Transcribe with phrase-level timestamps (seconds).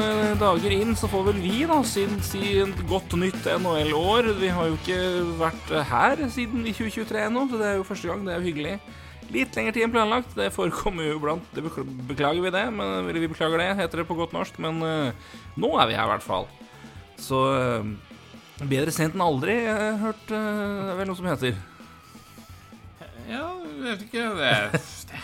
[0.00, 2.58] eh, dager inn, så får vel vi da siden si
[2.88, 4.28] godt nytt NHL-år.
[4.40, 4.98] Vi har jo ikke
[5.40, 8.24] vært eh, her siden i 2023 ennå, så det er jo første gang.
[8.26, 8.74] Det er jo hyggelig.
[9.34, 10.34] Litt lengre tid enn planlagt.
[10.36, 11.46] Det forekommer jo iblant.
[11.56, 14.58] Det beklager vi det, men vi beklager det, heter det på godt norsk.
[14.62, 16.48] Men uh, nå er vi her, i hvert fall.
[17.20, 17.88] Så uh,
[18.60, 21.56] bedre sent enn aldri, uh, hørt Det er vel noe som heter.
[23.24, 25.22] Ja, jeg vet ikke det, det,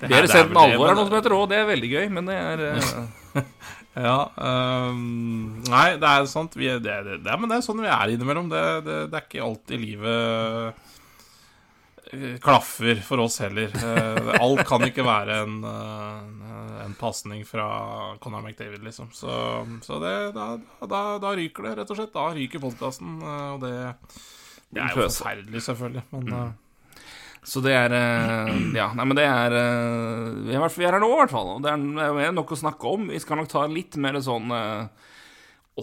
[0.00, 1.46] det Bedre sent enn alvor er noe som heter òg.
[1.52, 2.66] Det er veldig gøy, men det er
[3.92, 6.56] Ja, Um, Nei, det er sant.
[6.56, 8.48] Vi det, det, det, men det er sånn vi er innimellom.
[8.52, 10.80] Det, det, det er ikke alltid livet
[12.08, 13.68] eh, klaffer for oss heller.
[13.68, 17.68] Eh, Alt kan ikke være en, eh, en pasning fra
[18.24, 19.12] Conor McDavid, liksom.
[19.16, 19.36] Så,
[19.84, 22.16] så det, da, da, da ryker det, rett og slett.
[22.16, 23.74] Da ryker podkasten, og det,
[24.72, 26.08] det er jo forferdelig, selvfølgelig.
[26.16, 26.50] Men eh,
[27.42, 31.10] Så det er eh, Ja, nei, men det er eh, Vi er, er her nå,
[31.10, 31.56] i hvert fall.
[31.62, 33.08] Det er, nok å snakke om.
[33.10, 35.08] Vi skal nok ta litt mer sånn eh,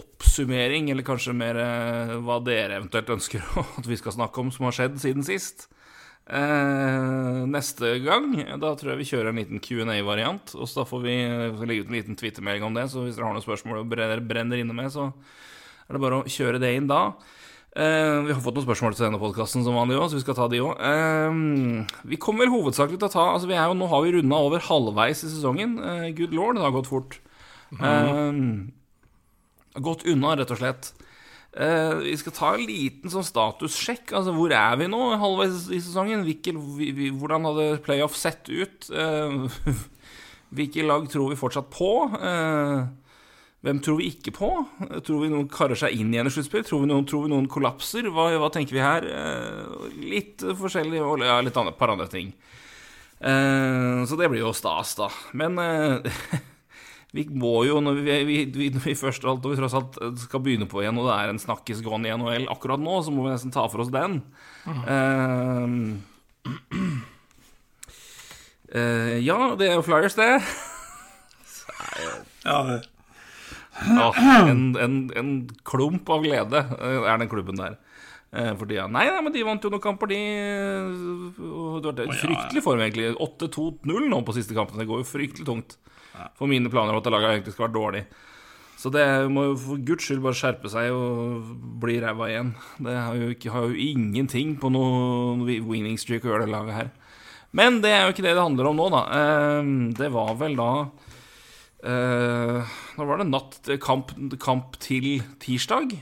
[0.00, 1.58] oppsummering, eller kanskje mer
[2.22, 3.44] hva dere eventuelt ønsker
[3.80, 5.66] at vi skal snakke om, som har skjedd siden sist.
[6.30, 10.52] Neste gang, da tror jeg vi kjører en liten Q&A-variant.
[10.54, 11.16] Og så da får vi
[11.66, 14.62] legge ut en liten twittermelding om det, så hvis dere har noen spørsmål brenner, brenner
[14.62, 17.02] inne med, så er det bare å kjøre det inn da.
[17.70, 20.38] Eh, vi har fått noen spørsmål til denne podkasten som vanlig òg, så vi skal
[20.38, 20.74] ta de òg.
[22.10, 25.22] vi kommer vel hovedsakelig til å ta altså jo, Nå har vi runda over halvveis
[25.22, 25.78] i sesongen.
[25.78, 27.20] Uh, good lord, det har gått fort.
[27.78, 28.32] Eh,
[29.78, 30.92] gått unna, rett og slett.
[31.50, 34.12] Eh, vi skal ta en liten sånn statussjekk.
[34.14, 36.22] Altså, hvor er vi nå halvveis i sesongen?
[36.26, 38.90] Hvilke, vi, vi, hvordan hadde playoff sett ut?
[38.90, 39.74] Eh,
[40.56, 41.92] hvilke lag tror vi fortsatt på?
[42.18, 42.86] Eh,
[43.60, 44.48] hvem tror vi ikke på?
[45.04, 46.64] Tror vi noen karer seg inn igjen i sluttspill?
[46.64, 48.06] Tror, tror vi noen kollapser?
[48.08, 49.04] Hva, hva tenker vi her?
[49.04, 52.30] Eh, litt forskjellig, og ja, litt annet, par andre ting.
[53.20, 55.10] Eh, så det blir jo stas, da.
[55.36, 56.40] Men eh,
[57.16, 60.00] vi må jo, når vi, vi, vi, vi først og alt, og vi tross alt
[60.22, 63.12] skal begynne på igjen, og det er en snakkis gående i NHL akkurat nå, så
[63.12, 64.22] må vi nesten ta for oss den.
[68.72, 70.32] Eh, ja, det er jo Flyers, det.
[72.40, 72.76] Ja, det.
[73.88, 74.18] Åh,
[74.50, 75.30] en, en, en
[75.64, 77.78] klump av glede eh, er den klubben der.
[78.30, 78.84] Eh, For tida.
[78.92, 80.18] Nei, nei, men de vant jo noen kamper, de.
[80.20, 83.12] eh, og Det var fryktelig form, egentlig.
[83.16, 84.78] 8-2-0 nå på siste kampen.
[84.78, 85.78] Det går jo fryktelig tungt.
[86.36, 88.04] For mine planer om at laget egentlig skal være dårlig.
[88.80, 91.50] Så det må jo for guds skyld bare skjerpe seg og
[91.82, 92.54] bli ræva igjen.
[92.80, 95.36] Det har jo, ikke, har jo ingenting på noe
[95.68, 96.90] winning streak å gjøre, det laget her.
[97.56, 99.02] Men det er jo ikke det det handler om nå, da.
[100.00, 100.70] Det var vel da
[101.84, 104.10] eh, Nå var det natt kamp,
[104.42, 105.94] kamp til tirsdag.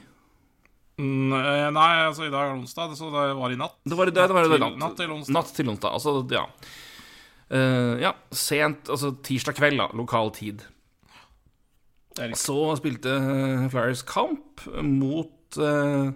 [0.99, 3.77] mm, eh, Nei, altså i dag er det onsdag, så det var i natt.
[3.87, 5.35] Det var, det, det var, Natt til- natt, til onsdag.
[5.37, 5.95] Natt til onsdag.
[5.95, 6.43] Altså, ja.
[7.49, 10.67] Uh, ja, sent, altså tirsdag kveld, da, lokal tid.
[12.35, 16.11] Så spilte eh, Flyers kamp mot uh,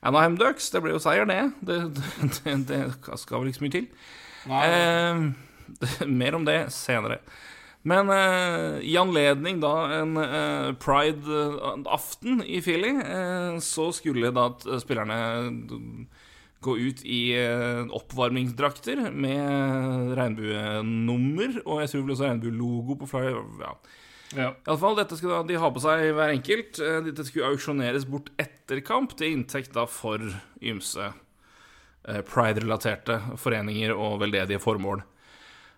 [0.00, 0.70] Anaheim Ducks.
[0.72, 1.42] Det ble jo seier, det.
[1.60, 1.78] Det,
[2.46, 2.80] det, det
[3.20, 3.90] skal vel ikke så mye til.
[4.48, 7.20] Eh, mer om det senere.
[7.84, 14.78] Men eh, i anledning da en eh, pride-aften i Philly, eh, så skulle da t-
[14.80, 15.18] spillerne
[16.64, 23.42] gå ut i eh, oppvarmingsdrakter med regnbuenummer, og jeg tror vel også regnbuelogo på Flyer.
[23.60, 23.74] Ja.
[24.34, 24.48] Ja.
[24.56, 26.80] I alle fall, dette skulle da de ha på seg hver enkelt.
[26.82, 30.24] Eh, Dette skulle auksjoneres bort etter kamp til inntekt da for
[30.64, 31.10] ymse
[32.08, 35.04] eh, pride-relaterte foreninger og veldedige formål.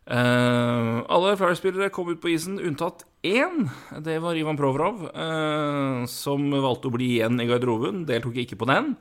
[0.07, 3.67] Eh, alle Flyers-spillere kom ut på isen, unntatt én.
[4.07, 8.05] Det var Ivan Provorov, uh, som valgte å bli igjen i garderoben.
[8.07, 8.95] Deltok ikke på den.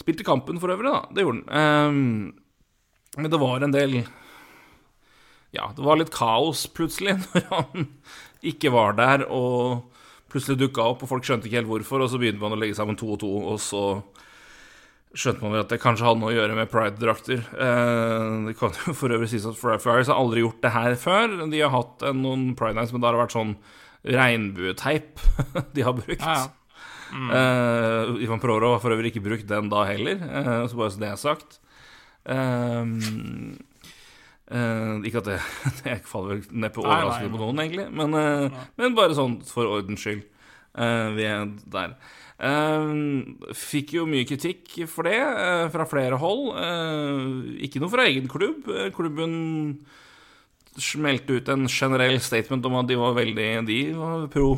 [0.00, 1.04] Spilte kampen for øvrig, da.
[1.14, 2.32] Det gjorde han.
[2.34, 3.98] Uh, men det var en del
[5.52, 7.90] Ja, det var litt kaos plutselig når han
[8.42, 9.92] ikke var der, og
[10.32, 12.78] plutselig dukka opp, og folk skjønte ikke helt hvorfor, og så begynte man å legge
[12.78, 13.84] sammen to og to, og så
[15.12, 17.42] skjønte man vel at det kanskje hadde noe å gjøre med pride-drakter.
[17.52, 20.96] Eh, det kan jo for øvrig sies at Fly- Fires har aldri gjort det her
[21.00, 21.34] før.
[21.52, 23.54] De har hatt noen pride nights, men da har det vært sånn
[24.08, 25.20] regnbueteip
[25.76, 26.24] de har brukt.
[26.24, 26.50] Ja, ja.
[27.12, 31.02] Eh, Ivan Proro har for øvrig ikke brukt den da heller, eh, så bare så
[31.02, 31.58] det er sagt.
[32.24, 32.84] Eh,
[34.52, 35.38] uh, ikke at det,
[35.82, 38.16] det faller vel neppe overraskende på noen, egentlig, men,
[38.80, 40.24] men bare sånn for ordens skyld.
[40.72, 41.96] Vi er der.
[42.40, 42.92] Eh,
[43.54, 46.48] fikk jo mye kritikk for det eh, fra flere hold.
[46.58, 48.70] Eh, ikke noe fra egen klubb.
[48.96, 49.34] Klubben
[50.80, 54.54] smelte ut en generell statement om at de var veldig De var pro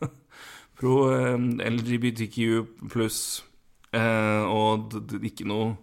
[0.78, 2.36] Pro LGBTQ
[2.88, 3.42] pluss,
[3.92, 4.94] og
[5.26, 5.74] ikke noe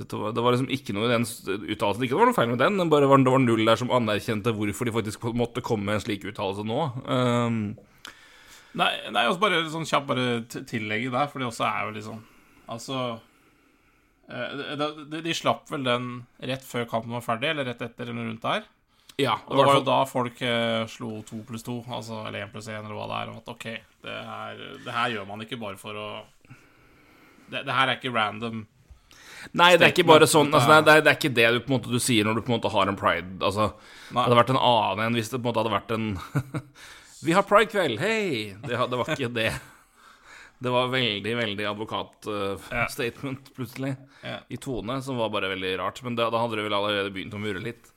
[0.00, 2.04] var, det var liksom ikke noe i den uttalelsen.
[2.04, 4.52] Ikke det var noe feil med den, bare var, det var null der som anerkjente
[4.56, 6.80] hvorfor de faktisk måtte komme med en slik uttalelse nå.
[7.04, 7.60] Um,
[8.78, 10.26] Nei, nei også bare sånn kjapt bare
[10.68, 12.20] tillegge der, for det også er jo liksom
[12.70, 12.98] Altså
[14.30, 16.10] eh, de, de, de slapp vel den
[16.46, 18.68] rett før kampen var ferdig, eller rett etter, eller rundt der.
[19.18, 22.52] ja, Og det var jo da folk eh, slo to pluss to, altså, eller én
[22.52, 23.32] pluss én, eller hva det er.
[23.32, 23.66] Og at OK,
[24.06, 26.10] det her, det her gjør man ikke bare for å
[27.50, 28.62] det, det her er ikke random.
[29.56, 31.60] Nei, det er ikke bare sånn altså, nei, det, er, det er ikke det du
[31.64, 33.38] på en måte du sier når du på en måte har en pride.
[33.40, 33.70] Altså,
[34.10, 36.08] det hadde vært en annen en hvis det på en måte hadde vært en
[37.24, 38.56] Vi har pridekveld, hei!
[38.62, 39.52] Det, det var ikke det.
[40.60, 43.94] Det var veldig, veldig advokatstatement plutselig.
[44.24, 44.38] Ja.
[44.48, 46.02] I tone, som var bare veldig rart.
[46.04, 47.88] Men da, da hadde det vel allerede begynt å murre litt.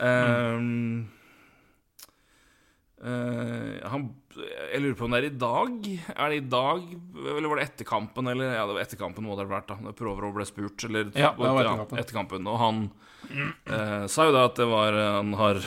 [0.00, 1.06] Ehm,
[3.04, 4.06] eh, han,
[4.36, 5.88] jeg lurer på om det er i dag.
[6.16, 6.86] Er det i dag,
[7.36, 8.28] eller var det etter kampen?
[8.32, 9.76] Eller, ja, det var etter kampen må det ha vært, da.
[9.80, 10.84] prøver Proverov ble spurt.
[10.88, 11.98] Eller, Ja, det var etter kampen.
[12.04, 12.46] etter kampen.
[12.52, 12.80] Og han
[13.66, 15.60] eh, sa jo da at det var Han har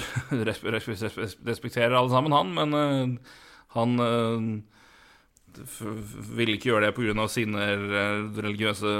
[0.47, 3.37] res- res- res- respekterer alle sammen, han, men eh,
[3.77, 3.97] han
[5.59, 7.25] ville ikke gjøre det pga.
[7.27, 7.65] sine
[8.37, 8.91] religiøse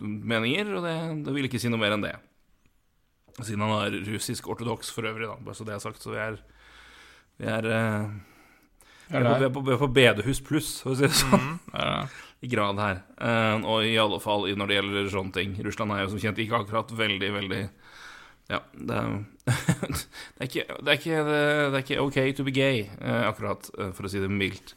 [0.00, 0.94] meninger, og det,
[1.26, 2.14] det ville ikke si noe mer enn det.
[3.38, 6.00] Siden han er russisk ortodoks for øvrig, da, bare så det er sagt.
[6.02, 6.38] Så vi er
[7.38, 8.08] Vi er, eh,
[9.08, 11.14] vi er, på, vi er, på, vi er på bedehus pluss, for å si det
[11.16, 12.00] sånn, Ja.
[12.40, 13.00] i grad her.
[13.18, 15.54] Eh, og i alle fall når det gjelder sånne ting.
[15.66, 17.62] Russland er jo som kjent ikke akkurat veldig, veldig
[18.48, 19.16] Ja, det er,
[19.48, 21.24] det er, ikke, det, ikke,
[21.74, 24.76] det ikke ok to be gay, eh, akkurat, eh, for å si det mildt.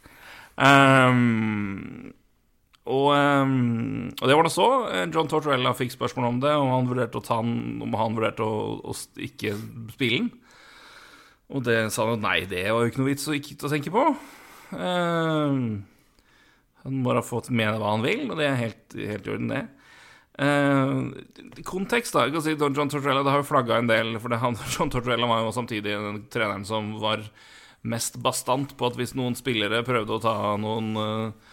[0.60, 2.12] Um,
[2.82, 4.68] og, um, og det var det så.
[5.14, 8.44] John Tortorella fikk spørsmål om det, og han vurderte å ta den, om han vurderte
[8.44, 8.58] å,
[8.90, 9.54] å ikke
[9.94, 10.32] spille den.
[11.52, 13.70] Og det sa han at nei, det var jo ikke noe vits å, ikke, å
[13.72, 14.04] tenke på.
[14.72, 15.78] Uh,
[16.82, 19.52] han må ha fått mene hva han vil, og det er helt, helt i orden,
[19.52, 19.62] det.
[20.40, 22.42] Uh, kontekst, da.
[22.42, 25.28] Si Don John Tortorella det har jo flagga en del, for det, han, John Tortorella
[25.28, 27.26] var jo samtidig den treneren som var
[27.82, 31.50] mest bastant på at hvis noen spillere prøvde å ta noen uh,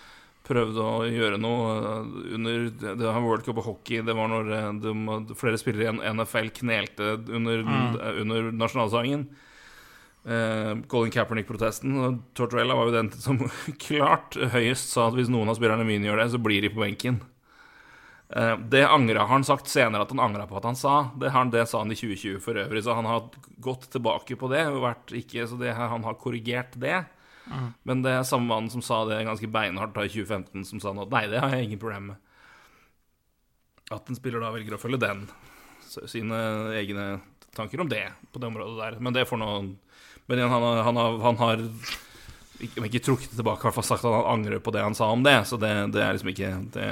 [0.50, 4.00] Prøvde å gjøre noe eh, under Det var World Cup og hockey.
[4.02, 4.94] Det var når eh, de,
[5.38, 7.62] flere spillere i NFL knelte under,
[8.24, 9.28] under nasjonalsangen.
[10.26, 12.24] Eh, Colin Kaepernick-protesten.
[12.34, 13.40] Tortorella var jo den som
[13.88, 16.84] klart høyest sa at hvis noen av spillerne mine gjør det, så blir de på
[16.84, 17.22] benken.
[18.30, 20.98] Uh, det angra han sagt senere at han angra på at han sa.
[21.18, 24.52] Det, han, det sa han i 2020 for øvrig, så han har gått tilbake på
[24.52, 24.68] det.
[25.18, 27.00] Ikke, så det, han har korrigert det.
[27.84, 30.94] Men det er samme mann som sa det ganske beinhardt da i 2015, som sa
[30.94, 32.20] at nei, det har jeg ingen problem med.
[33.90, 35.24] At en spiller da velger å følge den,
[35.90, 36.38] så, sine
[36.78, 37.08] egne
[37.58, 39.00] tanker om det på det området der.
[39.02, 39.50] Men det får nå
[40.30, 41.64] Men igjen, han, har- han, har, han har
[42.60, 45.10] ikke, ikke trukket tilbake, i hvert fall sagt at han angrer på det han sa
[45.14, 45.38] om det.
[45.50, 46.90] Så det, det er liksom ikke det,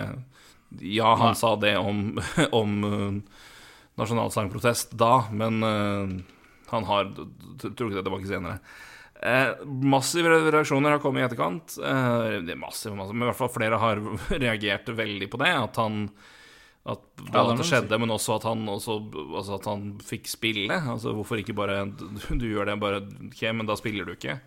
[0.81, 1.39] Ja, han Nei.
[1.39, 2.01] sa det om,
[2.61, 3.45] om uh,
[4.01, 6.17] nasjonalsangprotest da, men uh,
[6.73, 8.57] han har trukket det tilbake senere.
[9.17, 11.77] Eh, massive reaksjoner har kommet i etterkant.
[11.81, 14.01] Eh, det massive, massive, men i hvert fall flere har
[14.43, 15.53] reagert veldig på det.
[15.57, 16.03] At han
[16.87, 18.93] At Ja, det at det skjedde, men også at han, også,
[19.35, 20.71] altså at han fikk spille.
[20.93, 22.07] Altså Hvorfor ikke bare Du,
[22.39, 24.37] du gjør det, bare OK, men da spiller du ikke.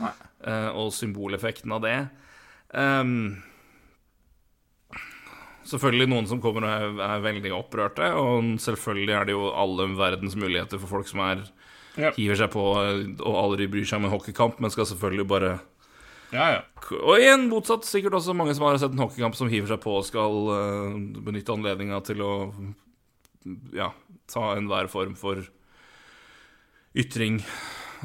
[0.00, 1.96] Eh, og symboleffekten av det.
[2.72, 3.42] Um,
[5.70, 9.88] selvfølgelig noen som kommer og er, er veldig opprørte, og selvfølgelig er det jo alle
[9.98, 11.44] verdens muligheter for folk som er
[11.98, 12.12] Ja.
[12.14, 15.52] hiver seg på eh, og aldri bryr seg om en hockeykamp, men skal selvfølgelig bare
[16.30, 16.60] ja, ja.
[17.00, 19.96] Og igjen motsatt, sikkert også mange som har sett en hockeykamp som hiver seg på
[19.98, 20.94] og skal uh,
[21.26, 22.32] benytte anledninga til å
[23.74, 23.90] ja,
[24.30, 25.42] ta enhver form for
[26.98, 27.40] ytring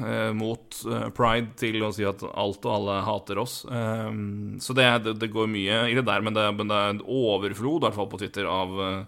[0.00, 3.60] uh, mot uh, pride til å si at alt og alle hater oss.
[3.62, 7.04] Så det, det, det går mye i det der, men det, men det er en
[7.06, 9.06] overflod, i hvert fall på Twitter, av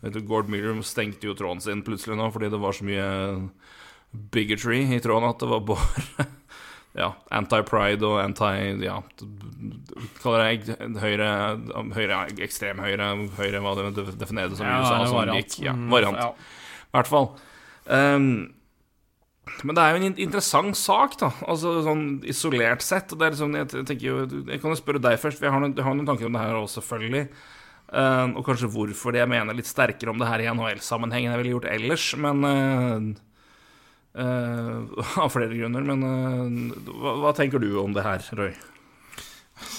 [0.00, 3.06] du, Gord Miller stengte jo tråden sin plutselig nå fordi det var så mye
[4.32, 6.28] bigotry i tråden at det var bare
[6.98, 8.98] ja, anti-pride og anti Ja,
[10.22, 11.28] kaller jeg høyre,
[11.96, 15.00] høyre ekstrem høyre, høyre hva det definerer det som Ja, USA.
[15.06, 15.38] Som variant.
[15.40, 16.18] gikk, ja, Mm, variant.
[16.18, 16.30] ja.
[16.88, 17.28] I hvert fall.
[17.88, 18.28] Um,
[19.64, 21.30] men det er jo en interessant sak, da.
[21.48, 23.08] Altså sånn isolert sett.
[23.16, 25.62] Det er liksom, jeg, tenker jo, jeg kan jo spørre deg først, for jeg har
[25.64, 27.28] noen, jeg har noen tanker om det her også, selvfølgelig.
[27.88, 31.32] Uh, og kanskje hvorfor det jeg mener litt sterkere om det her i NHL-sammenheng enn
[31.32, 32.04] jeg ville gjort ellers.
[32.20, 33.06] Men eh,
[35.22, 35.84] Av flere grunner.
[35.86, 38.52] Men eh, hva, hva tenker du om det her, Røy?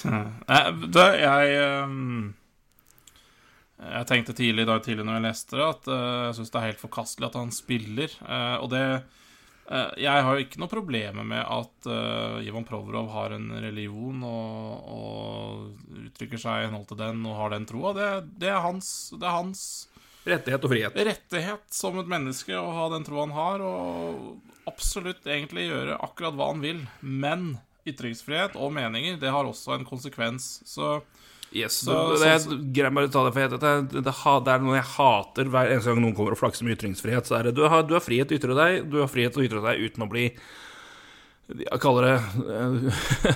[0.04, 0.60] Nei,
[0.94, 1.54] du, jeg
[3.80, 6.60] Jeg tenkte tidlig i dag tidlig når jeg leste det, at eh, jeg syns det
[6.60, 8.16] er helt forkastelig at han spiller.
[8.26, 13.08] eh, og det eh, Jeg har jo ikke noe problemer med at uh, Ivan Provorov
[13.14, 17.94] har en religion og, og uttrykker seg i henhold til den og har den troa.
[17.96, 18.10] Det,
[18.42, 19.64] det, er hans, det er hans
[20.30, 20.94] Rettighet og frihet.
[21.10, 26.36] rettighet som et menneske å ha den troa han har, og absolutt egentlig gjøre akkurat
[26.38, 26.84] hva han vil.
[27.02, 27.58] Men
[27.88, 30.60] ytringsfrihet og meninger, det har også en konsekvens.
[30.68, 31.00] Så
[31.52, 33.48] Yes, Så- det, det, så- er bare ta det for.
[33.48, 33.58] Det,
[33.90, 36.76] det, det, det er noe jeg hater hver eneste gang noen kommer og flakser med
[36.78, 37.26] ytringsfrihet.
[37.26, 39.34] Så er det, du, har, du har frihet til å ytre deg, du har frihet
[39.34, 40.28] til å ytre deg uten å bli
[41.50, 42.14] Jeg kaller det
[42.54, 43.34] eh,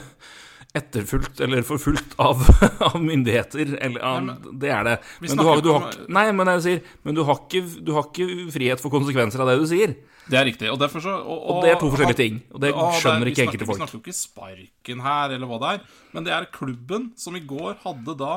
[0.75, 2.41] etterfulgt eller forfulgt av,
[2.89, 3.77] av myndigheter.
[3.79, 4.95] Eller, av, Nei, det er det.
[5.23, 8.09] Men du har, du har, nei, men jeg sier Men du har, ikke, du har
[8.11, 9.95] ikke frihet for konsekvenser av det du sier.
[10.27, 10.71] det er riktig.
[10.73, 12.43] Og så Og, Og det er to forskjellige ting.
[12.51, 13.79] Og det skjønner er- vi ikke enkelte folk.
[13.79, 15.81] Vi snakker jo ikke sparken her, eller hva det er.
[16.13, 18.35] Men det er klubben som i går hadde da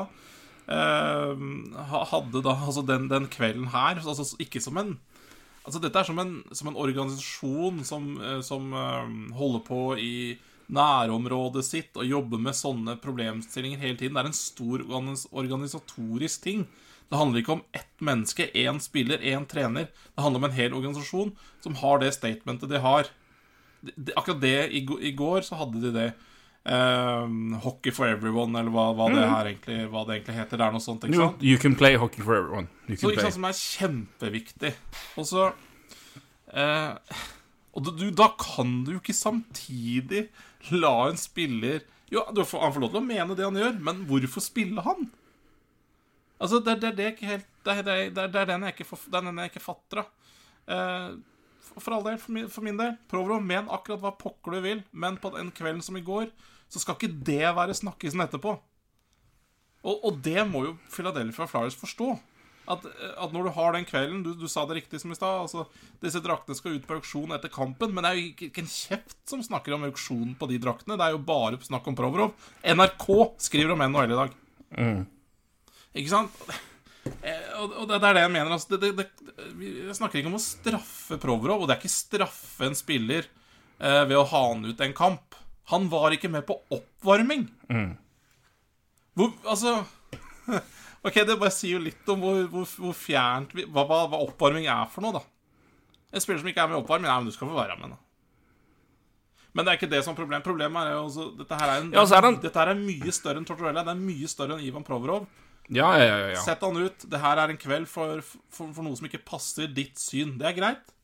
[0.68, 1.34] eh,
[2.12, 4.98] Hadde da Altså den, den kvelden her altså Ikke som en
[5.66, 10.12] Altså Dette er som en, som en organisasjon som, eh, som eh, holder på i
[10.68, 14.16] nærområdet sitt og jobbe med sånne problemstillinger hele tiden.
[14.18, 14.84] Det er en stor
[15.32, 16.66] organisatorisk ting.
[17.08, 19.88] Det handler ikke om ett menneske, én spiller, én trener.
[19.88, 21.32] Det handler om en hel organisasjon
[21.64, 23.08] som har det statementet de har.
[24.16, 26.08] Akkurat det i, går så hadde de det.
[26.68, 30.60] Ehm, hockey for everyone, eller hva, hva, det her egentlig, hva det egentlig heter.
[30.60, 31.06] Det er noe sånt.
[31.08, 31.46] ikke sant?
[31.48, 32.68] you can play hockey for everyone.
[32.90, 34.74] You Så, ikke sant, Som er kjempeviktig.
[35.16, 37.24] Og så uh,
[37.72, 40.26] Og du, da kan du ikke samtidig
[40.82, 44.42] la en spiller Jo, han får lov til å mene det han gjør, men hvorfor
[44.42, 45.10] spille han?
[46.38, 50.00] Altså, det, det, det er Det er, er, den jeg ikke, den jeg ikke fatter,
[50.00, 50.30] av.
[50.68, 51.10] Eh,
[51.78, 52.94] for, all del, for min, for min del.
[53.10, 56.30] Prøv å men akkurat hva pokker du vil, men på den kvelden som i går,
[56.72, 58.54] så skal ikke det være snakkisen etterpå.
[59.84, 62.14] Og, og det må jo Philadelphia Flyers forstå.
[62.68, 62.84] At,
[63.16, 65.42] at når du har den kvelden Du, du sa det riktig som i stad.
[65.46, 65.62] Altså,
[66.04, 67.94] disse draktene skal ut på auksjon etter kampen.
[67.96, 70.98] Men det er jo ikke, ikke en kjeft som snakker om auksjon på de draktene.
[71.00, 72.34] Det er jo bare snakk om Provorov.
[72.68, 73.06] NRK
[73.48, 74.34] skriver om NHL i dag.
[75.98, 76.42] Ikke sant?
[77.24, 78.52] Eh, Og, og det er det jeg mener.
[78.58, 81.94] Altså, det, det, det, vi snakker ikke om å straffe Provorov, og det er ikke
[81.96, 83.24] straffe en spiller
[83.80, 85.38] eh, ved å ha han ut en kamp.
[85.72, 87.48] Han var ikke med på oppvarming.
[89.18, 89.72] Hvor, altså
[91.06, 94.20] Ok, det bare sier jo litt om hvor, hvor, hvor fjernt vi, hva, hva, hva
[94.26, 95.24] oppvarming er for noe, da.
[96.10, 97.94] En spiller som ikke er med i oppvarming, nei, men du skal få være med,
[97.94, 98.00] da.
[99.56, 100.44] Men det er ikke det som er problemet.
[100.46, 102.36] Problemet er jo også Dette her er, en, Ja, er den...
[102.44, 103.82] dette her er mye større enn Tortorella.
[103.86, 105.24] Det er mye større enn Ivan Provorov.
[105.68, 106.42] Ja, ja, ja, ja.
[106.44, 107.06] Sett han ut.
[107.10, 110.36] Det her er en kveld for, for, for noe som ikke passer ditt syn.
[110.40, 110.94] Det er greit.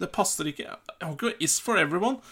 [0.00, 2.22] Det passer ikke Hockey is for everyone.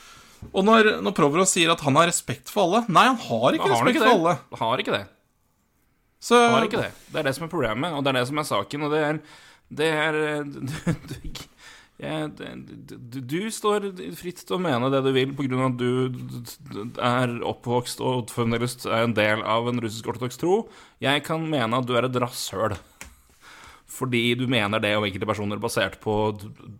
[0.54, 3.66] Og når, når Provorov sier at han har respekt for alle Nei, han har ikke
[3.66, 4.34] Har respekt ikke for alle.
[4.54, 5.04] Han Har ikke det.
[6.20, 6.92] Så Har ikke det.
[7.12, 8.82] Det er det som er problemet, og det er det som er saken.
[8.88, 9.20] Og det er
[9.68, 10.12] Det er
[12.38, 15.66] det- du, du står fritt til å mene det du vil pga.
[15.66, 16.12] at du
[17.02, 20.68] er oppvokst og fremdeles er en del av en russisk-ortodoks tro.
[21.02, 22.76] Jeg kan mene at du er et rasshøl.
[23.88, 26.14] Fordi du mener det om enkelte personer basert på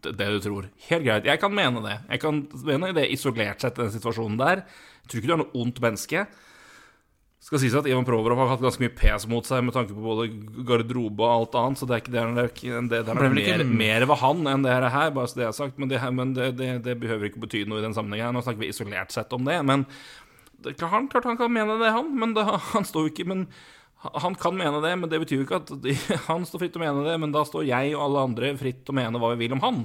[0.05, 0.69] det du tror.
[0.89, 1.97] Helt greit, jeg kan mene det.
[2.13, 4.63] Jeg kan mene det isolert sett i den situasjonen der.
[5.03, 6.27] Jeg tror ikke du er noe ondt menneske.
[7.39, 10.03] Skal sies at Ivan Provorov har hatt ganske mye pes mot seg med tanke på
[10.03, 10.27] både
[10.67, 13.37] garderobe og alt annet, så det er ikke det, det, er ikke, det, det er
[13.37, 15.79] mer, mer ved han enn det her, bare så det er sagt.
[15.79, 18.35] Men, det, men det, behøver ikke bety noe i den sammenhengen.
[18.35, 19.61] Nå snakker vi isolert sett om det.
[19.71, 19.87] Men
[20.67, 22.11] han, klart han kan mene det, han.
[22.19, 22.35] Men
[22.75, 23.47] han står jo ikke men
[23.99, 25.95] han kan mene det, men det betyr jo ikke at de,
[26.29, 27.15] han står fritt til å mene det.
[27.23, 29.63] Men da står jeg og alle andre fritt til å mene hva vi vil om
[29.63, 29.81] han.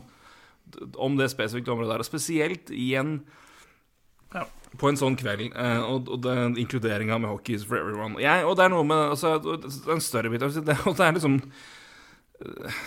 [0.98, 2.06] Om det spesifikke området der.
[2.06, 3.20] Og spesielt i en
[4.34, 4.48] Ja.
[4.80, 8.18] På en sånn kveld, eh, og, og den inkluderinga med Hockey is for everyone.
[8.22, 11.18] Jeg, og det er noe med altså, er En større bit det, og det er
[11.18, 11.40] liksom
[12.42, 12.80] eh,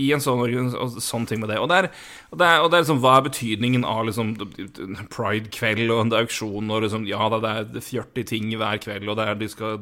[0.00, 1.58] I en sånn, organ- og sånn ting med det.
[1.60, 1.90] Og det er,
[2.30, 4.32] og det er, og det er liksom, Hva er betydningen av liksom
[5.12, 9.20] pride-kveld og en auksjon og liksom Ja da, det er 40 ting hver kveld, og
[9.20, 9.78] det er de skal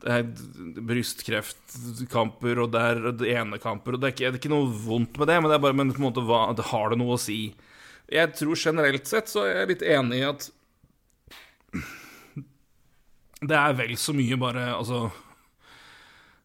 [0.00, 4.40] det er brystkreftkamper, og det er det ene kamper Og det er, ikke, det er
[4.40, 6.92] ikke noe vondt med det, men det er bare men på en måte, hva, har
[6.92, 7.52] det noe å si.
[8.10, 10.48] Jeg tror generelt sett så er jeg litt enig i at
[13.40, 15.06] det er vel så mye bare Altså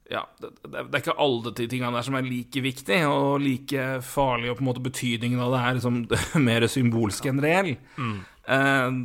[0.05, 3.85] ja, det, det, er- ikke alle de tingene der som er like viktig og like
[4.05, 5.95] farlig, og på en måte betydningen av det er liksom
[6.45, 7.71] mer symbolsk enn reell.
[8.45, 8.99] Eh,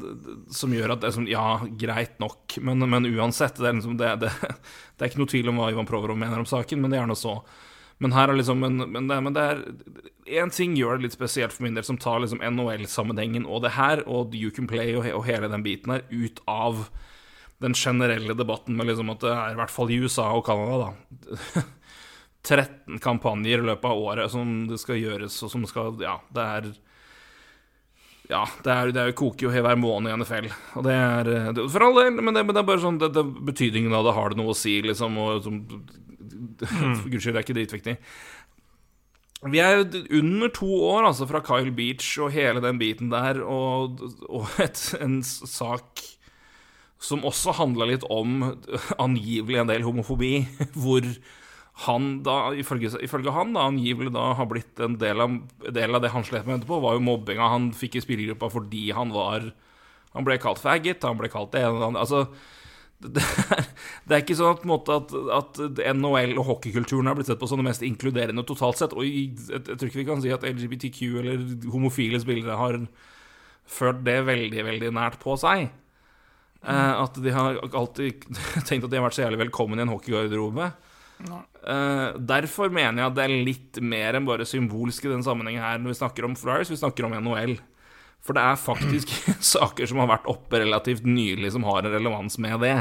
[0.53, 1.47] som gjør at det er sånn Ja,
[1.81, 4.35] greit nok, men, men uansett det er, liksom, det, det,
[5.01, 7.09] det er ikke noe tvil om hva Ivan Provorov mener om saken, men det er
[7.09, 7.39] nå så.
[8.01, 9.65] Men her er liksom en, men, det, men det er
[10.41, 13.73] Én ting gjør det litt spesielt for min del, som tar liksom NHL-sammenhengen og det
[13.75, 16.85] her, og You Can Play og, og hele den biten her, ut av
[17.61, 20.93] den generelle debatten med liksom at det er i hvert fall i USA og Canada,
[20.93, 21.65] da
[22.47, 26.47] 13 kampanjer i løpet av året som det skal gjøres, og som skal Ja, det
[26.47, 26.71] er
[28.31, 30.47] ja, det er, det er jo koker jo hver måned i NFL.
[30.79, 33.25] Og det er det, For all del, men det, men det er bare sånn det,
[33.49, 35.19] Betydningen av det har det noe å si, liksom.
[35.19, 35.49] Og
[36.31, 37.97] som, For det er ikke dritviktig.
[39.51, 39.87] Vi er
[40.19, 44.83] under to år altså fra Kyle Beach og hele den biten der, og, og et,
[45.01, 46.03] en sak
[47.01, 48.43] som også handla litt om
[49.01, 50.35] angivelig en del homofobi,
[50.77, 51.07] hvor
[51.87, 55.39] han da, ifølge, ifølge han, da, angivelig da har blitt en del av,
[55.73, 58.91] del av det han slet med etterpå, var jo mobbinga han fikk i spillergruppa fordi
[58.97, 59.53] han var
[60.11, 62.21] Han ble kalt faggot, han ble kalt det ene og det andre Altså,
[63.01, 63.69] det er,
[64.07, 65.61] det er ikke sånn at, måte, at, at
[65.97, 68.97] NHL og hockeykulturen har blitt sett på som det mest inkluderende totalt sett.
[68.97, 72.81] Og jeg, jeg, tror ikke vi kan si at LGBTQ eller homofile spillere har
[73.71, 75.71] ført det veldig, veldig nært på seg.
[76.61, 78.27] Eh, at de har alltid
[78.69, 80.73] tenkt at de har vært så jævlig velkommen i en hockeygarderobe.
[81.21, 85.61] Uh, derfor mener jeg at det er litt mer enn bare symbolsk i den sammenhengen
[85.61, 87.59] her når vi snakker om Flyers, vi snakker om NHL.
[88.25, 89.13] For det er faktisk
[89.55, 92.77] saker som har vært oppe relativt nylig, som har en relevans med det.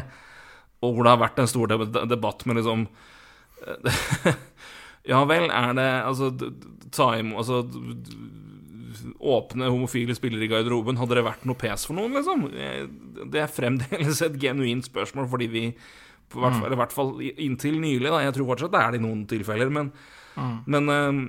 [0.84, 1.72] Og hvor det har vært en stor
[2.08, 2.86] debatt med liksom
[5.10, 6.30] Ja vel, er det Altså,
[6.96, 7.58] ta imot Altså
[9.20, 12.48] Åpne homofile spillere i garderoben, hadde det vært noe pes for noen, liksom?
[13.32, 15.76] Det er fremdeles et genuint spørsmål, fordi vi i
[16.76, 18.10] hvert, fall, inntil nylig.
[18.10, 18.22] Da.
[18.26, 19.92] Jeg tror fortsatt det er det i noen tilfeller, men,
[20.36, 20.58] mm.
[20.74, 21.22] men uh,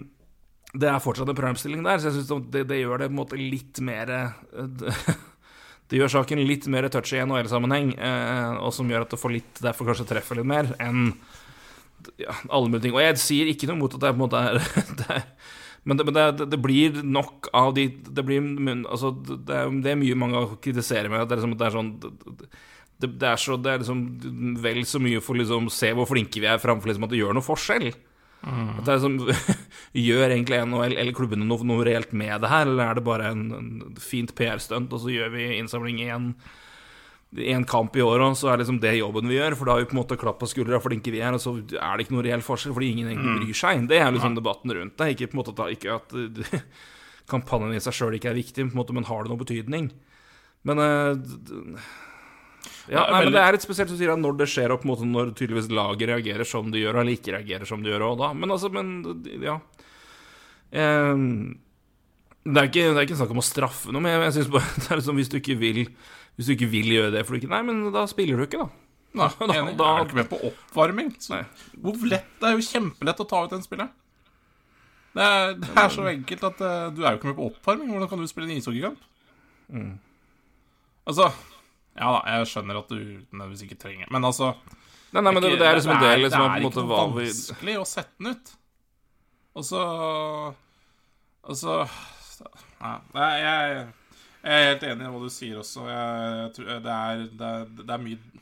[0.71, 3.21] det er fortsatt en problemstilling der, så jeg syns det, det, gjør det på en
[3.23, 4.95] måte litt mer det,
[5.91, 9.33] Det gjør saken litt mer touchy i NHL-sammenheng, eh, og som gjør at det får
[9.35, 11.09] litt derfor kanskje treffer litt mer enn
[12.21, 12.95] ja, alle mulige ting.
[12.95, 14.61] Og jeg sier ikke noe mot at det på en måte er,
[15.03, 15.19] det
[15.83, 18.45] men, det, men det, det, blir nok av de Det, blir,
[18.85, 21.25] altså, det, er, det er mye mange kritiserer med.
[21.25, 21.93] Det er, liksom, det er sånn
[23.01, 24.05] det, er så, det er liksom
[24.61, 27.23] vel så mye for liksom å se hvor flinke vi er, framfor liksom at det
[27.23, 27.89] gjør noe forskjell.
[28.41, 28.79] Mm.
[28.79, 29.61] At det er liksom,
[30.07, 33.29] Gjør egentlig NHL eller klubbene noe, noe, reelt med det her, eller er det bare
[33.35, 36.31] en, en fint PR-stunt, og så gjør vi innsamling i en,
[37.57, 39.91] en kamp i året, så er liksom det jobben vi gjør, for da har vi
[39.91, 42.27] på en måte klapp på skuldra flinke vi er, og så er det ikke noe
[42.27, 43.43] reell forskjell, fordi ingen egentlig mm.
[43.43, 43.85] bryr seg.
[43.91, 45.11] Det er liksom debatten rundt det.
[45.15, 46.71] Ikke, på en måte, at, ikke at
[47.35, 49.91] kampanjen i seg sjøl ikke er viktig, på en måte, men har det noe betydning?
[50.69, 51.93] Men uh,
[52.89, 55.01] ja, nei, men Det er litt spesielt å sier at når det skjer, opp mot
[55.05, 58.31] når tydeligvis laget reagerer som de gjør, og ikke reagerer som de gjør òg da.
[58.37, 58.95] Men altså, men
[59.45, 59.59] ja.
[60.71, 61.25] Um,
[62.47, 64.53] det, er ikke, det er ikke snakk om å straffe noe, men jeg, jeg synes
[64.55, 65.81] bare det er liksom hvis du ikke vil
[66.39, 68.65] Hvis du ikke vil gjøre det for du ikke Nei, men da spiller du ikke,
[68.65, 68.87] da.
[69.21, 69.77] Nei, da, enig.
[69.79, 71.15] Da, er du ikke med på oppvarming?
[71.33, 71.43] Nei.
[71.83, 73.95] Hvor lett Det er jo kjempelett å ta ut den spilleren.
[75.11, 77.91] Det er, det er så enkelt at uh, du er jo ikke med på oppvarming.
[77.91, 79.01] Hvordan kan du spille en ishockeykamp?
[79.75, 79.97] Mm.
[81.11, 81.27] Altså
[82.01, 84.55] ja da, jeg skjønner at du nødvendigvis ikke trenger Men altså
[85.11, 87.73] Nei, nei, men det, det er liksom en del liksom, Det er ikke noe vanskelig
[87.81, 88.53] å sette den ut.
[89.59, 89.81] Og så
[91.43, 91.81] Og så
[92.81, 93.81] Nei, jeg,
[94.41, 95.83] jeg er helt enig i hva du sier også.
[95.91, 98.41] Jeg, tror det, er, det, er, det er mye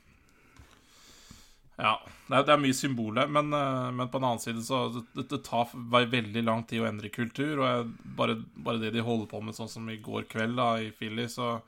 [1.78, 1.92] ja,
[2.26, 5.28] det er, det er mye symboler, men, eh, men, på en annen side så det,
[5.30, 7.60] det tar veldig lang tid å endre kultur.
[7.60, 7.84] Og jeg,
[8.18, 11.28] bare, bare, det de holder på med, sånn som i går kveld da, i Philly,
[11.30, 11.60] så,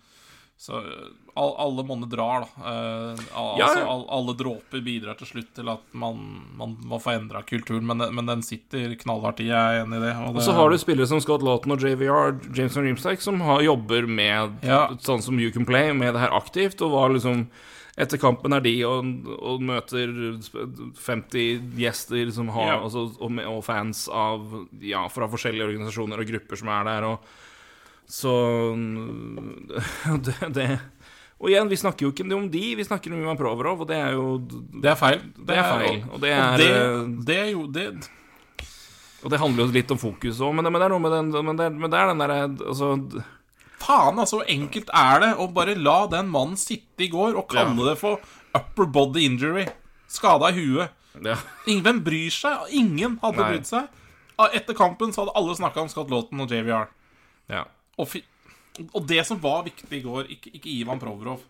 [0.60, 0.76] så
[1.34, 2.70] all, alle monner drar, da.
[2.70, 6.20] Eh, al ja, altså, all, alle dråper bidrar til slutt til at man,
[6.58, 10.04] man må få endra kulturen, men, men, den sitter knallhardt i, jeg er enig i
[10.04, 10.12] det.
[10.20, 13.40] Og, det, og så har du spillere som Scott Lawton og JVR, Jameson Reamstack, som
[13.48, 14.84] har, jobber med ja.
[15.00, 17.46] sånn som You Can Play, med det her aktivt, og var liksom
[18.00, 19.08] etter kampen er de og,
[19.40, 20.12] og møter
[20.44, 22.80] 50 gjester som har, ja.
[22.84, 24.44] altså, og, og, fans av,
[24.84, 27.14] ja, fra forskjellige organisasjoner og grupper som er der.
[27.14, 27.48] og
[28.10, 28.34] så
[30.26, 30.66] det, det,
[31.38, 33.98] Og igjen, vi snakker jo ikke om de, vi snakker om Ivan Provorov, og det
[33.98, 35.20] er jo Det er feil.
[35.38, 36.00] Det er feil.
[36.10, 36.70] Og det er, og det,
[37.28, 37.86] det er jo det
[39.22, 41.30] Og det handler jo litt om fokus òg, men, men, det er noe med den
[41.46, 42.96] Men det, men er den derre altså,
[43.80, 47.78] Faen, altså, enkelt er det å bare la den mannen sitte i går og kalle
[47.78, 47.92] ja.
[47.92, 48.20] det for
[48.52, 49.64] upper body injury?
[50.10, 50.92] Skada i huet.
[51.24, 51.38] Ja.
[51.70, 52.68] Ingen bryr seg.
[52.76, 53.88] Ingen hadde brydd seg.
[54.52, 56.90] Etter kampen så hadde alle snakka om Scott Lawton og JVR.
[57.48, 57.64] Ja.
[58.00, 61.42] Og, og, det som var viktig i går, ikke, ikke Ivan Provorov.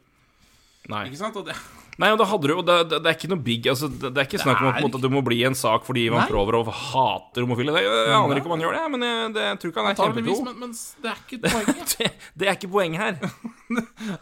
[0.91, 1.07] Nei.
[1.11, 1.37] Ikke sant?
[1.39, 1.55] Og det...
[2.01, 4.23] Nei, og da hadde du det, det, det, er ikke noe big altså, det, det,
[4.23, 6.29] er ikke snakk om at du må bli en sak fordi Ivan Nei.
[6.31, 7.75] Provorov hater homofile.
[7.77, 9.99] Jeg, jeg aner ikke om han gjør det, men jeg, jeg tror ikke han er
[10.01, 10.41] kjempegod.
[10.47, 10.73] Men, men
[11.05, 11.97] det er ikke poenget.
[12.41, 13.19] det, er ikke poenget her.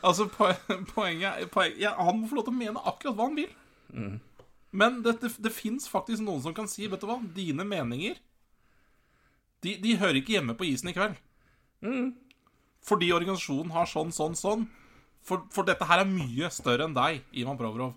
[0.03, 3.55] altså, poenget, poenget ja, Han må få lov til å mene akkurat hva han vil.
[3.95, 4.17] Mm.
[4.83, 8.19] Men det, det, det fins faktisk noen som kan si Vet du hva, dine meninger
[9.65, 11.17] de, de hører ikke hjemme på isen i kveld.
[11.85, 12.13] Mm.
[12.89, 14.67] Fordi organisasjonen har sånn, sånn, sånn.
[15.29, 17.95] For, for dette her er mye større enn deg, Ivan Provorov.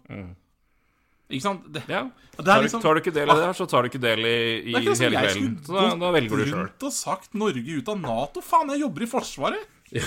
[1.32, 1.68] Ikke sant?
[1.72, 2.02] Det, Ja.
[2.36, 4.20] det Tar, liksom tar du ikke del i det her, så tar du ikke del
[4.28, 4.34] i,
[4.68, 5.54] i ikke hele kvelden.
[5.64, 6.58] Så da, da velger du sjøl.
[6.60, 8.42] rundt og sagt Norge ut av Nato.
[8.44, 9.70] Faen, jeg jobber i Forsvaret.
[9.96, 10.04] Ja.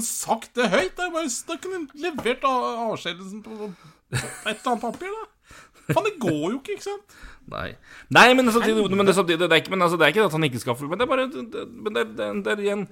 [0.00, 0.96] Sagt det høyt.
[0.96, 5.94] Det er bare Da kunne du levert av- avskjedelsen på et eller annet papir, da.
[5.94, 7.16] Faen, det går jo ikke, ikke sant?
[7.50, 7.70] Nei.
[8.14, 10.34] Nei, men samtidig, men det, samtidig det, er ikke, men altså, det er ikke at
[10.36, 12.84] han ikke skal Men det er bare det, men det, det, det er igjen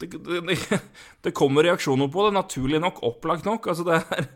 [0.00, 0.08] det,
[1.24, 3.68] det, kommer reaksjoner på det, naturlig nok, opplagt nok.
[3.72, 4.26] Altså, det er,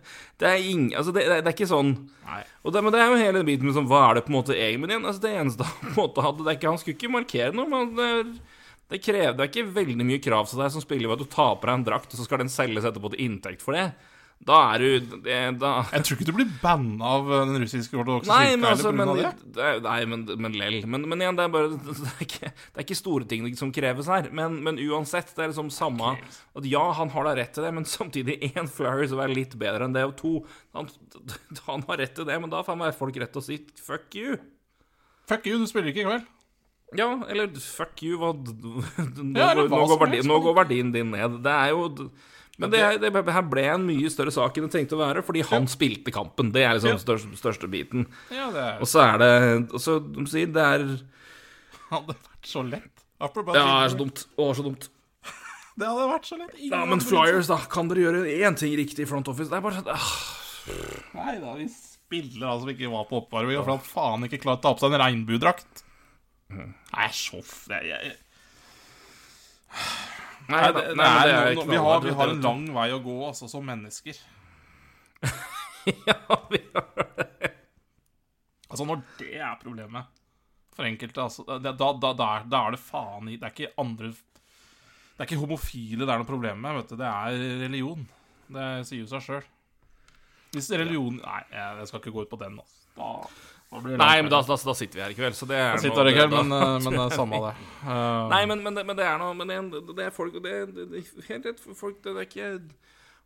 [0.40, 1.94] det er, ing, altså, det, er ikke sånn
[2.28, 2.42] Nei.
[2.64, 4.38] og det, Men det er jo hele biten med sånn Hva er det på en
[4.38, 6.80] måte egentlig igjen, altså, det eneste han på en måte hadde det er ikke, Han
[6.84, 8.62] skulle ikke markere noe, men det, er,
[8.92, 11.36] det krever det er ikke veldig mye krav til deg som spiller ved at du
[11.36, 13.88] tar på deg en drakt, og så skal den selges etterpå til inntekt for det.
[14.40, 18.30] Da er du det, da, Jeg tror ikke du blir banna av den russiske ortodokse
[18.32, 19.32] kirka men altså men, det.
[19.60, 20.78] er- Nei, men, men lell.
[20.88, 23.72] Men, men igjen, det er bare Det er ikke, det er ikke store ting som
[23.76, 24.30] kreves her.
[24.32, 26.14] Men, men uansett, det er liksom samme
[26.56, 29.58] At ja, han har da rett til det, men samtidig én Flyers som være litt
[29.60, 30.32] bedre enn det, og to
[30.72, 30.88] han,
[31.68, 34.40] han har rett til det, men da får folk rett til å si fuck you.
[35.28, 36.28] Fuck you, du spiller ikke i kveld.
[36.96, 41.12] Ja, eller fuck you, hva Nå, Ja, hva nå, går, verdien, nå går verdien din
[41.12, 41.42] ned.
[41.44, 42.08] Det er jo
[42.60, 45.44] men det, det, her ble en mye større sak enn det trengte å være, fordi
[45.48, 46.52] han spilte kampen.
[46.54, 47.00] Det er liksom Ja.
[47.00, 48.06] største, største biten.
[48.28, 49.32] Ja, det er, Og så er det
[49.72, 50.86] og så, de sier, det er
[51.90, 53.04] hadde vært så lett.
[53.20, 54.24] Apropos Ja, det er så dumt.
[54.36, 54.88] Å, så dumt.
[55.80, 56.54] Det hadde vært så lett.
[56.58, 57.58] Ingen Ja, men Flyers, da.
[57.72, 59.50] Kan dere gjøre én ting riktig i front office?
[59.50, 60.10] Det er bare sånn ah,
[61.16, 64.64] Nei da, vi spiller altså ikke var på oppvarming, for at faen ikke klart å
[64.68, 65.84] ta på seg en regnbuedrakt.
[66.50, 67.54] Nei, så f...
[67.72, 68.12] er jeg,
[70.50, 72.62] Nei, nei, det, det, nei, det er, er no, vi, har, vi har en lang
[72.74, 74.16] vei å gå, altså, som mennesker.
[76.08, 76.16] ja,
[76.50, 77.52] vi har det.
[78.70, 80.10] Altså, når det er problemet
[80.74, 82.12] for enkelte, altså, da, da, da,
[82.46, 86.22] da er det faen i Det er ikke andre Det er ikke homofile det er
[86.22, 86.98] noe problem med, vet du.
[87.00, 88.04] Det er religion.
[88.50, 89.48] Det sier jo seg sjøl.
[90.54, 92.78] Hvis religion Nei, jeg skal ikke gå ut på den, altså.
[92.96, 93.10] Da,
[93.70, 96.02] Nei, men da, da, da sitter vi her i kveld, så det er Jeg sitter
[96.02, 97.52] her i kveld, men, eh, men det er samme det.
[97.84, 100.54] Uh, Nei, men, men, det, men det er noe Men det, det er folk Det,
[100.74, 102.48] det, det helt rett folk Det, det er ikke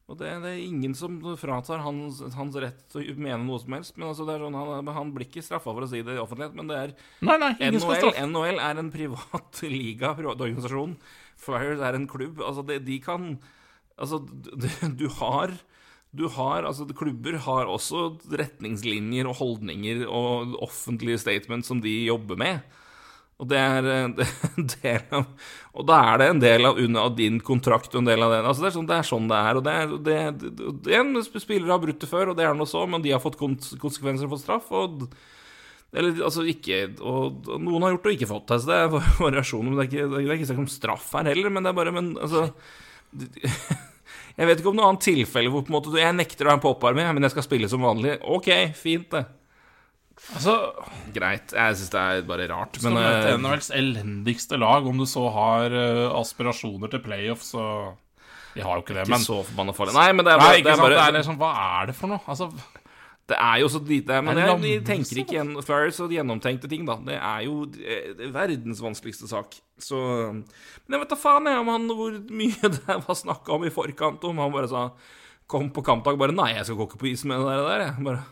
[0.04, 3.72] Og det, det er ingen som fratar hans, hans rett til å mene noe som
[3.72, 3.96] helst.
[3.96, 6.20] Men altså, det er sånn, han, han blir ikke straffa for å si det i
[6.20, 6.92] offentlighet, men det er
[7.24, 8.18] Nei, nei, ingen skal NHL.
[8.28, 10.98] NHL er en privat liga, privat organisasjon.
[11.40, 12.44] Flyers er en klubb.
[12.44, 13.38] Altså, det, de kan
[13.94, 14.68] Altså, du,
[15.00, 15.56] du har
[16.14, 22.38] du har, altså Klubber har også retningslinjer og holdninger og offentlige statements som de jobber
[22.38, 22.80] med.
[23.42, 25.24] Og det er, eh, en del av
[25.74, 28.46] Og da er det en del av, av din kontrakt og en del av den.
[28.46, 29.58] Altså det, er sånn, det er sånn det er.
[29.58, 29.64] Og
[30.06, 30.18] det
[30.94, 33.22] er, en spillere har brutt det før, og det er noe så, men de har
[33.22, 34.70] fått konsekvenser fått straff.
[34.70, 35.08] Og
[35.94, 38.94] eller altså ikke og, Noen har gjort det og ikke fått det, så det er
[39.26, 39.70] variasjoner.
[39.70, 41.94] Men det er ikke, det ikke snakk om straff her heller, men det er bare
[41.94, 42.48] Men altså
[44.36, 46.50] Jeg vet ikke om noe annet tilfelle hvor på en måte du- Jeg nekter å
[46.50, 48.16] ha en popparmé, men jeg skal spille som vanlig.
[48.22, 49.24] Ok, fint, det.
[50.34, 50.54] Altså,
[51.14, 51.52] Greit.
[51.52, 52.76] Jeg syns det er bare rart.
[52.78, 57.02] skal Men du møte eh, NHLs elendigste lag, om du så har eh, aspirasjoner til
[57.04, 57.64] playoff, så
[58.54, 59.94] De har jo ikke det, men ikke så forbanna farlig.
[59.98, 61.86] Nei, men det er Nei, bare, ikke det er sant, det er liksom, Hva er
[61.90, 62.20] det for noe?
[62.30, 62.50] Altså,
[63.24, 66.12] Det er jo så lite Men Det er det, de tenker ikke gjennom, Farris og
[66.12, 66.98] gjennomtenkte ting, da.
[67.06, 69.56] Det er jo eh, verdens vanskeligste sak.
[69.80, 69.96] Så
[70.34, 73.72] Men jeg vet da faen jeg om han hvor mye det var snakka om i
[73.72, 74.88] forkant, om han bare sa
[75.48, 77.82] Kom på kampdag bare Nei, jeg skal gå ikke på is med det der.
[77.88, 78.22] jeg bare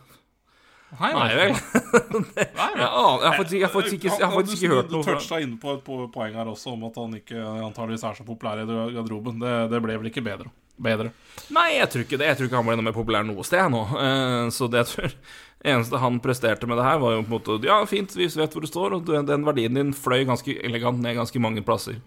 [0.93, 1.53] nei, Nei vel.
[2.33, 5.05] Nei, Jeg, har faktisk, jeg har faktisk ikke, jeg har faktisk ikke hørt Du noe
[5.05, 8.25] Du toucha inne på et poeng her også, om at han ikke antageligvis er så
[8.27, 9.41] populær i garderoben.
[9.41, 10.53] Det, det ble vel ikke bedre.
[10.81, 11.11] Bedre.
[11.53, 12.27] Nei, jeg tror ikke det.
[12.31, 13.83] Jeg tror ikke han ble noe mer populær noe sted nå.
[13.99, 15.15] Eh, Så det jeg tror
[15.73, 18.53] eneste han presterte med det her, var jo på en måte Ja, fint, vi vet
[18.55, 22.01] hvor du står, og den verdien din fløy ganske elegant ned ganske mange plasser.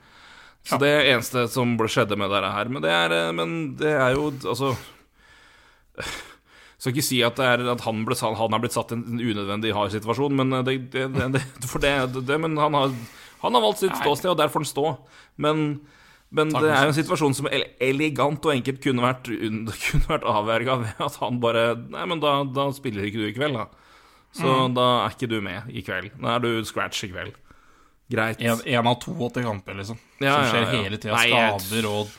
[0.66, 2.68] Så det er eneste som ble skjedde med det her.
[2.68, 4.74] Men det er, eh, men det er jo altså
[6.76, 9.16] skal ikke si at, det er, at han, ble, han er blitt satt i en
[9.16, 11.44] unødvendig hard situasjon, men, eh, det, det, det, det,
[12.12, 12.92] det, det, men han, har,
[13.42, 14.86] han har valgt sitt ståsted, og der får han stå.
[15.40, 15.62] Men,
[16.34, 20.10] men Takk, det er jo en situasjon som elegant og enkelt kunne vært, unn- kunne
[20.10, 23.58] vært avverga ved at han bare Nei, men da, da spiller ikke du i kveld,
[23.60, 23.68] da.
[24.36, 26.10] Så da er ikke du med i kveld.
[26.20, 27.36] Da er du scratch i kveld.
[28.12, 28.42] Greit.
[28.42, 29.98] En, en av 82 kamper, liksom.
[30.20, 30.82] Ja, som skjer ja, ja.
[30.84, 31.22] hele tida.
[31.22, 32.12] Skader og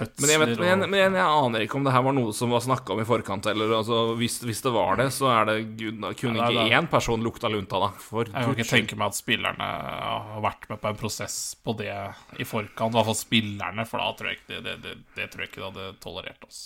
[0.00, 2.32] fødsler Men jeg, vet, men, jeg, men jeg, aner ikke om det her var noe
[2.36, 3.48] som var snakka om i forkant.
[3.52, 6.64] Eller altså, hvis, hvis det var det, så er det gud, da kunne Ja, det
[6.66, 7.90] ikke én person lukta lunta, da.
[8.00, 11.92] Jeg kan ikke tenke meg at spillerne har vært med på en prosess på det
[11.92, 12.94] i forkant.
[12.94, 15.62] I hvert fall spillerne, for da tror jeg ikke det, det, det, tror jeg ikke
[15.62, 16.62] det hadde tolerert oss.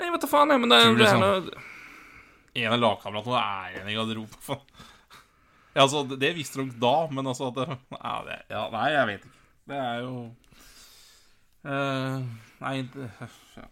[0.00, 1.26] Nei, vet da faen, jeg, men det, det er sånn?
[1.26, 1.66] noe
[2.60, 4.62] En av lagkameratene er igjen i garderoben.
[5.70, 9.26] Ja, altså, det, visste de da, men altså det, ja, det, ja, Nei, jeg vet
[9.28, 9.36] ikke.
[9.70, 10.14] Det er jo
[11.60, 12.20] Eh,
[12.62, 13.66] nei det, ja.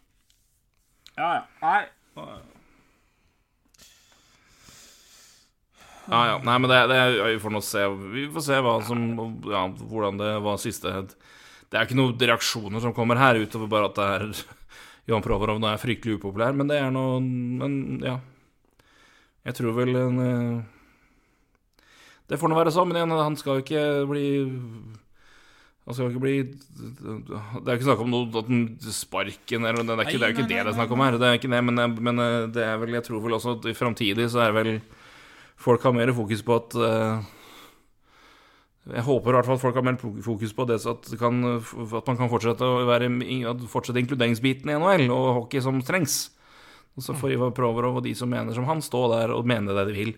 [1.16, 1.42] ja, ja.
[1.62, 1.86] Nei.
[6.08, 6.36] Ja, ja.
[6.44, 7.84] Nei, men det, det vi får nå se.
[8.12, 9.02] Vi får se hva som
[9.48, 13.90] Ja, hvordan det var siste Det er ikke noen reaksjoner som kommer her, utover bare
[13.90, 14.26] at det er
[15.08, 18.18] Johan Provorov nå er fryktelig upopulær, men det er noe Men ja.
[19.48, 21.84] Jeg tror vel en eh,
[22.28, 24.26] Det får nå være sånn, men igjen, han skal jo ikke bli
[25.88, 29.94] han skal ikke bli Det er ikke snakk om noe at den sparken eller det
[29.94, 31.16] er, ikke, det er ikke det det er snakk om her.
[31.16, 33.68] Det er ikke det, men, men eh, det er vel Jeg tror vel også at
[33.70, 34.72] i framtidig så er vel
[35.58, 37.24] folk har mer fokus på at uh,
[38.92, 39.96] Jeg håper i hvert fall at folk har mer
[40.26, 43.08] fokus på det så at, kan, at man kan fortsette å være
[43.64, 46.26] fortsette inkluderingsbiten i NHL og hockey som trengs.
[46.98, 49.72] Og så får Ivar Provorov og de som mener som han, stå der og mene
[49.76, 50.12] det de vil.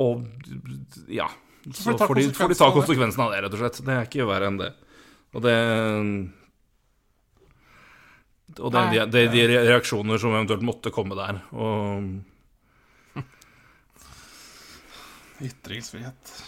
[0.00, 0.24] Og
[1.12, 1.28] ja
[1.74, 3.80] så får de, får de ta konsekvensen av det, rett og slett.
[3.84, 4.72] Det er ikke verre enn det.
[5.36, 5.54] Og det
[8.58, 11.42] Og det, er de, de, reaksjoner som eventuelt måtte komme der.
[11.52, 12.22] Og
[15.48, 16.38] Ytringsfrihet.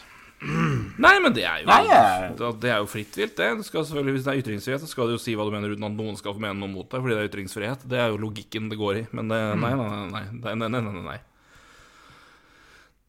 [0.40, 3.50] Nei, men det er jo Det er jo fritt vilt, det.
[3.58, 5.74] Du skal selvfølgelig, hvis det er ytringsfrihet, så skal du jo si hva du mener
[5.74, 7.84] uten at noen skal få mene noe mot deg, fordi det er ytringsfrihet.
[7.92, 9.04] Det er jo logikken det går i.
[9.12, 10.24] Men det, nei, nei, nei.
[10.32, 11.18] nei, nei, nei, nei, nei.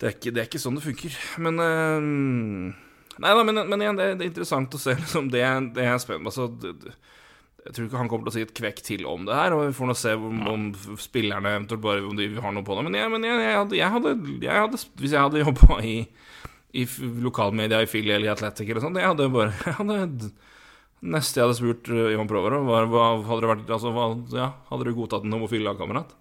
[0.02, 1.18] Det er, ikke, det er ikke, sånn det funker.
[1.46, 2.78] Men uh,
[3.22, 5.44] Nei da, men, men, igjen, det, er interessant å se liksom, det,
[5.76, 6.32] det er spennende.
[6.32, 6.96] Altså, det,
[7.62, 9.68] jeg tror ikke han kommer til å si et kvekk til om det her, og
[9.68, 10.64] vi får nå se om, om
[10.98, 12.86] spillerne eventuelt bare om de har noe på det.
[12.88, 14.14] Men, jeg, men jeg, jeg, hadde, jeg, hadde,
[14.48, 15.94] jeg hadde, Hvis jeg hadde jobba i,
[16.82, 16.88] i
[17.28, 20.32] lokalmedia i Philly eller i Athletic eller sånt, jeg hadde bare jeg hadde,
[21.02, 24.86] Neste jeg hadde spurt Ivan Provorov, var hva hadde det vært Altså, hva, ja, hadde
[24.86, 26.18] du godtatt en homofil lagkamerat?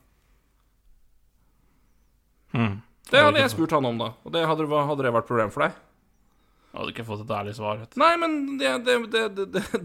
[2.52, 2.80] Hmm.
[3.10, 4.12] Det hadde jeg spurt han om, da.
[4.26, 5.78] Og det hadde, hadde det vært problem for deg?
[6.70, 7.80] Jeg hadde ikke fått et ærlig svar.
[7.80, 7.96] Vet.
[7.98, 9.22] Nei, men det, det, det,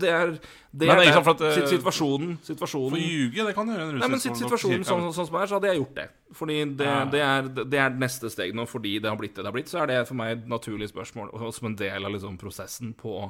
[0.03, 0.33] det er
[0.69, 4.09] Det er, er at, uh, situasjonen, situasjonen For å ljuge, det kan gjøre en Nei,
[4.13, 6.05] men situasjonen sånn, sånn som er, så hadde jeg gjort det.
[6.37, 6.91] Fordi det,
[7.23, 9.71] er, det er neste steg nå, fordi det har blitt det det har blitt.
[9.71, 12.93] Så er det for meg et naturlig spørsmål, og som en del av liksom, prosessen
[12.99, 13.23] på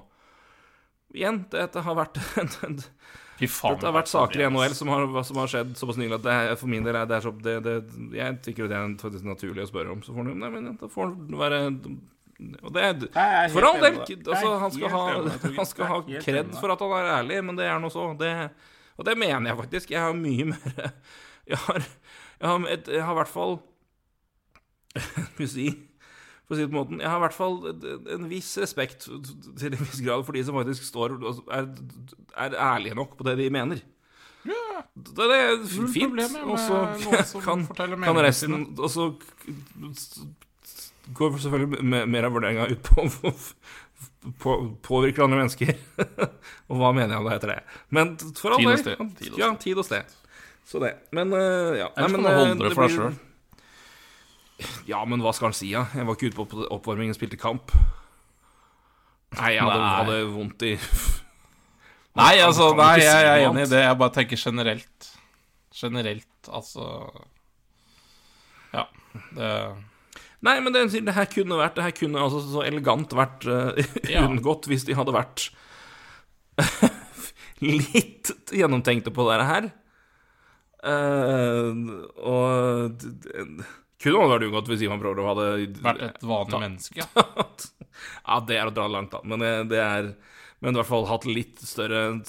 [1.16, 2.82] Igjen, dette har vært en, en
[3.36, 6.24] Faen, Dette har vært saker i NHL som har, som har skjedd såpass nylig at
[6.24, 7.74] det er, for min del er det, er så, det, det
[8.16, 10.04] Jeg tykker det er faktisk naturlig å spørre om.
[10.06, 10.92] Så får han nei, men det
[11.42, 11.60] være
[12.36, 15.04] og det er, For all del altså, Han skal ha,
[15.56, 18.10] han skal ha kred for at han er ærlig, men det er noe så.
[18.20, 18.32] Det,
[18.96, 19.94] og det mener jeg faktisk.
[19.96, 20.92] Jeg har mye mer
[21.52, 21.84] Jeg har,
[22.42, 23.60] jeg har, et, jeg har i hvert fall
[25.06, 25.68] Skal vi si
[26.46, 27.56] for å si det på måten Jeg har i hvert fall
[28.16, 31.70] en viss respekt til en viss grad for de som faktisk står og er,
[32.46, 33.82] er ærlige nok på det de mener.
[34.46, 34.82] Ja.
[34.94, 35.56] Det er
[35.94, 36.22] fint.
[36.46, 39.10] Og så kan, kan resten Og så
[41.16, 43.10] går selvfølgelig mer av vurderinga ut på
[44.40, 45.76] på, påvirker andre mennesker.
[46.70, 47.60] og hva mener jeg om det heter det?
[47.94, 50.16] Men for all del Ja, tid og sted.
[50.66, 50.96] Så det.
[51.14, 51.92] Men uh, ja.
[52.00, 53.18] Nei, men, uh, det blir,
[54.88, 55.84] ja, men hva skal han si, da?
[55.84, 56.00] Ja?
[56.00, 57.74] Jeg var ikke ute på oppvarming og spilte kamp.
[59.36, 59.96] Nei, jeg hadde, nei.
[60.00, 60.74] hadde vondt i
[62.16, 63.82] Nei, altså, nei, jeg, jeg er enig i det.
[63.84, 65.10] Jeg bare tenker generelt.
[65.76, 66.86] Generelt, altså
[68.72, 68.88] Ja.
[69.36, 69.52] Det
[70.46, 73.72] Nei, men det, det, her kunne vært Det her kunne altså så elegant vært uh,
[74.22, 75.48] unngått hvis de hadde vært
[77.66, 79.68] litt gjennomtenkte på det her.
[80.86, 83.02] Uh, og
[84.02, 85.48] kunne man vært unngått hvis Ivan Prorov hadde
[85.86, 87.06] Vært et vanlig menneske?
[88.30, 89.22] ja, det er å dra langt, da.
[89.24, 90.12] Men det er
[90.60, 92.20] Men i hvert fall hatt litt større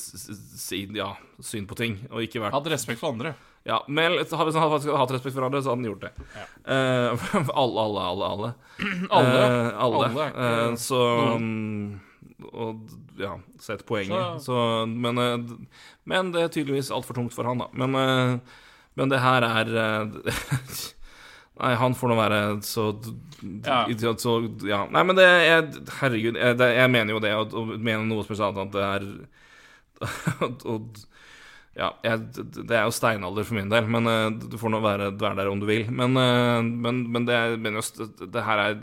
[0.94, 1.10] ja,
[1.42, 2.00] syn på ting.
[2.12, 3.34] Og ikke vært Hatt respekt for andre.
[3.66, 6.12] Ja, men Hvis han hadde hatt respekt for andre, så hadde han gjort det.
[6.36, 6.44] Ja.
[6.70, 8.26] Uh, alle, alle, alle.
[8.26, 8.50] Alle.
[9.18, 9.40] alle.
[9.40, 10.04] Uh, alle.
[10.06, 10.26] alle.
[10.36, 11.00] Uh, så
[11.34, 12.00] um,
[12.52, 12.84] Og
[13.18, 14.38] ja, sett poenget.
[14.44, 15.18] Så, så men,
[16.04, 17.70] men, det er tydeligvis altfor tungt for han, da.
[17.74, 18.40] Men,
[18.94, 19.72] men det her er
[21.56, 22.90] Nei, han får nå være så
[23.64, 23.82] ja.
[24.20, 24.82] så ja.
[24.92, 25.68] Nei, men det er
[26.00, 29.06] Herregud, jeg, det, jeg mener jo det, og, og mener noe spesielt at det er
[30.72, 30.98] og,
[31.76, 35.10] Ja, jeg, det er jo steinalder for min del, men uh, du får nå være,
[35.20, 35.88] være, der om du vil.
[35.92, 38.78] Men, uh, men, men det, mener jo, det her er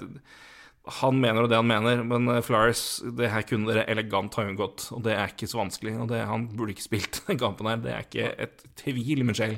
[0.99, 4.45] Han mener jo det han mener, men uh, Flyers Det her kunne dere elegant ha
[4.45, 5.95] unngått, og det er ikke så vanskelig.
[6.03, 7.81] Og det, han burde ikke spilt den kampen her.
[7.81, 9.57] Det er ikke et tvil sjel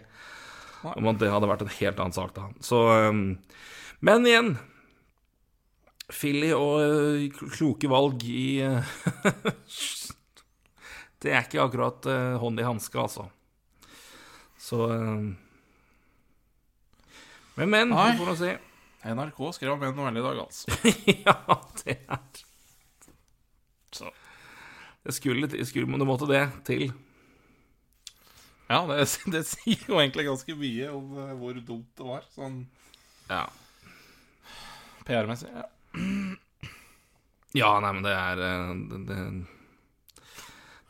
[0.93, 2.50] om at det hadde vært en helt annen sak, da.
[2.63, 3.24] Så um,
[4.06, 4.56] Men igjen
[6.12, 8.95] Philly og uh, kloke valg i uh,
[11.24, 13.26] Det er ikke akkurat uh, hånd i hanske, altså.
[14.62, 15.34] Så um,
[17.56, 18.12] Men, men, Nei.
[18.12, 18.56] vi får nå se.
[19.06, 20.76] NRK skrev om en novelle i dag, altså.
[21.26, 21.36] ja,
[21.82, 22.43] det er
[23.93, 24.10] Så
[25.06, 26.89] Det skulle, skulle Det måtte det til.
[28.69, 32.63] Ja, det, det sier jo egentlig ganske mye om eh, hvor dumt det var, sånn
[33.30, 33.43] Ja.
[35.06, 35.51] PR-messig.
[35.54, 35.67] Ja.
[37.54, 39.19] ja, nei, men det er eh, det, det,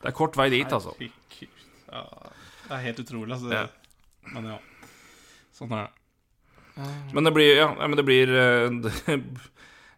[0.00, 0.94] det er kort vei dit, altså.
[1.00, 2.06] Ja,
[2.66, 3.52] det er helt utrolig, altså.
[3.52, 3.66] Ja.
[4.32, 4.56] Men ja.
[5.56, 5.92] Sånn er det.
[7.16, 8.96] Men det blir Ja, men det blir eh, det,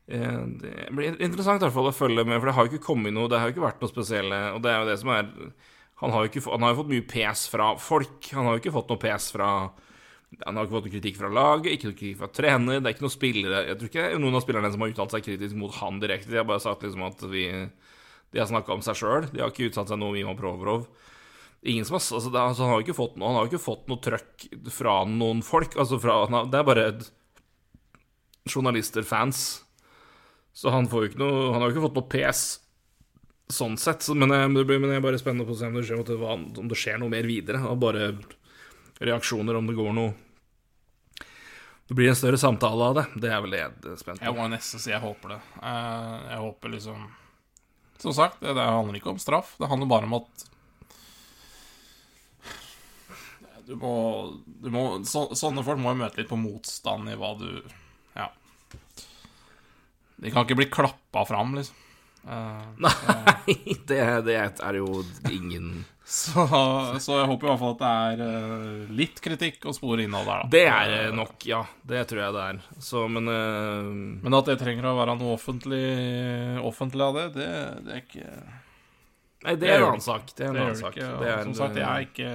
[0.06, 2.86] eh, det blir interessant i hvert fall å følge med, for det har jo ikke
[2.90, 5.10] kommet noe Det har jo ikke vært noe spesielle, og det er jo det som
[5.14, 5.32] er
[6.00, 8.28] Han har ikke, han har jo fått mye pes fra folk.
[8.36, 9.48] Han har jo ikke fått noe pes fra
[10.44, 12.78] Han har ikke fått noe kritikk fra laget, ikke noe kritikk fra trener.
[12.80, 15.24] Det er ikke noen spillere Jeg tror ikke noen av spillerne som har uttalt seg
[15.26, 16.30] kritisk mot han direkte.
[16.30, 17.46] De har bare sagt liksom at vi
[18.30, 19.26] De har snakka om seg sjøl.
[19.32, 20.86] De har ikke uttalt seg noe om Ivan Provorov.
[21.64, 23.50] Ingen som har, altså er- altså han, har jo ikke fått noe, han har jo
[23.56, 25.74] ikke fått noe trøkk fra noen folk.
[25.80, 26.84] Altså fra, har- det er bare
[28.48, 29.64] journalister, fans.
[30.54, 32.40] Så han får jo ikke noe Han har jo ikke fått noe pes
[33.52, 34.04] sånn sett.
[34.14, 36.68] Men, jeg, blir- men jeg er bare spennende på å se om det skjer, om
[36.68, 37.62] det skjer noe mer videre.
[37.70, 38.10] Og bare
[39.00, 40.14] reaksjoner, om det går noe
[41.88, 43.06] Det blir en større samtale av det.
[43.22, 45.40] Det er vel det jeg er spent Jeg må nesten si jeg håper det.
[45.62, 47.06] Eh, Jeg håper liksom
[48.02, 49.54] Som sagt, det handler ikke om straff.
[49.58, 50.44] Det handler bare om at
[53.68, 53.94] Du må,
[54.46, 57.48] du må så, Sånne folk må jo møte litt på motstand i hva du
[58.16, 58.30] Ja.
[60.18, 61.76] De kan ikke bli klappa fram, liksom.
[62.26, 63.54] Eh, Nei,
[63.88, 66.44] det, det er jo ingen så,
[67.00, 70.24] så jeg håper i hvert fall at det er eh, litt kritikk å spore innad
[70.24, 70.48] der, da.
[70.54, 71.60] Det er det nok, ja.
[71.84, 72.60] Det tror jeg det er.
[72.80, 73.90] Så, men uh,
[74.24, 75.84] Men at det trenger å være noe offentlig,
[76.64, 77.50] offentlig av det, det,
[77.84, 78.30] det er ikke
[79.38, 80.32] Nei, det Det er en annen sak.
[80.34, 80.96] Det er en annen sak.
[80.96, 81.36] ikke.
[81.44, 82.32] Som sagt, jeg er ikke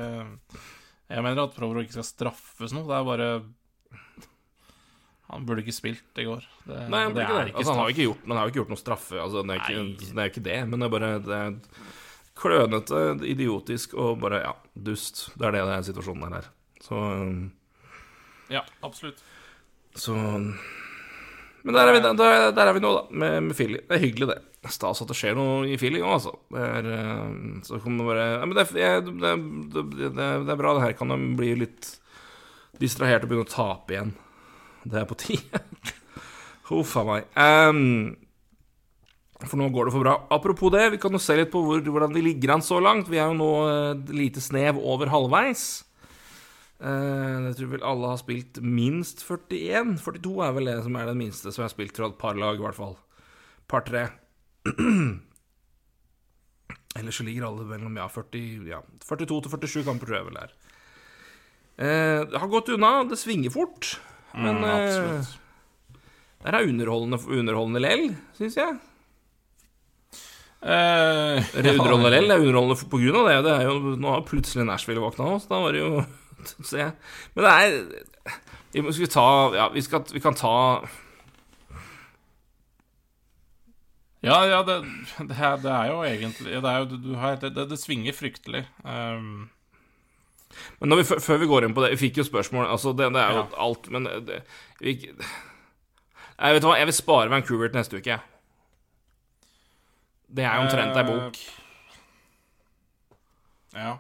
[1.12, 2.86] Jeg mener at Provro ikke skal straffes noe.
[2.88, 3.28] Det er bare
[5.34, 6.46] Han burde ikke spilt i går.
[6.64, 7.56] Det, Nei, han, det ikke det.
[7.56, 9.18] Altså, han, har jo ikke gjort, har ikke gjort noe straffe.
[9.20, 11.58] Altså, det, er ikke, det er ikke det, men det er bare det er
[12.40, 15.28] klønete, idiotisk og bare ja, dust.
[15.38, 16.50] Det er det det er situasjonen er her.
[16.84, 17.44] Så, um,
[18.52, 19.22] Ja, absolutt.
[19.96, 20.14] så
[21.64, 23.80] Men der er vi, der, der er vi nå, da, med, med Philly.
[23.88, 24.42] Det er hyggelig, det.
[24.72, 26.34] Stas at det skjer noe i Philly nå, altså.
[26.52, 26.90] Det er,
[27.68, 30.76] så kan det bare ja, Men det, det, det, det er bra.
[30.76, 31.90] Det her kan de bli litt
[32.82, 34.14] distrahert og begynne å tape igjen.
[34.84, 35.62] Det er på tide.
[36.70, 37.30] Huff a meg.
[37.40, 38.18] Um,
[39.44, 40.18] for nå går det for bra.
[40.32, 43.12] Apropos det, vi kan jo se litt på hvor, hvordan vi ligger an så langt.
[43.12, 45.66] Vi er jo nå eh, et lite snev over halvveis.
[46.84, 49.98] Uh, jeg tror vel alle har spilt minst 41.
[50.04, 52.40] 42 er vel det som er den minste som jeg har spilt fra et par
[52.40, 52.98] lag, i hvert fall.
[53.72, 54.08] Par-tre.
[57.00, 60.38] Ellers så ligger alle mellom ja, 40, ja, 42 til 47 kamper, tror jeg vel
[60.38, 60.58] det er.
[61.74, 62.92] Eh, det har gått unna.
[63.10, 63.96] Det svinger fort.
[64.34, 65.40] Men Mm, eh, absolutt.
[66.44, 68.80] er underholdende, underholdende lell, syns jeg.
[70.64, 73.38] Eh, det er underholdende lell, det er underholdende på grunn av det.
[73.50, 76.04] det jo, nå har plutselig Nashville våkna nå, så da var det jo
[76.68, 76.90] Se.
[77.36, 78.04] Men det er
[78.74, 80.54] vi må- Skal ta Ja, vi, skal, vi kan ta
[84.24, 84.78] Ja, ja det,
[85.30, 88.16] det, er, det jo egentlig Det, er jo, du, du har, det, det, det svinger
[88.16, 88.64] fryktelig.
[88.84, 89.50] Um,
[90.82, 93.22] Men vi, før- vi går inn på det Vi fikk jo spørsmål Altså, det, det
[93.22, 93.48] er jo Ja.
[93.66, 94.42] alt, men det,
[94.80, 94.94] vi,
[96.40, 98.20] Jeg vet hva, jeg vil spare Vancouver til neste uke.
[100.34, 101.38] Det er jo omtrent ei bok.
[103.74, 103.98] ja.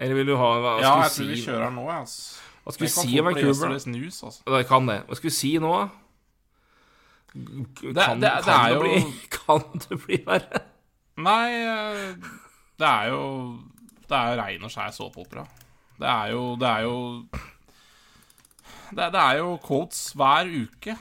[0.00, 2.02] Eller vil du ha Hva ja, jeg tror vi vi si, kjører nå, jeg.
[2.02, 2.14] ass.
[2.64, 3.74] hva skal vi si om Vancouver?
[3.92, 4.42] News, altså.
[4.56, 4.98] Det kan det.
[5.08, 5.88] Hva skal vi si nå, da?
[7.30, 9.02] Kan, det- kan, det jo- bli,
[9.36, 10.62] kan det bli verre?
[11.20, 12.14] Nei, eh,
[12.80, 13.20] det er jo
[14.10, 15.46] Det er jo rein og skjær såpeopera.
[16.00, 16.96] Det er jo Det er jo
[18.90, 20.96] det, det er jo quotes hver uke.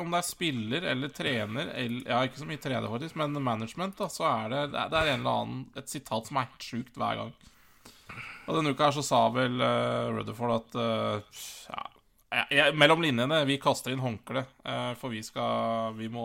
[0.00, 3.98] Om det er spiller eller trener eller, Ja, ikke så mye trener, faktisk, men management,
[3.98, 6.96] da, så er det, det er- en eller annen et sitat som er helt sjukt
[6.96, 7.34] hver gang.
[8.46, 11.20] Og denne uka her så sa vel uh, Rutherford at uh,
[11.68, 11.84] ja,
[12.50, 16.24] jeg, Mellom linjene, vi kaster inn håndkle, uh, for vi skal Vi må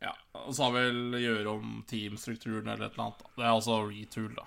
[0.00, 3.24] ja, og så har vel gjøre om teamstrukturen eller et eller annet.
[3.36, 4.46] Det er altså retool, da.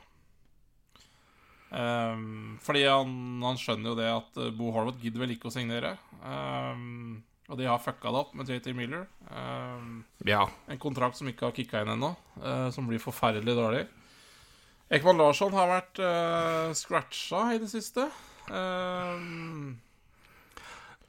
[1.73, 5.53] Um, fordi han, han skjønner jo det at eh, Bo Horvath gidder vel ikke å
[5.55, 5.95] signere.
[6.21, 9.07] Um, og de har fucka det opp med JT Miller.
[9.29, 10.45] Um, Ja.
[10.69, 12.11] en kontrakt som ikke har kicka inn ennå,
[12.43, 13.87] uh, som blir forferdelig dårlig.
[14.93, 18.05] Ekman Larsson har vært uh, scratcha i det siste.
[18.53, 19.79] Ehm,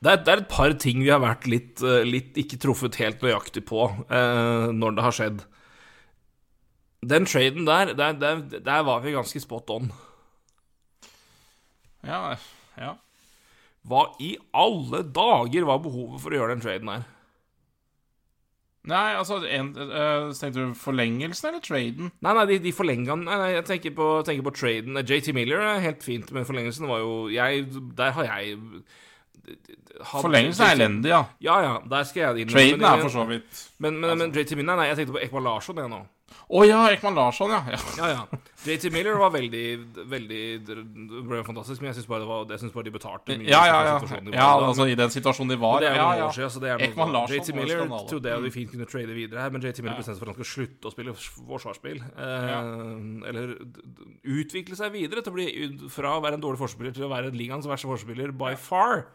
[0.03, 2.99] Det er, det er et par ting vi har vært litt, eh, litt ikke truffet
[3.01, 5.45] helt nøyaktig på eh, når det har skjedd.
[7.05, 9.90] Den traden der, der, der, der var vi ganske spot on.
[12.05, 12.36] ja,
[12.80, 12.95] ja.
[13.84, 17.05] Hva i alle dager var behovet for å gjøre den traden her?
[18.84, 22.11] Nei, altså en, eh, Tenkte du forlengelsen eller traden?
[22.24, 23.24] Nei, nei, de, de forlenga den.
[23.28, 25.01] Nei, nei, jeg tenker på, tenker på traden.
[25.01, 27.64] JT Miller er helt fint, men forlengelsen var jo jeg,
[27.97, 28.59] Der har jeg
[30.11, 31.22] Forlengelsen er elendig, ja.
[31.45, 32.53] Ja, ja, der skal jeg inn.
[32.55, 35.45] Traden er for så vidt Men, men, men JT Miller Nei, jeg tenkte på Ekman
[35.47, 36.03] Larsson, jeg nå.
[36.45, 37.61] Å ja, Ekman Larsson, ja.
[37.72, 37.78] ja.
[37.99, 38.38] Ja, ja.
[38.64, 39.62] JT Miller var veldig
[40.11, 40.76] Veldig Det
[41.28, 43.49] ble fantastisk, men jeg syns bare, bare de betalte mye.
[43.49, 43.95] Ja, ja, ja.
[44.01, 45.78] var ja altså I den situasjonen de var.
[45.84, 46.28] Det er ja, noen ja.
[46.28, 49.16] år siden, så det er Ekman Larsson JT Miller trodde jeg vi fint kunne trade
[49.16, 51.16] videre her, men JT Miller bestemte seg for at han skulle slutte å spille
[51.55, 52.03] forsvarsspill.
[52.03, 52.55] Eh,
[53.30, 53.55] Eller
[54.36, 57.32] utvikle seg videre til å bli fra å være en dårlig forspiller til å være
[57.36, 59.07] ligaens verste forspiller by far.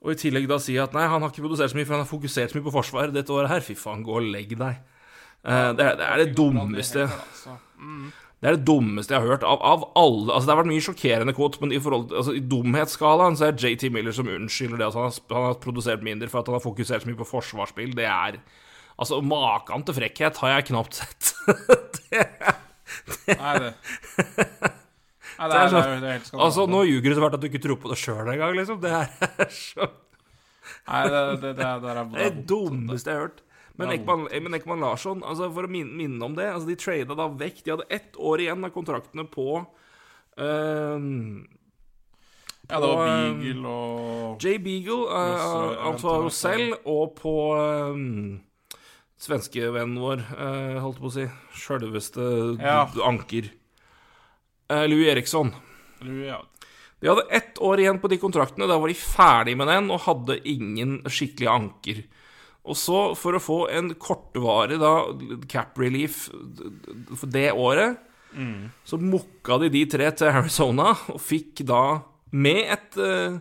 [0.00, 2.06] Og i tillegg da si at nei, han har ikke produsert så mye, for han
[2.06, 3.64] har fokusert så mye på forsvar dette året her.
[3.64, 4.80] Fy faen, gå og legg deg.
[5.44, 7.54] Eh, det, er, det er det dummeste Altså.
[8.40, 10.32] det er det dummeste jeg har hørt av, av alle.
[10.32, 13.60] Altså Det har vært mye sjokkerende quote, men i, forhold, altså, i dumhetsskalaen så er
[13.60, 16.56] JT Miller som unnskylder det at han har, han har produsert mindre for at han
[16.56, 17.96] har fokusert så mye på forsvarsspill.
[18.00, 18.40] Det er
[19.00, 21.30] Altså, maken til frekkhet har jeg knapt sett.
[22.10, 22.26] det,
[23.06, 23.70] det Nei, det
[25.40, 27.48] er, det så- er, jo- det er altså, nå ljuger du så fælt at du
[27.48, 28.80] ikke tror på det sjøl engang, liksom.
[28.82, 29.88] Det er så
[30.90, 33.40] Nei, det, det, det, det er Det dummeste jeg har hørt.
[33.80, 37.14] Men Ekman, men Ekman Larsson, altså for å minne, minne om det altså De trada
[37.16, 39.46] da vekk De hadde ett år igjen av kontraktene på
[40.36, 41.46] ehm,
[42.68, 48.36] Ja, det var eh, Beagle og Jay Beagle, uh, Antoine Rosell, og på um,
[49.20, 51.24] svenskevennen vår, uh, holdt på å si,
[51.64, 52.28] sjølveste
[52.60, 52.84] Ja.
[53.08, 53.48] anker.
[54.70, 55.52] Eh, Louis Eriksson.
[56.06, 56.40] Louis, ja.
[57.00, 58.68] De hadde ett år igjen på de kontraktene.
[58.68, 62.02] Da var de ferdig med den og hadde ingen skikkelig anker.
[62.68, 64.92] Og så, for å få en kortvarig da,
[65.48, 66.26] cap relief
[67.16, 67.96] for det året,
[68.84, 73.40] så mokka de de tre til Arizona og fikk da med et uh,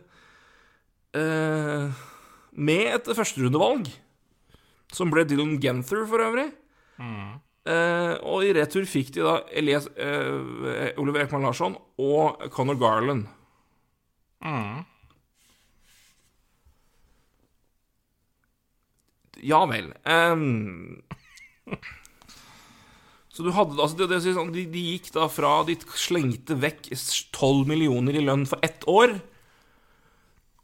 [1.20, 2.00] uh,
[2.58, 3.92] Med et førsterundevalg,
[4.92, 6.48] som ble Dylan Genther for øvrig.
[7.70, 13.28] Eh, og i retur fikk de da Elias, eh, Oliver Ekman Larsson og Conor Garland.
[14.41, 14.86] Mm.
[19.45, 19.91] Ja vel.
[20.03, 21.03] Um,
[23.30, 26.89] så du hadde altså det, det, sånn, de, de gikk da fra De slengte vekk
[26.91, 29.20] 12 millioner i lønn for ett år,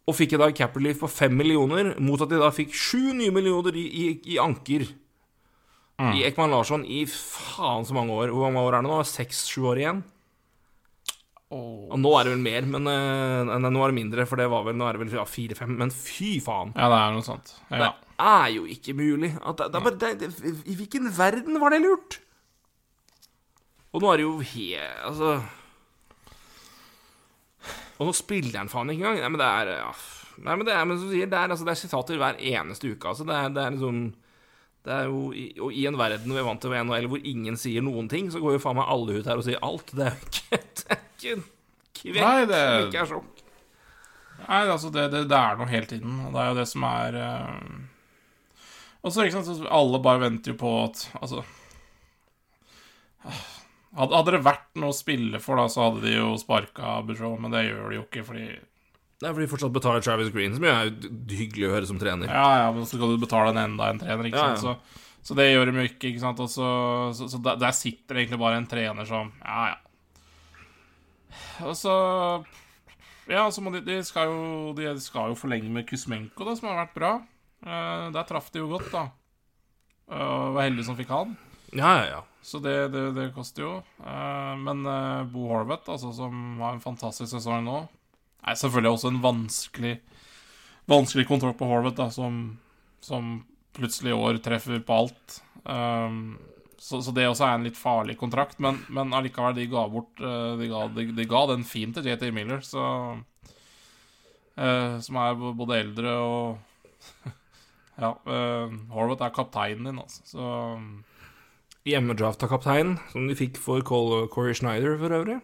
[0.05, 3.33] og fikk da Capital Leaf på 5 millioner, mot at de da fikk 7 nye
[3.33, 4.89] millioner i, i, i anker.
[5.95, 8.33] I Ekman Larsson i faen så mange år.
[8.35, 8.99] Hvor mange år er det nå?
[9.07, 10.01] Seks-sju år igjen?
[11.55, 11.93] Åh.
[11.93, 14.49] Og nå er det vel mer, men eh, nei, nå er det mindre, for det
[14.51, 15.75] var vel, nå er det vel ja, fire-fem.
[15.79, 16.73] Men fy faen.
[16.75, 17.53] Ja, det er noe sånt.
[17.69, 17.77] Ja.
[17.79, 17.91] Det
[18.25, 19.31] er jo ikke mulig.
[19.39, 20.31] At det, det bare, det,
[20.65, 22.19] I hvilken verden var det lurt?
[23.95, 24.65] Og nå er det jo he...
[25.07, 25.37] Altså
[27.95, 29.21] Og nå spiller han faen ikke engang.
[29.23, 29.89] Nei, men det er ja.
[30.43, 32.41] Nei, men det er, men som du sier, det er, altså, det er sitater hver
[32.43, 33.07] eneste uke.
[33.07, 34.01] Altså, det er, det er liksom
[34.86, 35.19] det er jo,
[35.65, 38.27] Og i en verden vi er vant til ved NHL hvor ingen sier noen ting,
[38.33, 39.89] så går jo faen meg alle ut her og sier alt.
[39.97, 41.43] Det er jo ikke Det er ikke en
[41.95, 43.31] kvekk Nei, det- som ikke er sjokk.
[44.45, 46.83] Nei, altså, det, det, det er noe hele tiden, og det er jo det som
[46.91, 47.53] er uh...
[49.05, 51.41] Og så, ikke sant, så alle bare venter jo på at Altså
[53.25, 57.38] hadde, hadde det vært noe å spille for, da, så hadde de jo sparka Bujoe,
[57.41, 58.47] men det gjør de jo ikke, fordi
[59.16, 60.89] Det for fordi de fortsatt betaler Travis Green, som er
[61.32, 62.28] hyggelig å høre som trener.
[62.28, 64.66] Ja, ja, men så skal du betale en enda en trener, ikke Ja, sant.
[64.91, 66.41] Så, så det gjør de jo ikke, ikke sant.
[66.43, 66.68] Og så,
[67.16, 69.80] så, der, der sitter egentlig bare en trener som Ja, ja.
[71.63, 71.95] Og så
[73.32, 76.74] Ja, så må de, de, skal jo, de skal jo forlenge med Kuzmenko, da, som
[76.74, 77.16] har vært bra.
[77.66, 79.07] Uh, der traff de jo godt, da.
[80.11, 81.38] Uh, var heldig som fikk han.
[81.72, 82.24] Ja, ja, ja.
[82.45, 83.76] Så det, det, det koster jo.
[84.03, 84.84] Uh, men
[85.32, 87.86] Bo Horvath, altså, som har en fantastisk sesong nå,
[88.45, 89.95] er selvfølgelig også en vanskelig
[90.85, 92.59] Vanskelig kontrakt på Horvath, da, som,
[93.01, 93.39] som
[93.73, 95.39] plutselig i år treffer på alt.
[95.63, 96.37] Um,
[96.77, 100.21] så, så det også er en litt farlig kontrakt, men, men allikevel, de ga bort
[100.21, 102.83] eh, de, ga, de, de ga den fint til JT Miller, så
[104.59, 107.33] uh, Som er både eldre og
[108.03, 110.21] Ja, uh, Horvath er kapteinen din, altså.
[110.29, 110.45] Så
[111.85, 115.39] Hjemmedrafta-kapteinen, som de fikk for Corey Schneider for øvrig.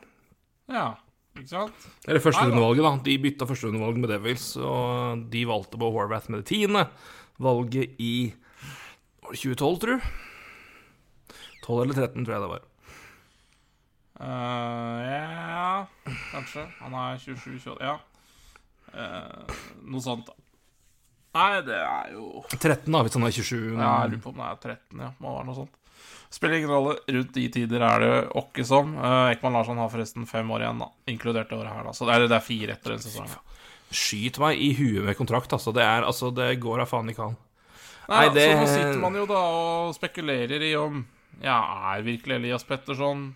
[0.70, 0.92] Ja,
[1.40, 1.86] ikke sant?
[2.08, 2.92] Eller førsterundevalget, da.
[3.06, 6.86] De bytta førsterundevalg med Devils, og de valgte på Horvath med det tiende.
[7.42, 8.14] Valget i
[9.22, 9.96] Var det 2012, tru?
[11.62, 12.68] 12 eller 13, tror jeg det var.
[14.22, 15.86] Uh, ja
[16.30, 16.68] Kanskje.
[16.84, 17.96] Han er 27-28 Ja.
[18.92, 20.36] Uh, noe sånt, da.
[21.32, 23.56] Nei, det er jo 13, da, hvis han er 27.
[23.80, 25.12] Ja, Jeg lurer på om det er 13, ja.
[25.24, 25.78] Må være noe sånt.
[26.32, 26.96] Spiller ingen rolle.
[27.12, 28.94] Rundt de tider er det åkke som.
[28.96, 30.88] Uh, Ekman Larsson har forresten fem år igjen, da.
[31.12, 31.92] Inkludert det året her, da.
[31.98, 33.36] Så det er, det er fire etter den sesongen.
[33.92, 35.74] Skyt meg i huet med kontrakt, altså.
[35.76, 37.36] Det, er, altså, det går da faen ikke an.
[38.08, 41.04] Nei, Nei, det- Så nå sitter man jo da og spekulerer i om
[41.44, 41.58] Ja,
[41.96, 43.36] er virkelig Elias Petterson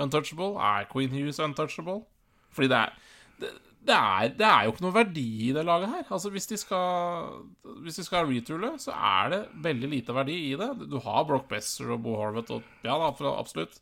[0.00, 0.56] untouchable?
[0.60, 2.02] Er Queen Hughes untouchable?
[2.52, 2.92] Fordi det er
[3.40, 3.52] det,
[3.82, 6.04] det er, det er jo ikke noe verdi i det laget her.
[6.14, 7.32] Altså Hvis de skal
[7.82, 10.68] Hvis de skal retoole, så er det veldig lite verdi i det.
[10.92, 13.80] Du har Brock Besser og Bo Horvath og Ja da, for- absolutt.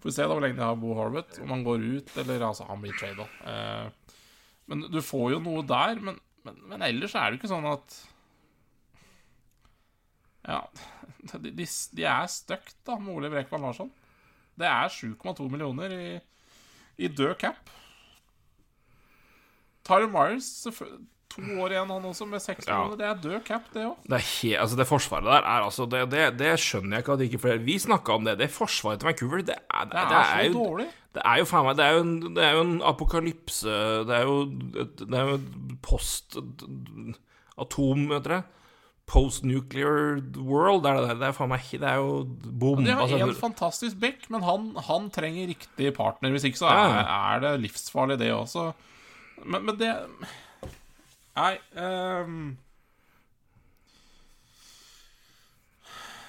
[0.00, 2.46] Får vi se da hvor lenge de har Bo Horvath, om han går ut, eller
[2.46, 3.26] altså han blir trada.
[3.50, 4.14] Eh,
[4.70, 5.98] men du får jo noe der.
[6.00, 7.98] Men, men, men ellers er det jo ikke sånn at
[10.48, 10.62] Ja,
[11.42, 11.66] de, de,
[11.98, 13.90] de er stuck da med Ole Brekvann Larsson.
[14.60, 16.08] Det er 7,2 millioner i,
[17.02, 17.70] i død cap.
[19.86, 20.50] Tyler Myers,
[21.30, 22.80] to år igjen han også, med 6 Ja.
[22.98, 23.96] Det er død cap, det òg.
[24.04, 27.26] Det, er altså det forsvaret der er altså Det, det, det skjønner jeg ikke at
[27.26, 28.38] ikke flere Vi snakka om det.
[28.40, 30.88] Det forsvaret til Vancouver, det er, det, Det er, så jo dårlig.
[31.14, 33.76] Det er jo faen meg Det er jo en, det er jo en apokalypse
[34.06, 34.38] Det er jo
[35.02, 35.38] Det er jo
[35.82, 36.38] post
[37.60, 38.42] Atom, vet dere.
[39.10, 41.16] Post-nuclear world, er det det?
[41.20, 42.84] Det er faen meg Det er jo bom.
[42.84, 46.30] De har altså, en fantastisk back, men han, han trenger riktig partner.
[46.32, 47.18] Hvis ikke så er, ja.
[47.34, 48.70] er det livsfarlig, det også.
[49.44, 49.92] Men, men det
[51.38, 52.42] Nei um,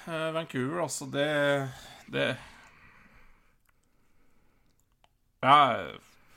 [0.06, 1.28] Vancouver, altså, det
[2.12, 2.30] Det
[5.42, 5.58] Ja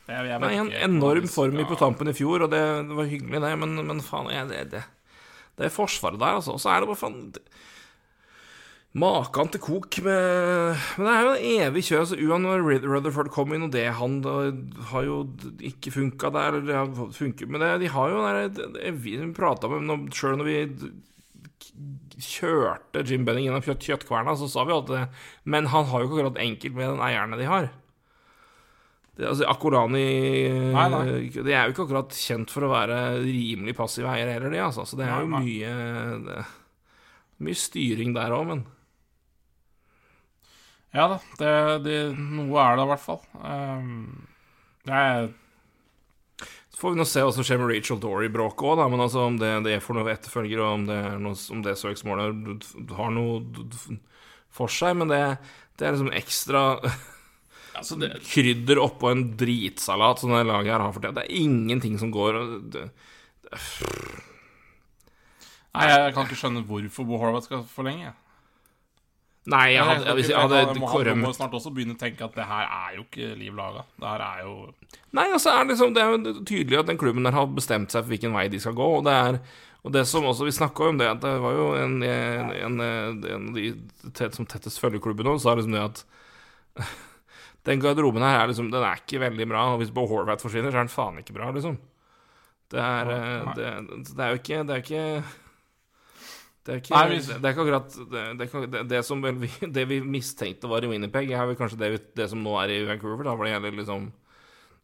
[0.05, 2.97] jeg, jeg Nei, en ikke enorm form i på tampen i fjor, og det, det
[2.97, 4.83] var hyggelig, det, men, men faen jeg, det, det,
[5.57, 6.53] det forsvaret der, altså.
[6.53, 7.23] Og så er det bare faen
[8.95, 11.97] Makan til kok med Men det er jo en evig kjø.
[11.99, 14.35] Altså, Uan Rutherford kom inn, og det han da,
[14.91, 15.17] har jo
[15.59, 16.59] ikke funka der.
[16.61, 20.39] Eller det har funket, men det, de har jo der, Vi prata med dem sjøl
[20.39, 20.59] når vi
[22.23, 25.01] kjørte Jim Benning gjennom kjøtt, kjøttkverna, så sa vi at det
[25.43, 27.67] Men han har jo ikke akkurat enkelt med den eierne de har.
[29.15, 30.05] Det, altså, Akorani
[30.75, 31.03] Nei, nei.
[31.35, 34.63] De er jo ikke akkurat kjent for å være rimelig passive eiere heller, de.
[34.63, 34.87] Altså.
[34.87, 35.75] Så det er jo mye
[36.29, 36.45] det,
[37.43, 38.63] Mye styring der òg, men
[40.95, 43.19] Ja da, det, det, noe er det i hvert fall.
[43.43, 44.27] Um,
[44.87, 45.33] jeg
[46.71, 48.83] Så får vi nå se hva som skjer med Rachel Dory-bråket òg.
[48.93, 51.75] Men altså, om det, det for noen etterfølger, og om det, er noe, om det
[51.81, 53.65] søksmålet har noe
[54.55, 54.95] for seg.
[55.01, 55.21] Men det,
[55.75, 56.63] det er liksom ekstra
[57.75, 61.19] altså det, krydder oppå en dritsalat som det laget her har fortjent.
[61.19, 62.39] Det er ingenting som går
[65.75, 68.13] Nei, jeg kan ikke skjønne hvorfor Bo Horvath skal forlenge.
[69.53, 72.33] Nei, jeg hadde, hvis jeg hadde må korrømt må snart også begynne å tenke at
[72.33, 73.83] det her er jo ikke liv laga.
[74.01, 74.55] Det her er jo
[75.15, 78.03] Nei, altså er liksom, det er jo tydelig at den klubben der har bestemt seg
[78.03, 78.87] for hvilken vei de skal gå.
[78.97, 79.39] Og det er
[79.85, 82.79] og det som også, Vi snakka om det, at det var jo en, en, en,
[82.81, 83.67] en av de
[84.17, 86.01] tett, som tettest følger òg, sa liksom det at
[87.69, 89.67] den garderoben her er liksom, den er ikke veldig bra.
[89.75, 91.77] Og hvis Bo Horvath forsvinner, så er den faen ikke bra, liksom.
[92.73, 93.71] Det er, eh, det,
[94.09, 95.44] det er jo ikke Det er ikke
[96.65, 99.99] det er, ikke, Nei, det er ikke akkurat det, det, det, som vi, det vi
[100.01, 101.77] mistenkte var i Winnipeg, er vel kanskje
[102.17, 104.09] det, som nå er i Vancouver, da, hvor det gjelder liksom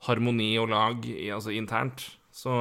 [0.06, 2.06] harmoni og lag i, altså internt.
[2.34, 2.54] Så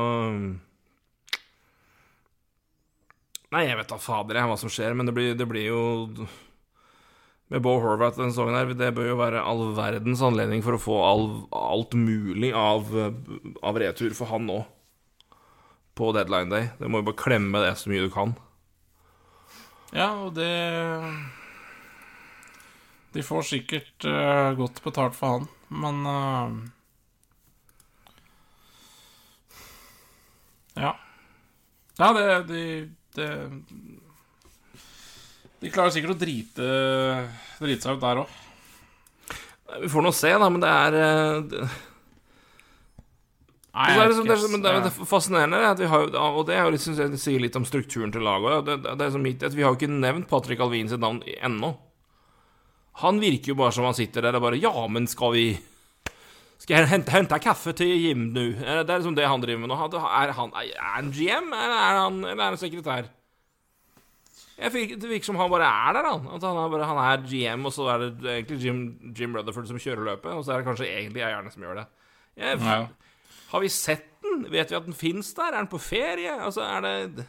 [3.51, 5.81] Nei, jeg vet da fader jeg hva som skjer, men det blir, det blir jo
[7.51, 10.83] Med Bo Horvath denne sesongen her, det bør jo være all verdens anledning for å
[10.83, 14.61] få all, alt mulig av, av retur for han nå.
[15.99, 16.71] På deadline day.
[16.79, 18.39] Du må jo bare klemme det så mye du kan.
[19.91, 20.51] Ja, og det
[23.15, 25.49] De får sikkert uh, godt betalt for han,
[25.83, 26.53] men uh,
[30.79, 30.95] Ja.
[31.99, 32.63] Ja, det De,
[33.19, 33.31] det,
[35.61, 36.69] de klarer sikkert å drite,
[37.61, 38.39] drite seg ut der òg.
[39.83, 41.67] Vi får nå se, da, men det er
[43.71, 45.59] det, Nei, er det, jeg som- vet det, er men det, er, det er fascinerende,
[45.63, 48.23] er at vi har, og det er jo liksom, det sier litt om strukturen til
[48.27, 48.65] laget.
[48.67, 51.21] Det, det, er som mitt, at Vi har jo ikke nevnt Patrick Alvin sitt navn
[51.39, 51.77] ennå.
[53.05, 55.45] Han virker jo bare som han sitter der og bare Ja, men skal vi
[56.59, 58.43] Skal jeg hente, hente kaffe til Jim nå?
[58.59, 59.79] Eh, Det er liksom det han driver med nå.
[60.03, 63.07] Er han, er han GM, eller er han, eller er han sekretær?
[64.61, 66.27] Fikk, det virker som han bare er der, han.
[66.37, 68.83] At han er, bare, han er GM, og så er det egentlig Jim,
[69.17, 71.87] Jim Rutherford som kjører løpet, og så er det kanskje egentlig eierne som gjør det.
[72.37, 72.83] Jeg, Ja.
[73.51, 74.45] Har vi sett den?
[74.53, 75.51] Vet vi at den fins der?
[75.53, 76.33] Er den på ferie?
[76.45, 77.27] Altså, er det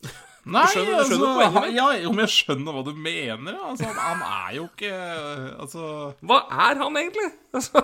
[0.50, 1.62] Nei, skjønner- du skjønner altså?
[1.76, 3.58] Ja, om jeg skjønner hva du mener.
[3.68, 4.92] Altså, han, han er jo ikke
[5.60, 5.82] Altså
[6.24, 7.28] Hva er han egentlig?
[7.60, 7.82] Altså,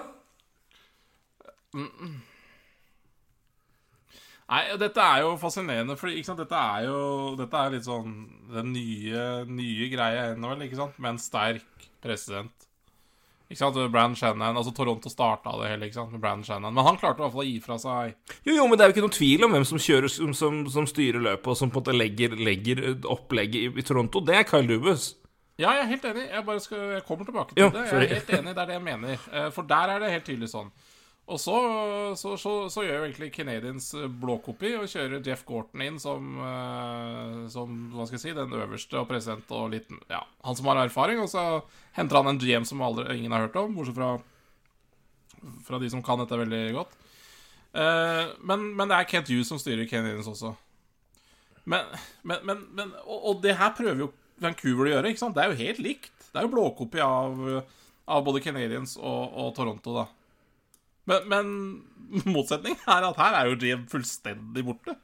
[4.46, 6.08] Nei, dette er jo fascinerende, for
[6.38, 6.98] dette er jo
[7.38, 8.12] Dette er litt sånn
[8.54, 10.98] den nye, nye greia i NHL, ikke sant?
[11.02, 12.65] Med en sterk president.
[13.46, 16.74] Ikke sant, Brand Shannon, altså Toronto starta det hele, ikke sant, med Brand Shannon.
[16.74, 18.16] Men han klarte i hvert fall å gi fra seg
[18.48, 20.56] Jo, jo, men det er jo ikke noen tvil om hvem som kjører Som, som,
[20.74, 24.24] som styrer løpet, og som på en måte legger, legger opplegget i, i Toronto.
[24.26, 25.12] Det er Kyle Dubus.
[25.56, 26.26] Ja, jeg er helt enig.
[26.28, 27.84] Jeg bare skal, jeg kommer tilbake til Jo, det.
[27.86, 29.22] Jeg er helt enig, Det er det jeg mener.
[29.32, 30.68] Eh, For der er det helt tydelig sånn.
[31.26, 31.54] Og så,
[32.14, 36.36] så, så, så gjør jo egentlig Canadiens eh, blåkopi og kjører Jeff Gorton inn som,
[36.38, 40.68] eh, som hva skal jeg si, den øverste og president og litt Ja, han som
[40.70, 41.18] har erfaring.
[41.24, 41.42] Og så
[41.98, 44.12] henter han en GM som aldri, ingen har hørt om, bortsett fra,
[45.66, 46.94] fra de som kan dette veldig godt.
[47.74, 50.54] Eh, men, men det er Kent Hughes som styrer Canadiens også.
[51.66, 51.90] Men,
[52.22, 54.12] men, men, men og, og det her prøver jo
[54.46, 55.10] Vancouver å gjøre.
[55.10, 55.34] ikke sant?
[55.34, 56.14] Det er jo helt likt.
[56.30, 57.42] Det er jo blåkopi av,
[58.14, 60.06] av både Canadiens og, og Toronto, da.
[61.06, 61.50] Men, men
[62.34, 64.96] motsetning er at her er jo GM fullstendig borte.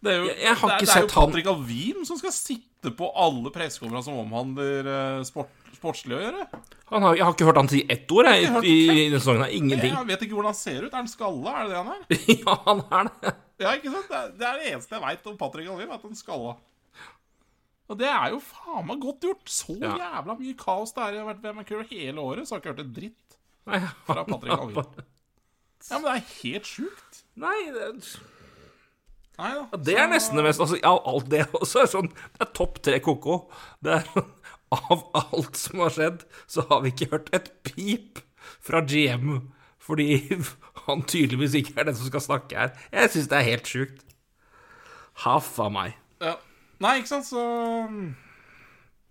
[0.00, 2.32] Det er jo, Jeg- jeg har det, er- det er jo Patrick Alvim som skal
[2.32, 6.46] sitte på alle pressekonferanser som omhandler eh, sport, sportslig å gjøre.
[6.88, 9.44] Han har, jeg har ikke hørt han si ett ord jeg, i, i, i sesongen.
[9.52, 9.92] Ingenting.
[9.92, 10.92] Jeg vet ikke hvordan han ser ut.
[10.94, 11.52] Er han skalla?
[11.52, 12.02] Er det det han er?
[12.40, 13.34] ja, han er det.
[13.60, 14.08] Ja, ikke sant?
[14.08, 16.56] Det er det, er det eneste jeg veit om Patrick Alvim, at han skalla.
[17.90, 19.50] Og det er jo faen meg godt gjort.
[19.52, 19.92] Så Ja.
[20.00, 22.72] jævla mye kaos det er i vært ved Vancouver hele året, så har jeg ikke
[22.78, 23.29] hørt en dritt
[24.08, 25.06] fra Patrick Alvin.
[25.88, 27.22] Ja, men det er helt sjukt.
[27.40, 27.86] Nei det,
[29.40, 29.78] Nei da.
[29.80, 32.82] det er nesten det mest Altså, ja, alt det også er sånn Det er topp
[32.84, 33.38] tre ko-ko.
[33.80, 34.10] Det er
[34.76, 38.20] Av alt som har skjedd, så har vi ikke hørt et pip
[38.62, 39.48] fra GM.
[39.82, 40.20] Fordi
[40.84, 42.70] han tydeligvis ikke er den som skal snakke her.
[42.94, 44.04] Jeg syns det er helt sjukt.
[45.24, 45.96] Haff a meg.
[46.22, 46.36] Ja.
[46.80, 47.42] Nei, ikke sant, så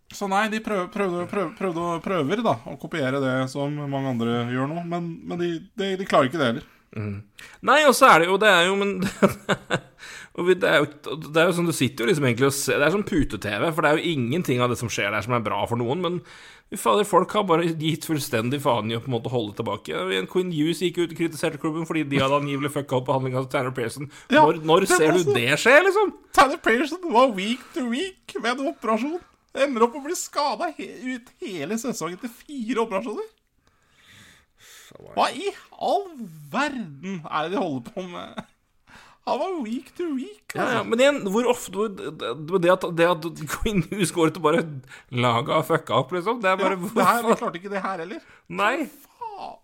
[0.10, 4.42] Så nei, de prøver, prøvde, prøvde, prøvde, prøver da å kopiere det som mange andre
[4.50, 6.68] gjør nå, men, men de, de, de klarer ikke det heller.
[7.62, 8.96] Nei, og så er det jo Det er jo Men
[10.58, 10.88] det, er jo,
[11.28, 13.68] det er jo sånn Du sitter jo liksom egentlig og ser Det er som pute-TV,
[13.76, 16.02] for det er jo ingenting av det som skjer der, som er bra for noen.
[16.02, 16.18] Men
[16.82, 20.02] fader, folk har bare gitt fullstendig faen i å på en måte holde tilbake.
[20.34, 23.50] Queen Hughes gikk ut og kritiserte klubben fordi de hadde angivelig fucka opp behandlinga av
[23.54, 24.10] Tanner Pearson.
[24.34, 26.16] Ja, når når ser du det skje, liksom?
[26.34, 29.20] Tanner Pearson var week to week med en operasjon.
[29.58, 33.28] Ender opp å bli skada he ut hele sesongen til fire operasjoner.
[35.16, 36.08] Hva i all
[36.52, 38.40] verden er det de holder på med?
[39.30, 40.56] Han var week to week.
[40.56, 40.74] Altså.
[40.74, 42.32] ja, men igjen, hvor ofte Det
[42.64, 44.64] det at, det at Queen Hughes går ut og bare
[45.14, 46.40] laga fucka opp, liksom.
[46.42, 48.24] Det er bare det her, de klarte ikke det her heller.
[48.50, 48.88] Nei.
[49.20, 49.60] Faen.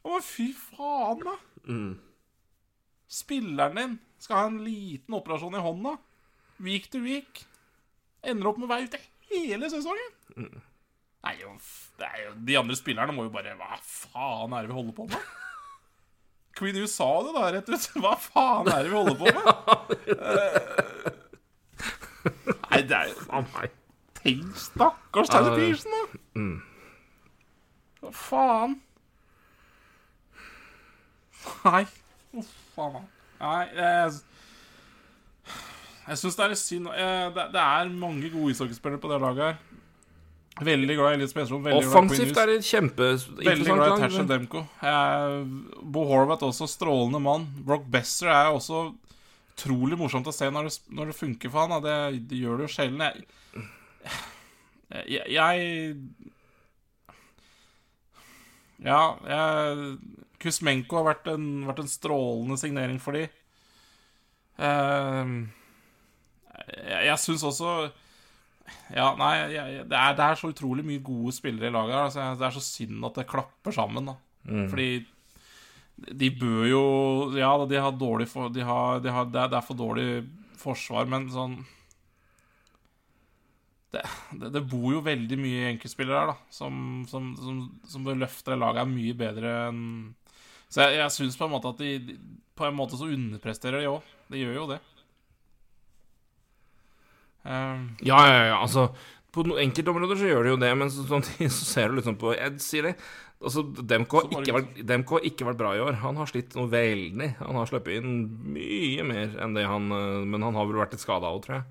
[0.00, 1.36] Å, fy faen, da.
[3.10, 5.94] Spilleren din skal ha en liten operasjon i hånda.
[6.60, 7.44] Week to week.
[8.22, 9.00] Ender opp med å være ute
[9.30, 10.10] hele sesongen.
[11.20, 11.52] Nei, jo,
[12.00, 14.94] det er jo, De andre spillerne må jo bare Hva faen er det vi holder
[14.96, 15.30] på med?
[16.56, 17.88] Queen U sa det da rett ut.
[18.02, 19.44] Hva faen er det vi holder på med?
[22.20, 22.26] Eh,
[22.70, 23.38] Nei, det er jo.
[24.20, 26.02] Tenk, stakkars Tyler Pearson, da.
[28.02, 28.74] Hva faen?
[31.64, 31.86] Nei.
[32.36, 33.06] Uff meg.
[33.40, 34.12] Nei, jeg
[36.10, 36.88] Jeg syns det er litt synd.
[36.90, 39.60] Eh, Det, det er mange gode ishockeyspillere på det laget her.
[40.60, 41.32] Veldig glad i Elias.
[41.36, 44.30] Veldig i Offensivt er det Veldig kjempeinteressant glad i lag.
[44.32, 44.60] Demko.
[45.94, 47.46] Bo Horvath også strålende mann.
[47.64, 48.90] Brock Besser er også
[49.54, 51.82] utrolig morsomt å se når det, når det funker for han.
[51.84, 51.94] Det,
[52.28, 53.00] det gjør det jo sjelden.
[53.06, 53.14] Jeg,
[55.14, 55.56] jeg, jeg
[58.84, 59.96] Ja, jeg
[60.40, 63.26] Kuzmenko har vært en, vært en strålende signering for de.
[64.60, 65.32] Eh,
[66.68, 67.74] jeg jeg syns også
[68.94, 71.94] ja, nei, jeg, det, er, det er så utrolig mye gode spillere i laget.
[71.94, 74.12] her, Altså, det er så synd at det klapper sammen.
[74.12, 74.16] da
[74.70, 74.90] Fordi
[76.20, 76.84] de bør jo
[77.36, 80.08] Ja, de har dårlig for, de har, de har, det, er, det er for dårlig
[80.60, 81.60] forsvar, men sånn
[83.90, 84.04] det,
[84.54, 87.56] det, bor jo veldig mye enkeltspillere her, da, som, som, som,
[87.90, 89.80] som bør løfte det laget mye bedre enn
[90.70, 92.14] Så jeg, jeg syns på en måte at de, de
[92.54, 94.06] På en måte så underpresterer de òg.
[94.30, 94.78] De gjør jo det.
[97.44, 98.90] Um, Ja, ja, ja, altså
[99.32, 102.16] På noen enkeltområder så gjør de jo det, men så, samtidig så ser du liksom
[102.20, 102.94] på Ed, sier det.
[103.40, 105.94] Altså, Demko har ikke, vært- Demko har ikke vært bra i år.
[106.02, 107.28] Han har slitt noe veldig.
[107.38, 108.18] Han har sluppet inn
[108.52, 111.56] mye mer enn det han eh, Men han har vel vært litt skada òg, tror
[111.56, 111.64] jeg.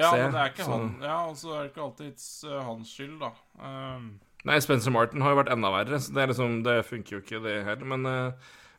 [0.00, 2.62] ja, Se, men det er ikke så- han Ja, altså, det er ikke alltid uh,
[2.72, 3.30] hans skyld, da.
[3.62, 4.08] Um,
[4.48, 5.98] Nei, Spencer Martin har jo vært enda verre.
[6.00, 7.84] Så det, er liksom, det funker jo ikke, det heller.
[7.94, 8.32] Men, eh,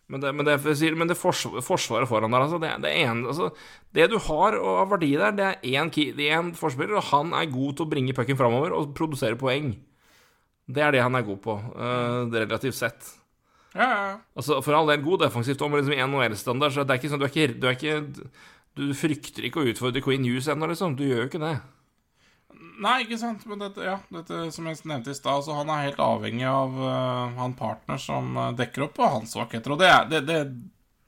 [0.09, 0.55] men det, men det,
[0.97, 3.51] men det forsv- forsvaret foran der, altså det, det, en, altså
[3.93, 7.77] det du har av verdi der, det er én er forspiller, og han er god
[7.77, 9.75] til å bringe pucken framover og produsere poeng.
[10.69, 13.11] Det er det han er god på, uh, relativt sett.
[13.75, 14.17] ja, ja.
[14.35, 17.27] Altså, For all del god defensivt, om liksom NHL-standard, så det er ikke sånn du
[17.29, 18.29] er ikke, du er ikke
[18.79, 20.93] Du frykter ikke å utfordre Queen Hughes ennå, liksom.
[20.95, 21.55] Du gjør jo ikke det.
[22.79, 23.43] Nei, ikke sant.
[23.49, 26.77] Men dette, ja, dette som jeg nevnte i stad, så han er helt avhengig av
[26.79, 29.75] uh, han partner som uh, dekker opp på hans svakheter.
[29.75, 30.39] Og det, er, det, det,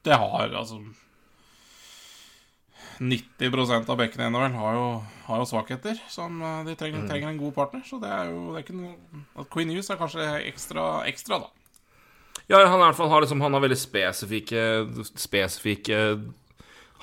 [0.07, 0.81] det har altså
[3.01, 4.89] 90% av bekkene i vel har jo,
[5.25, 7.85] har jo svakheter som uh, de trenger, trenger, en god partner.
[7.87, 11.39] Så det er jo det er ikke noe At Queen Hughes er kanskje ekstra, ekstra
[11.45, 11.51] da.
[12.51, 14.61] Ja, han, er, har liksom, han har veldig spesifikke
[15.07, 15.97] Spesifikke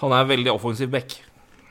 [0.03, 1.17] Han er veldig offensiv bekk.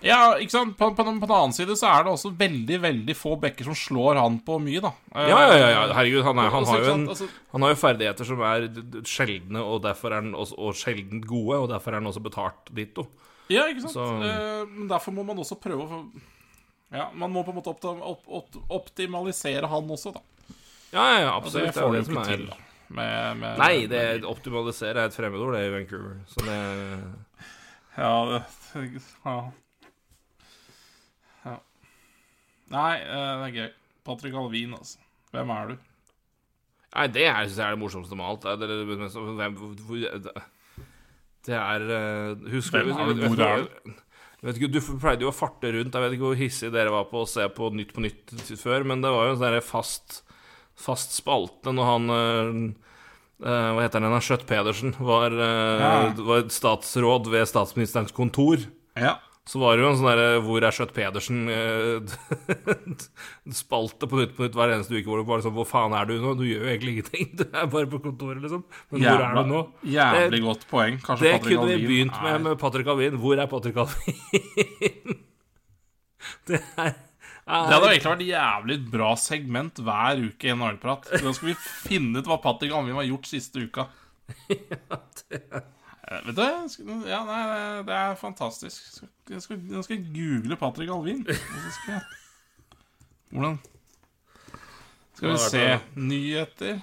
[0.08, 0.76] Ja, ikke sant?
[0.80, 3.76] På, på, på, den annen side så er det også veldig veldig få bekker som
[3.78, 4.94] slår han på mye, da.
[5.14, 8.30] Ja, ja, ja, herregud, han, er, han, har, jo en, altså- han har jo ferdigheter
[8.30, 8.70] som er
[9.08, 12.72] sjeldne, og derfor er han også, og sjeldent gode, og derfor er han også betalt
[12.78, 13.08] ditto.
[13.52, 13.96] Ja, ikke sant.
[13.96, 14.08] Så...
[14.28, 16.02] Eh, derfor må man også prøve å
[16.92, 20.24] Ja, man må på en måte opp, opp, optimalisere han også, da.
[20.94, 21.74] Ja, ja, absolutt.
[21.74, 22.64] det får du ikke til, da.
[22.88, 26.20] Med, med, Nei, det med, optimalisere er et fremmedord, det, i Vancouver.
[26.32, 26.60] Så det
[27.98, 29.40] Ja, det ja.
[32.74, 33.70] Nei, eh, det er gøy.
[34.08, 35.00] Patrick Alvin, altså.
[35.36, 35.76] Hvem er du?
[36.96, 38.42] Nei, det er, synes jeg er det morsomste med alt.
[38.44, 38.58] Det er,
[41.48, 42.94] det er eh, Husker er du?
[43.28, 43.96] Hvor er du?
[44.46, 45.94] Vet ikke, Du pleide jo å farte rundt.
[45.96, 48.86] Jeg vet ikke hvor hissig dere var på å se på Nytt på Nytt før,
[48.88, 50.22] men det var jo en sånn fast,
[50.78, 52.58] fast spalte når han uh,
[53.42, 54.20] Hva heter han?
[54.24, 55.94] Skjøtt Pedersen var, ja.
[56.22, 58.62] var statsråd ved statsministerens kontor.
[58.98, 59.18] Ja.
[59.48, 61.46] Så var det jo en sånn derre Hvor er Skjøtt Pedersen?
[61.48, 62.02] Eh,
[63.72, 63.80] på
[64.20, 66.36] Nytt på Nytt hver eneste uke hvor du bare sånn Hvor faen er du nå?
[66.40, 67.32] Du gjør jo egentlig ingenting.
[67.40, 68.66] Du er bare på kontoret, liksom.
[68.92, 69.64] Men Jævla, hvor er du nå?
[69.96, 71.00] Jævlig godt poeng.
[71.04, 73.20] Kanskje det Patrick kunne vi begynt med med Patrick Alvin.
[73.24, 75.20] Hvor er Patrick Alvin?
[76.52, 76.96] det er
[77.48, 81.08] det hadde egentlig vært et jævlig bra segment hver uke i NHL-prat.
[81.24, 81.56] Da skal vi
[81.88, 83.88] finne ut hva Patrick Alvin har gjort siste uka.
[84.52, 85.64] ja, det er
[86.08, 86.44] vet du,
[87.10, 87.42] ja, nei,
[87.88, 89.02] det er fantastisk.
[89.30, 91.26] Jeg skal, jeg skal google Patrick Alvin.
[91.78, 92.02] Skal
[93.30, 93.60] hvordan
[95.14, 96.80] Skal vi se Nyheter.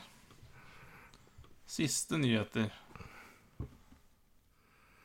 [1.66, 2.68] Siste nyheter.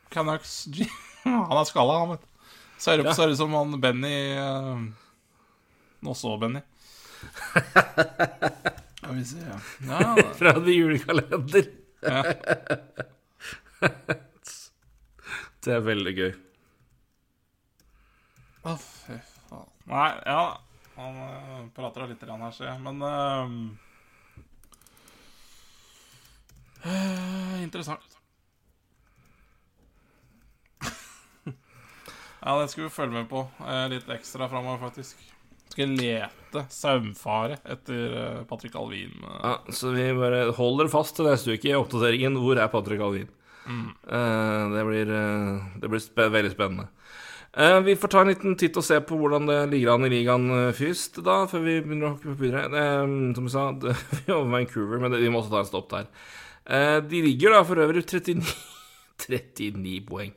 [0.10, 0.88] Canucks G
[1.24, 2.26] Han er skalla, han, vet du.
[2.80, 3.36] Ser ut ja.
[3.36, 4.80] som han Benny uh,
[6.00, 6.60] Nå så Benny.
[9.00, 9.60] Skal vi se ja
[10.38, 11.66] Fra en julekalender.
[12.02, 12.24] ja.
[15.64, 16.32] det er veldig gøy.
[18.68, 19.16] Å, fy
[19.48, 19.70] faen.
[19.90, 20.42] Nei, ja
[21.00, 22.80] Han uh, prater litt her, ser jeg.
[22.84, 23.48] Men uh,
[26.84, 28.18] uh, Interessant.
[31.48, 33.46] ja, det skal vi følge med på
[33.94, 35.16] litt ekstra framover, faktisk.
[35.70, 39.16] Skal lete saumfare etter Patrick Alvin.
[39.22, 42.40] Ja, Så vi bare holder fast til neste uke i oppdateringen.
[42.42, 43.30] Hvor er Patrick Alvin?
[43.70, 43.90] Mm.
[44.74, 46.88] det blir, uh, det blir sp veldig spennende.
[47.54, 50.12] Uh, vi får ta en liten titt og se på hvordan det ligger an i
[50.14, 52.84] ligaen først, da, før vi begynner å hoppe videre.
[53.38, 55.70] som vi sa, det, vi er over Vancouver, men det, vi må også ta en
[55.70, 56.12] stopp der.
[57.10, 58.54] de ligger da for øvrig 39,
[59.28, 60.34] 39 poeng.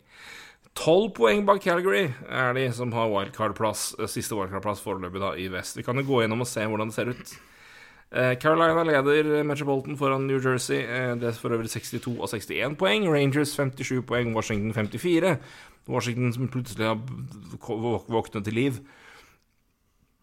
[0.73, 5.77] 12 poeng bak Calgary er de som har wildcard-plass, siste wildcard-plass foreløpig da i vest.
[5.77, 7.35] Vi kan jo gå gjennom og se hvordan det ser ut.
[8.13, 10.81] Eh, Carolina leder Metropolitan foran New Jersey.
[10.81, 13.09] Eh, det er for øvrig 62 og 61 poeng.
[13.09, 15.37] Rangers 57 poeng, Washington 54.
[15.89, 16.99] Washington som plutselig har
[18.13, 18.73] våknet til liv.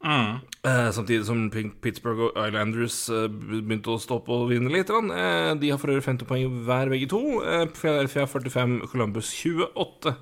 [0.03, 0.37] Mm.
[0.65, 4.87] Eh, samtidig som Pittsburgh og Islanders begynte å stoppe og vinne litt.
[4.87, 7.41] de har for øvrig 50 poeng hver, begge to.
[7.73, 10.15] Philadelphia 45, Columbus 28.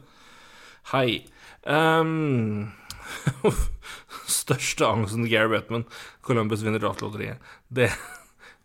[0.94, 1.26] Hei.
[1.66, 2.72] Um,
[4.40, 5.86] største angsten Gary Bettman.
[6.26, 7.44] Columbus vinner draftlotteriet.
[7.68, 7.92] Det,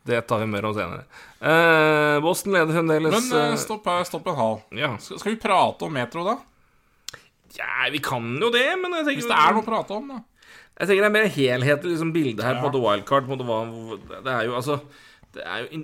[0.09, 1.05] det tar vi mer om senere.
[1.43, 4.59] Uh, Boston leder fremdeles Men uh, stopp, stopp en hal.
[4.79, 4.97] Ja.
[5.03, 6.39] Skal, skal, vi prate om Metro, da?
[7.59, 10.13] Ja, vi kan jo det, men jeg tenker Hvis det er noe å prate om,
[10.15, 10.23] da.
[10.73, 12.63] Jeg tenker det er mer helhetlig liksom, bilde her ja.
[12.65, 13.29] på The Wildcard.
[13.29, 14.79] På the, det er jo altså
[15.35, 15.83] Det er jo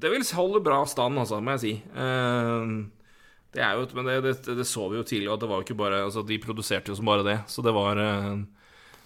[0.00, 1.74] Det vil holde bra stand, altså, må jeg si.
[1.96, 2.86] Uh,
[3.52, 5.76] det er jo, men det, det, det, så vi jo tidlig, at det var ikke
[5.76, 7.38] bare Altså, de produserte jo som bare det.
[7.52, 8.30] Så det var eh,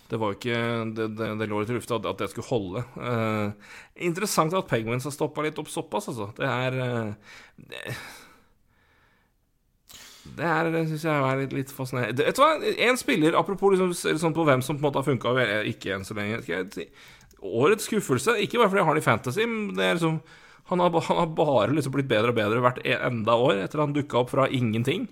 [0.07, 0.61] Det var ikke
[0.95, 2.85] Det, det lå litt i lufta at, det skulle holde.
[2.95, 3.73] Eh,
[4.07, 6.31] interessant at Penguins har stoppa litt opp såpass, altså.
[6.39, 7.97] Det er uh, det,
[10.37, 12.25] det er, syns jeg er litt, litt fascinerende.
[12.27, 12.55] Vet du hva,
[12.87, 15.35] en spiller, apropos liksom, liksom på hvem som på en måte har funka
[15.71, 16.43] ikke enn så lenge
[17.47, 20.21] Årets skuffelse, ikke bare fordi jeg har den i Fantasy, men det er liksom
[20.67, 23.85] han har, han har bare liksom blitt bedre og bedre hvert e- enda år etter
[23.85, 25.07] han dukka opp fra ingenting.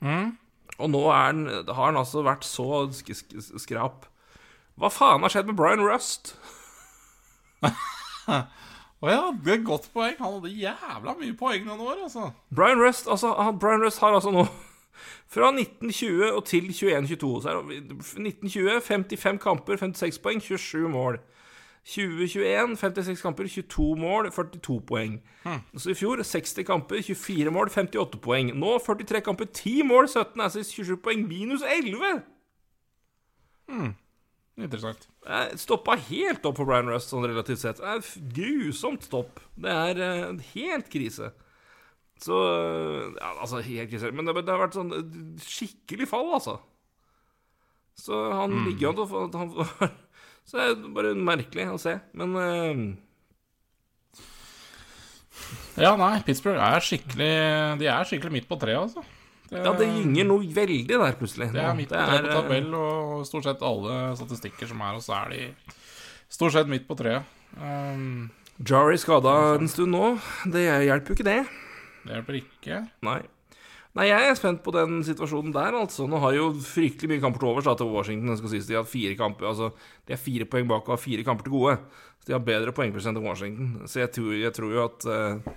[0.00, 0.32] Mm.
[0.80, 4.06] Og nå han, har han altså vært så sk sk skrap.
[4.80, 6.32] Hva faen har skjedd med Brian Rust?
[9.00, 10.16] Å oh ja, det er et godt poeng.
[10.20, 12.30] Han hadde jævla mye poeng noen år, altså.
[12.52, 14.46] Brian Rust, altså, Brian Rust har altså nå
[15.32, 21.20] Fra 1920 og til 21-22 så er det 1920 55 kamper, 56 poeng, 27 mål.
[21.84, 25.14] 2021 56 kamper, 22 mål, 42 poeng.
[25.80, 28.52] Så i fjor 60 kamper, 24 mål, 58 poeng.
[28.60, 32.20] Nå 43 kamper, 10 mål, 17 assist, 27 poeng, minus 11!
[33.70, 33.92] Hmm.
[34.60, 35.06] Interessant.
[35.24, 37.78] Jeg stoppa helt opp for Brian Rust sånn relativt sett.
[37.80, 39.40] Det er f- grusomt stopp.
[39.56, 41.30] Det er en helt krise.
[42.20, 42.36] Så
[43.16, 44.10] ja, Altså, helt krise.
[44.12, 46.58] Men det, det har vært sånn eh, skikkelig fall, altså.
[48.00, 49.88] Så han ligger jo an til å få
[50.50, 51.94] Så det er bare merkelig å se.
[52.18, 52.82] Men uh...
[55.80, 57.30] Ja, nei, Pittsburgh er skikkelig
[57.80, 59.04] De er skikkelig midt på treet, altså.
[59.50, 61.48] Det, ja, det gynger noe veldig der, plutselig.
[61.54, 65.02] det er midt på treet på tabell, og stort sett alle statistikker som er, og
[65.02, 65.40] så er de
[66.30, 67.26] stort sett midt på treet.
[67.58, 68.28] Um,
[68.66, 70.12] Jari skada en stund nå.
[70.52, 71.40] Det hjelper jo ikke, det.
[72.04, 72.82] det hjelper ikke.
[73.06, 73.20] Nei.
[73.98, 76.06] Nei, jeg er spent på den situasjonen der, altså.
[76.06, 78.36] Nå har jo fryktelig mye kamper til overs til Washington.
[78.38, 79.72] Skal sies de har fire kamper Altså,
[80.06, 81.74] de er fire poeng bak og har fire kamper til gode.
[82.20, 83.72] Så de har bedre poengprosent enn Washington.
[83.90, 85.54] Så jeg tror, jeg tror jo at eh,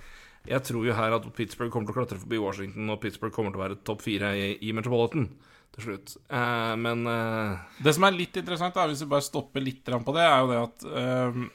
[0.49, 3.53] Jeg tror jo her at Pittsburgh kommer til å klatre forbi Washington, og Pittsburgh kommer
[3.53, 5.29] til å være topp fire i, i Metropolitan
[5.73, 6.17] til slutt.
[6.25, 10.17] Eh, men eh, Det som er litt interessant, da, hvis vi bare stopper litt på
[10.17, 11.49] det, er jo det at um,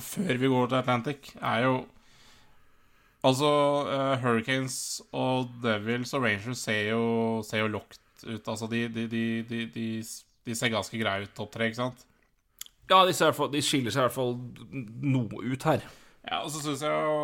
[0.00, 1.74] før vi går til Atlantic, er jo
[3.26, 3.48] Altså,
[3.90, 4.76] uh, Hurricanes
[5.12, 7.02] og Devils og Rangers ser jo,
[7.44, 8.46] ser jo locked ut.
[8.48, 9.86] Altså, de, de, de, de, de,
[10.46, 12.06] de ser ganske greie ut, topp tre, ikke sant?
[12.90, 14.32] ja, de, ser fall, de skiller seg i hvert fall
[15.06, 15.84] noe ut her.
[16.26, 17.20] Ja, og så synes jeg jo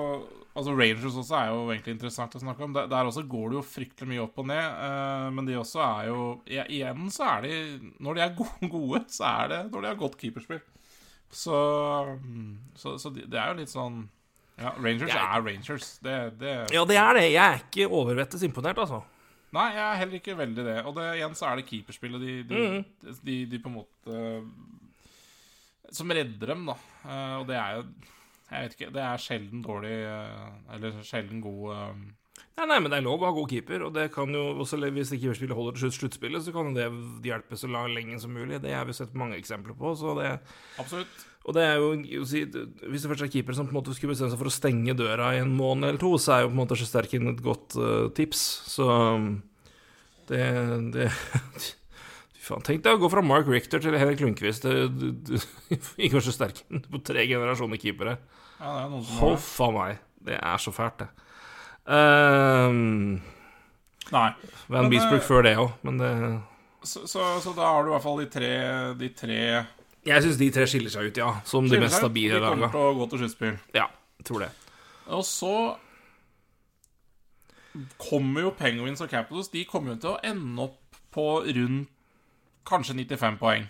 [0.56, 2.70] Altså Rangers også er jo egentlig interessant å snakke om.
[2.72, 4.62] Der, der også går det jo fryktelig mye opp og ned.
[4.80, 7.58] Uh, men de også er jo ja, Igjen så er de
[8.00, 10.62] Når de er gode, gode så er det når de har godt keeperspill.
[11.28, 11.58] Så,
[12.80, 14.06] så, så, det de- er jo litt sånn
[14.58, 15.98] Ja, Rangers Jeg- er Rangers.
[15.98, 17.24] Det, det Ja, det er det.
[17.32, 19.02] Jeg er ikke overvettes imponert, altså.
[19.52, 20.76] Nei, jeg er heller ikke veldig det.
[20.86, 23.18] Og det, igjen så er det keeperspillet de, de, Mm.
[23.24, 24.44] de, de på en måte
[25.92, 26.74] Som redder dem, da.
[27.06, 27.84] Eh, og det er jo
[28.50, 28.92] Jeg vet ikke.
[28.94, 31.94] Det er sjelden dårlig eh, Eller sjelden god
[32.56, 34.80] eh, Nei, men det er lov å ha god keeper, og det kan jo også,
[34.88, 36.88] hvis ikke keeperspillet holder til sluttspillet, så kan det
[37.26, 38.60] hjelpe så lenge som mulig.
[38.64, 40.36] Det har vi sett mange eksempler på, så det
[40.82, 41.24] Absolutt.
[41.46, 44.32] Og det er jo Hvis det først er keeper som på en måte skulle bestemme
[44.32, 46.62] seg for å stenge døra i en måned eller to, så er jo på en
[46.64, 48.42] måte Sjesterkin et godt uh, tips.
[48.66, 48.86] Så
[50.26, 50.42] det,
[50.96, 51.10] det
[52.36, 52.64] Fy faen.
[52.66, 57.28] Tenk deg å gå fra Mark Richter til Henrik Lundqvist i kanskje Sjesterkin på tre
[57.30, 58.18] generasjoner keepere.
[58.58, 59.22] Ja, det er noen som.
[59.22, 60.02] Huff a meg.
[60.26, 61.25] Det er så fælt, det.
[61.86, 63.22] Um,
[64.10, 64.28] Nei.
[64.66, 66.10] Van Beesbrook eh, før det òg, men det
[66.82, 68.50] Så, så, så da har du i hvert fall de tre,
[68.98, 69.38] de tre
[70.06, 71.30] Jeg syns de tre skiller seg ut, ja.
[71.46, 73.58] Som de mest stabile De kommer til å gå til sluttspill.
[73.74, 73.86] Ja,
[74.26, 74.50] tror det.
[75.14, 75.54] Og så
[78.00, 81.92] kommer jo Penguins og Capitals De kommer jo til å ende opp på rundt
[82.66, 83.68] kanskje 95 poeng.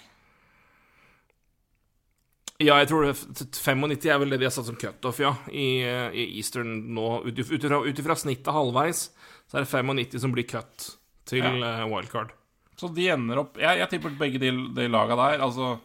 [2.63, 6.15] Ja, jeg tror 95 er vel det de har satt som cutoff, ja, i, eh,
[6.17, 7.09] i Eastern nå.
[7.29, 9.11] Ut ifra snittet halvveis,
[9.47, 10.91] så er det 95 som blir cut
[11.29, 11.85] til ja.
[11.91, 12.33] wildcard.
[12.77, 15.79] Så de ender opp Jeg, jeg tipper begge de, de laga der Altså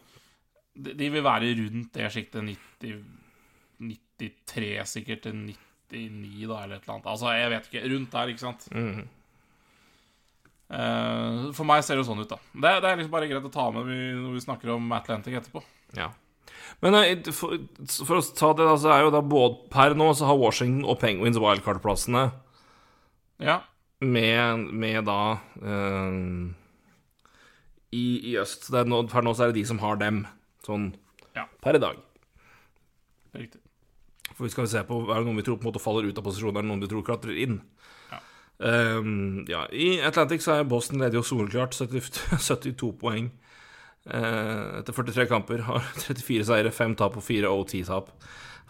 [0.76, 2.98] de, de vil være rundt det sjiktet 90
[3.82, 7.10] 93 sikkert til 99, da, eller et eller annet.
[7.10, 7.82] Altså, jeg vet ikke.
[7.92, 8.66] Rundt der, ikke sant.
[8.72, 9.02] Mm.
[10.72, 12.38] Eh, for meg ser det jo sånn ut, da.
[12.54, 14.94] Det, det er liksom bare greit å ta med når vi, når vi snakker om
[14.96, 15.64] Atlantic etterpå.
[15.98, 16.08] Ja.
[16.82, 17.56] Men eh, for,
[18.06, 20.84] for å ta det, da, så er jo da både Per nå så har Washington
[20.88, 22.24] og Penguins wildcard-plassene
[23.42, 23.60] Ja.
[24.02, 25.18] med, med da
[25.62, 26.16] eh,
[27.92, 28.70] i, I øst.
[28.72, 30.24] Det nå, per nå så er det de som har dem,
[30.66, 30.90] sånn
[31.36, 31.46] Ja.
[31.64, 32.00] per i dag.
[33.36, 33.60] Riktig.
[34.32, 36.18] For vi skal se på Er det noen vi tror på en måte faller ut
[36.18, 37.58] av posisjon, er det noen vi tror klatrer inn?
[38.10, 38.18] Ja.
[38.98, 41.76] Um, ja, I Atlantic så er Boston ledig og soleklart.
[41.76, 43.30] 70, 72 poeng.
[44.10, 45.62] Eh, etter 43 kamper.
[45.68, 48.10] Har 34 seire, 5 tap og 4 OT-tap.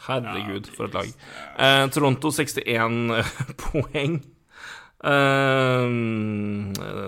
[0.08, 1.10] Herregud, for et lag.
[1.58, 3.22] Eh, Toronto 61
[3.66, 4.20] poeng.
[5.02, 5.90] Uh,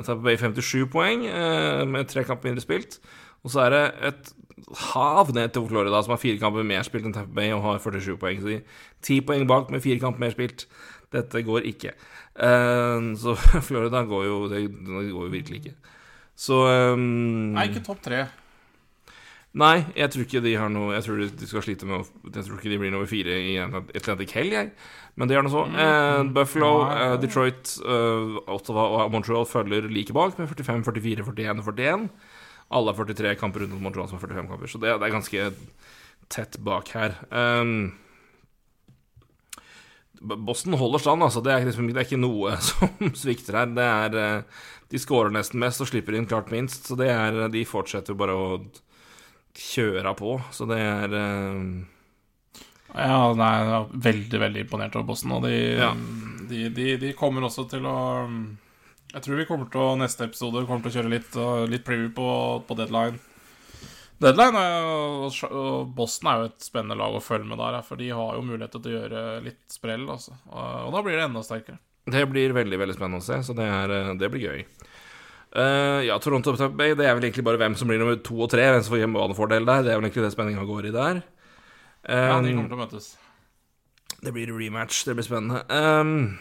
[0.02, 2.98] Tampa Bay 57 poeng, eh, med tre kamper mindre spilt.
[3.44, 4.32] Og så er det et
[4.90, 7.78] hav ned til Florida, som har fire kamper mer spilt enn Tampa Bay og har
[7.78, 8.42] 47 poeng.
[8.42, 8.58] Så de
[9.04, 10.66] ti poeng bak med fire kamper mer spilt.
[11.14, 11.94] Dette går ikke.
[12.34, 13.36] Eh, så
[13.68, 15.76] Florida går jo Det, det går jo virkelig ikke.
[16.34, 16.64] Så
[16.94, 18.24] um, Nei, ikke topp tre.
[19.54, 22.58] Nei, jeg tror ikke de har noe Jeg tror de skal slite med Jeg tror
[22.58, 24.72] ikke de blir nummer fire i Atlantic Hell, jeg.
[25.14, 25.62] Men det er nå så.
[25.70, 31.62] Uh, Buffalo, eh, Detroit, uh, Ottawa og Montreal følger like bak med 45, 44, 41
[31.62, 32.08] og 41.
[32.74, 35.14] Alle har 43 kamper rundt mot Montreal som har 45 kamper, så det, det er
[35.14, 35.46] ganske
[36.34, 37.14] tett bak her.
[37.30, 37.92] Um,
[40.18, 41.44] Boston holder stand, altså.
[41.44, 43.70] Det er, liksom, det er ikke noe som svikter her.
[43.76, 44.42] Det er
[44.94, 48.20] De skårer nesten mest og slipper inn klart minst, så det er De fortsetter jo
[48.20, 48.46] bare å
[49.54, 51.58] kjøre på, så det er eh,
[52.94, 55.90] Ja, nei, jeg er veldig, veldig imponert over Boston, og de, Ja.
[56.50, 57.96] de, de, de kommer også til å
[59.14, 61.38] Jeg tror vi kommer til å neste episode kommer til å kjøre litt,
[61.70, 62.28] litt preview på,
[62.66, 63.18] på deadline.
[64.22, 64.86] Deadline er,
[65.50, 68.44] og, Boston er jo et spennende lag å følge med der, for de har jo
[68.46, 70.34] mulighet til å gjøre litt sprell, altså.
[70.50, 71.78] Og da blir det enda sterkere.
[72.04, 74.64] Det blir veldig veldig spennende å se, så det, er, eh, det blir gøy.
[75.54, 78.34] Uh, ja, Toronto Tampa Bay, det er vel egentlig bare hvem som blir nummer to
[78.42, 78.66] og tre.
[78.74, 79.84] Hvem som får hjemmebanefordel der.
[79.86, 81.20] Det er vel egentlig det spenninga går i der.
[82.04, 83.06] Ja, de Um, kommer til å møtes.
[84.24, 85.04] Det blir rematch.
[85.06, 85.62] Det blir spennende.
[85.70, 86.34] Um,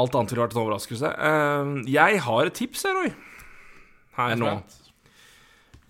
[0.00, 1.10] alt annet ville vært en overraskelse.
[1.18, 3.12] Um, jeg har et tips Roy.
[4.16, 4.54] Her nå.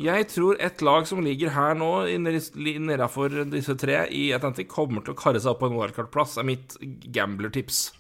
[0.03, 5.15] Jeg tror et lag som ligger her nå, nedafor disse tre i Atlantic, kommer til
[5.15, 6.75] å karre seg opp på en wildcard-plass, er mitt
[7.15, 7.93] gambler-tips.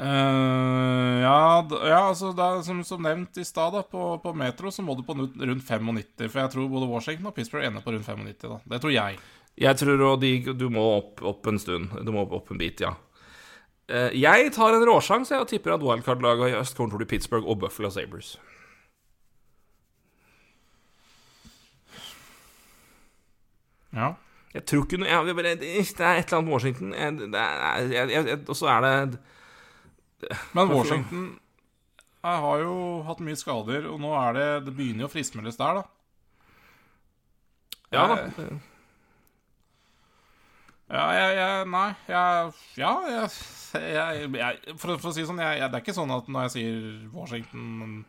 [0.00, 4.96] Uh, ja, ja, altså er, som, som nevnt i stad, på, på Metro så må
[4.96, 6.30] du på rundt 95.
[6.30, 8.32] For jeg tror både Washington og Pittsburgh ender på rundt 95.
[8.46, 9.20] da Det tror jeg.
[9.60, 11.92] Jeg tror òg de, du må opp, opp en stund.
[12.06, 12.94] Du må opp, opp en bit, ja.
[13.90, 17.10] Uh, Jeg tar en råsjanse og tipper at wildcard-laget i øst kommer til å bli
[17.12, 18.38] Pittsburgh og Buffalo Sabres.
[23.96, 24.14] Ja.
[24.54, 25.68] Jeg tror ikke noe jeg, jeg, Det
[26.02, 26.90] er et eller annet Washington
[28.50, 29.20] Og så er det
[30.54, 31.28] Men Washington
[32.20, 32.72] jeg har jo
[33.06, 35.86] hatt mye skader, og nå er det Det begynner jo å friskmeldes der, da.
[37.96, 38.18] Ja da.
[40.90, 43.30] Ja, jeg, jeg Nei, jeg Ja, jeg,
[44.36, 46.78] jeg, for, for å si det sånn, det er ikke sånn at når jeg sier
[47.14, 48.04] Washington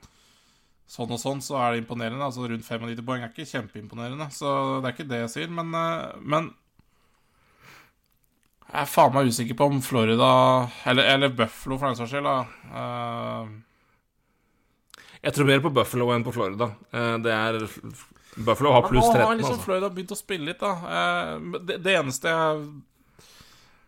[0.92, 2.26] sånn og sånn, så er det imponerende.
[2.26, 5.54] Altså Rundt 95 poeng er ikke kjempeimponerende, så det er ikke det jeg sier.
[5.60, 6.52] Men, eh, men
[8.72, 10.28] jeg er faen meg usikker på om Florida
[10.88, 12.24] Eller, eller Buffalo, for den saks skyld.
[12.24, 12.38] da
[12.72, 13.50] uh,
[15.26, 16.70] Jeg tror mer på Buffalo enn på Florida.
[16.92, 17.58] Eh, Det er
[18.38, 19.20] Buffalo har pluss 13.
[19.20, 19.66] Nå har liksom altså.
[19.66, 20.96] Florida begynt å spille litt, da.
[21.68, 22.64] Det, det eneste jeg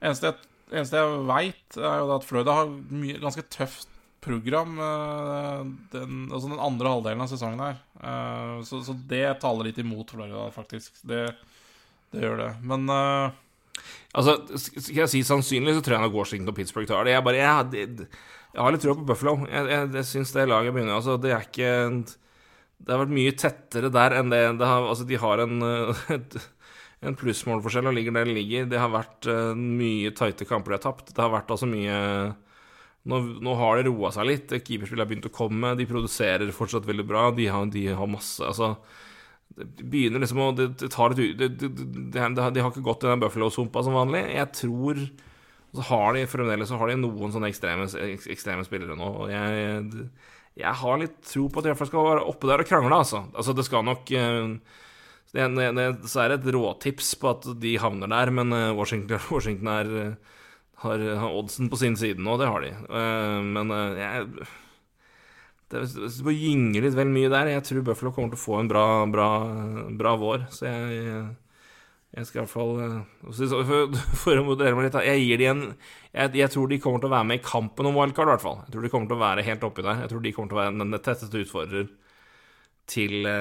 [0.03, 3.87] Eneste jeg, eneste jeg veit, er jo at Florida har mye, ganske tøft
[4.23, 5.61] program eh,
[5.93, 7.79] den, altså den andre halvdelen av sesongen her.
[7.99, 10.95] Eh, Så, så det taler litt imot Florida, faktisk.
[11.07, 11.25] Det,
[12.13, 12.51] det gjør det.
[12.63, 13.39] Men eh,
[14.13, 17.15] Altså, skal jeg si sannsynlig, så tror jeg nok Washington og Pittsburgh tar det.
[17.15, 18.07] Jeg bare Jeg, jeg,
[18.53, 19.33] jeg har litt trua på Buffalo.
[19.49, 21.71] Jeg, jeg, jeg syns det laget begynner Altså, det er ikke
[22.83, 25.65] Det har vært mye tettere der enn det det har Altså, de har en
[26.17, 26.37] et,
[27.03, 28.69] en plussmålforskjell og ligger der de ligger.
[28.71, 31.09] Det har vært uh, mye tighte kamper de har tapt.
[31.11, 31.97] Det har vært altså mye
[33.09, 34.53] nå, nå har det roa seg litt.
[34.53, 35.73] Keeperspillet har begynt å komme.
[35.79, 37.29] De produserer fortsatt veldig bra.
[37.35, 38.75] De har, de har masse Altså
[39.53, 43.11] det begynner liksom å Det, det tar et, det, det, De har ikke gått i
[43.11, 44.23] den Buffalo-sumpa som vanlig.
[44.33, 45.01] Jeg tror
[45.73, 47.89] Så har de fremdeles så har de noen sånne ekstreme,
[48.33, 49.09] ekstreme spillere nå.
[49.25, 50.07] Og jeg,
[50.61, 52.69] jeg har litt tro på at de i hvert fall skal være oppe der og
[52.69, 53.23] krangle, altså.
[53.33, 54.51] Altså, det skal nok eh,
[55.33, 59.89] det, er det et råtips på at de havner der, men eh, Washington, Washington er
[60.03, 60.37] eh,
[60.83, 62.73] har, har oddsen på sin side nå, det har de.
[62.73, 64.49] Eh, Men eh, jeg
[65.73, 65.87] det
[66.21, 67.49] bare gynger litt vel mye der.
[67.55, 69.29] Jeg tror Buffalo kommer til å få en bra, bra,
[69.97, 70.43] bra vår.
[70.53, 71.23] Så jeg,
[72.13, 74.99] jeg skal i hvert fall eh, For, for å moderere meg litt.
[75.07, 75.63] Jeg gir de en
[76.13, 78.45] jeg, jeg tror de kommer til å være med i kampen om wildcard, i hvert
[78.45, 78.59] fall.
[78.67, 80.03] Jeg tror de kommer til å være helt oppi der.
[80.03, 81.87] Jeg tror de kommer til å være den tetteste utfordrer
[82.93, 83.31] til,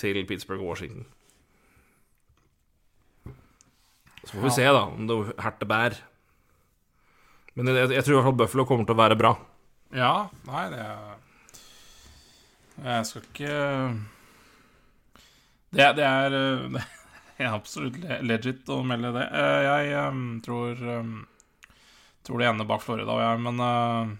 [0.00, 1.06] til Pittsburgh og Washington.
[4.24, 6.00] Så får vi se, da, om det herter bær.
[7.54, 9.34] Men jeg, jeg tror i hvert fall Buffalo kommer til å være bra.
[9.94, 10.14] ja,
[10.48, 10.86] nei, det
[12.84, 13.54] Jeg skal ikke
[15.74, 16.34] Det, det er
[17.34, 19.24] Det er absolutt legit å melde det.
[19.34, 20.82] Eh, Jeg tror
[22.24, 24.12] Tror det ender bak Florida, jeg, men eh,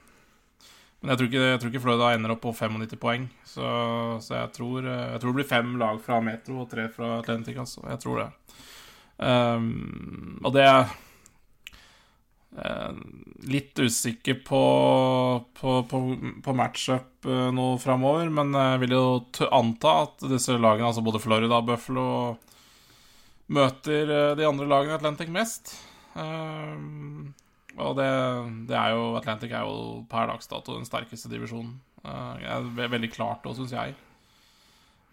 [1.01, 3.29] Men jeg tror, ikke, jeg tror ikke Florida ender opp på 95 poeng.
[3.47, 3.65] Så,
[4.25, 7.19] så jeg, tror, eh, jeg tror det blir fem lag fra Metro og tre fra
[7.21, 7.59] Atlantic.
[7.61, 7.85] Altså.
[7.91, 8.29] Jeg tror det.
[9.15, 10.65] Um, og det
[12.55, 14.61] Litt usikker på,
[15.59, 15.99] på, på,
[16.45, 19.07] på matchup eh, nå framover, men jeg vil jo
[19.51, 22.07] anta at disse lagene, altså både Florida og Buffalo,
[23.53, 25.75] møter eh, de andre lagene Atlantic mest.
[26.15, 28.09] Og det,
[28.71, 31.75] det er jo Atlantic er jo per dags dato den sterkeste divisjonen.
[32.05, 33.97] Det er veldig klart òg, syns jeg.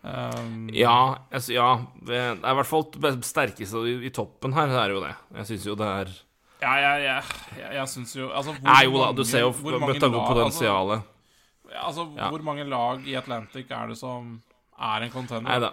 [0.06, 1.70] Um, Ja, altså, ja
[2.06, 5.16] det er i hvert fall det sterkeste i, i toppen her, det er jo det.
[5.42, 6.14] Jeg syns jo det er
[6.62, 7.24] Ja, jeg, jeg,
[7.58, 10.44] jeg, jeg syns jo altså, hvor Nei, jo da, du ser jo bøtta godt lag-
[10.46, 12.30] Altså, ja, altså Ja.
[12.30, 14.36] Hvor mange lag i Atlantic er det som
[14.78, 15.50] er en contender?
[15.50, 15.72] Nei da.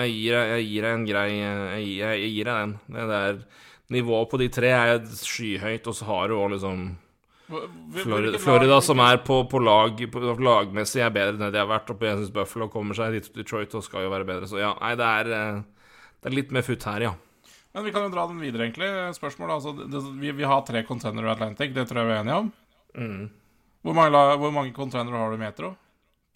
[0.00, 2.74] Jeg gir jeg gir deg en grei Jeg gir, jeg, gir deg den.
[2.86, 3.42] Det, det, er,
[3.90, 6.84] nivået på de tre er skyhøyt, og så har du òg liksom
[7.50, 11.66] Florida, Florida som er på, på lag på, Lagmessig er bedre enn det de har
[11.66, 11.90] vært.
[11.90, 14.46] Og jeg syns Buffalo kommer seg dit Detroit og skal jo være bedre.
[14.46, 15.90] Så ja, nei, det er, eh,
[16.22, 17.12] det er litt mer futt her, ja.
[17.74, 18.88] Men vi kan jo dra den videre, egentlig.
[19.14, 22.24] Spørsmålet, altså, det, vi, vi har tre containere i Atlantic, det tror jeg vi er
[22.24, 22.50] enige om.
[22.98, 23.28] Mm.
[23.86, 25.74] Hvor mange, hvor mange containere har du i Metro?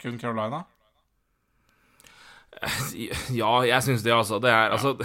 [0.01, 0.63] Kun Carolina?
[3.35, 4.39] Ja, jeg syns det, altså.
[4.39, 4.95] Det er, altså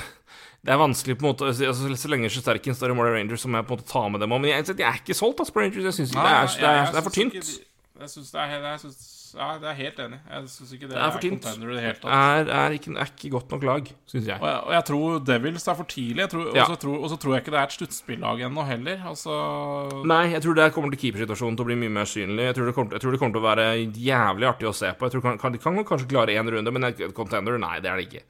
[0.60, 3.40] det er vanskelig på en måte altså, Så lenge Sterken står i mål i Rangers,
[3.40, 4.42] så må jeg på en måte ta med dem òg.
[4.42, 5.88] Men jeg, jeg er ikke solgt altså, på Rangers.
[5.88, 7.38] Jeg syns det, er, det, det er for tynt.
[8.00, 8.98] Jeg syns det er jeg synes,
[9.36, 10.18] Ja, det er helt enig.
[10.26, 11.44] Jeg syns ikke det, Det er for tynt.
[11.44, 12.06] tatt.
[12.10, 14.38] Er, er, ikke, er ikke godt nok lag, syns jeg.
[14.40, 16.26] Og jeg, og jeg tror Devils er for tidlig.
[16.26, 16.40] Jeg.
[16.40, 19.06] Og så tror, tror jeg ikke det er et sluttspillag ennå heller.
[19.12, 19.38] Altså
[20.08, 22.48] Nei, jeg tror det kommer til keepersituasjonen til å bli mye mer synlig.
[22.50, 23.68] Jeg tror, det kommer, jeg tror det kommer til å være
[24.10, 25.08] jævlig artig å se på.
[25.08, 27.92] Jeg tror kan, kan, De kan kanskje klare én runde, men et contender, nei, det
[27.92, 28.24] er det ikke.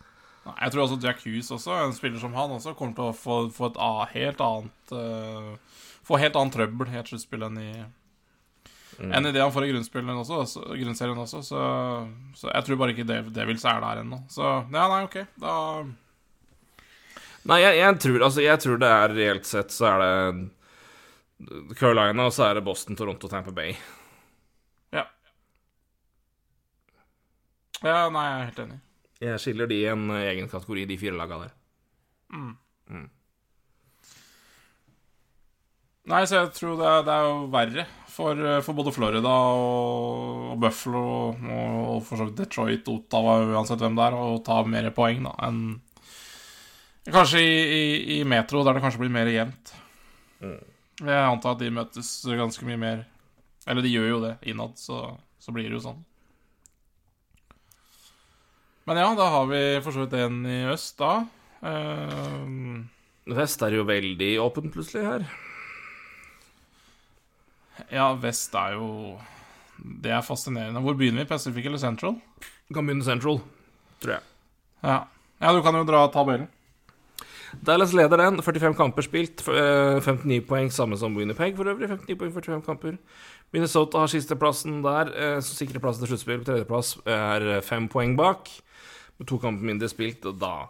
[0.46, 3.16] Nei, Jeg tror også Jack Hughes også, en spiller som han også, kommer til å
[3.16, 3.80] få, få et
[4.16, 5.56] helt annet uh,
[6.06, 7.72] Få helt annet trøbbel i et sluttspill enn i
[9.00, 11.42] enn En idé han får i grunnspillen også, så, grunnserien også.
[11.46, 11.60] Så,
[12.36, 14.20] så jeg tror bare ikke Dev, Devils er der ennå.
[14.32, 15.18] Så ja, nei, OK.
[15.40, 15.56] Da
[17.48, 22.26] Nei, jeg, jeg, tror, altså, jeg tror det er reelt sett så er det Carolina,
[22.26, 23.72] og så er det Boston, Toronto, Tampa Bay.
[24.92, 25.06] Ja.
[27.80, 28.78] Ja, nei, jeg er helt enig.
[29.24, 31.56] Jeg skiller de i en egen kategori, de fire laga der.
[36.10, 40.48] Nei, så jeg tror det er, det er jo verre for, for både Florida og,
[40.54, 41.44] og Buffalo og,
[41.94, 45.36] og for så vidt Detroit, Ottawa, uansett hvem det er, å ta mer poeng da
[45.48, 45.62] enn
[47.10, 49.72] Kanskje i, i, i Metro, der det kanskje blir mer jevnt.
[50.40, 53.02] Jeg antar at de møtes ganske mye mer
[53.68, 56.00] Eller de gjør jo det innad, så, så blir det jo sånn.
[58.88, 61.22] Men ja, da har vi for så vidt en i øst, da.
[61.62, 62.80] Uh,
[63.36, 65.26] Vest er jo veldig åpen plutselig her.
[67.90, 69.18] Ja, vest er jo
[69.80, 70.80] Det er fascinerende.
[70.84, 71.28] Hvor begynner vi?
[71.28, 72.18] Pacific eller Central?
[72.68, 73.40] Vi Kan begynne Central,
[74.00, 74.24] tror jeg.
[74.84, 75.04] Ja,
[75.40, 76.48] ja du kan jo dra tabellen.
[77.66, 78.42] Dallas leder den.
[78.42, 79.42] 45 kamper spilt.
[79.48, 81.88] eh, 59 poeng, samme som Winnipeg for øvrig.
[81.88, 82.98] 59 poeng, 45 kamper.
[83.52, 86.38] Minnesota har sisteplassen der, eh, som sikrer plassen til sluttspill.
[86.38, 88.48] På tredjeplass er eh, fem poeng bak,
[89.18, 90.24] med to kamper mindre spilt.
[90.26, 90.68] Og da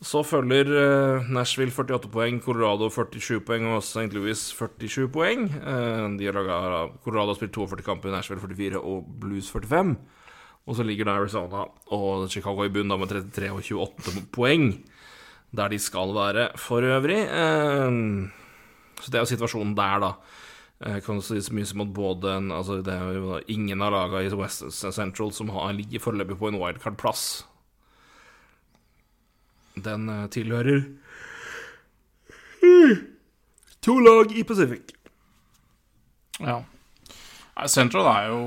[0.00, 4.06] Så følger eh, Nashville 48 poeng, Colorado 47 poeng og St.
[4.16, 5.42] Louis 47 poeng.
[5.60, 9.96] Eh, de har laget, Colorado har spilt 42 kamper, Nashville 44 og Blues 45.
[10.66, 14.70] Og så ligger da Arizona og Chicago i bunn med 33 og 28 poeng
[15.56, 17.20] der de skal være for øvrig.
[17.26, 18.30] Eh,
[19.00, 20.12] Så det er jo situasjonen der, da.
[20.80, 22.80] Jeg kan si så mye som at både altså
[23.48, 27.44] ingen av lagene i West Central som har, ligger foreløpig på en wildcard-plass.
[29.84, 30.84] Den eh, tilhører
[33.80, 34.92] to lag i Pacific.
[36.40, 36.60] Ja.
[37.68, 38.40] Central er jo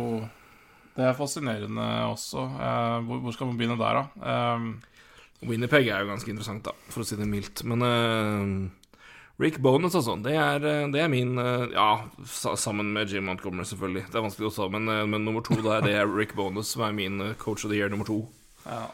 [0.93, 2.43] Det er fascinerende også.
[2.53, 4.29] Eh, hvor, hvor skal man begynne der, da?
[4.29, 7.63] Eh, Winnipeg er jo ganske interessant, da, for å si det mildt.
[7.65, 8.93] Men eh,
[9.41, 10.61] Rick Bonus og sånn, det, er,
[10.93, 14.05] det er min eh, Ja, sammen med Jim Montgomery, selvfølgelig.
[14.13, 16.85] Det er vanskelig å ta, men, men nummer to der, det er Rick Bonus, som
[16.85, 18.27] er min coach of the year nummer to.
[18.69, 18.85] ja.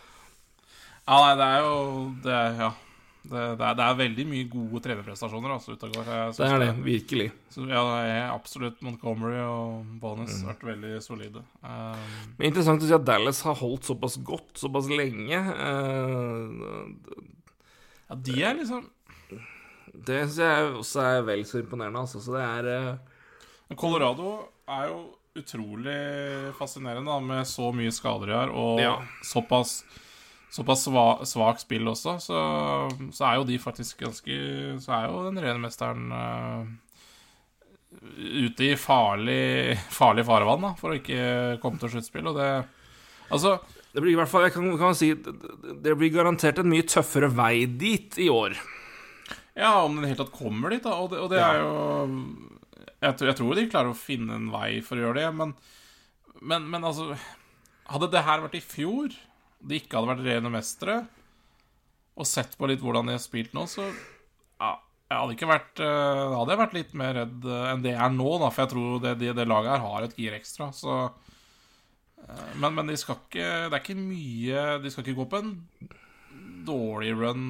[1.10, 1.74] Ja, nei, det er jo
[2.24, 2.70] Det er, ja.
[3.30, 6.08] Det, det, er, det er veldig mye gode trenerprestasjoner altså, ute og går.
[6.38, 7.28] Det er det, virkelig.
[7.52, 11.44] Så, ja, det absolutt Montgomery og Bonus har vært veldig solide.
[11.62, 12.08] Um,
[12.40, 15.42] Men interessant å si at Dallas har holdt såpass godt såpass lenge.
[15.60, 16.96] Uh,
[18.10, 18.88] ja, de er liksom
[20.08, 22.24] Det syns jeg også er vel så imponerende, altså.
[22.24, 23.76] Så det er uh...
[23.78, 24.32] Colorado
[24.70, 25.00] er jo
[25.38, 26.00] utrolig
[26.58, 28.96] fascinerende da, med så mye skader de har, og Ja.
[29.22, 29.84] såpass,
[30.50, 32.40] såpass sva, svakt spill også, så,
[33.14, 34.38] så er jo de faktisk ganske
[34.82, 36.64] Så er jo den rene mesteren uh,
[38.18, 42.50] ute i farlig, farlig farevann da, for å ikke komme til sluttspill, og det
[43.30, 43.56] Altså
[43.94, 47.30] Det blir i hvert fall Jeg kan, kan si Det blir garantert en mye tøffere
[47.34, 48.56] vei dit i år.
[49.58, 50.96] Ja, om den i det hele tatt kommer dit, da.
[51.02, 51.72] Og det, og det er jo
[53.00, 55.54] jeg, tror- jeg tror de klarer å finne en vei for å gjøre det, men,
[56.42, 57.12] men, men altså
[57.90, 59.14] Hadde det her vært i fjor,
[59.60, 61.00] de ikke hadde vært rene mestere,
[62.20, 64.74] og sett på litt hvordan de har spilt nå, så ja,
[65.10, 68.04] jeg hadde ikke vært Da hadde jeg vært litt mer redd eh, enn det jeg
[68.06, 70.70] er nå, da, for jeg tror det, det, det laget her har et gir ekstra,
[70.76, 75.30] så eh, men, men de skal ikke Det er ikke mye De skal ikke gå
[75.32, 75.56] på en
[76.68, 77.48] dårlig run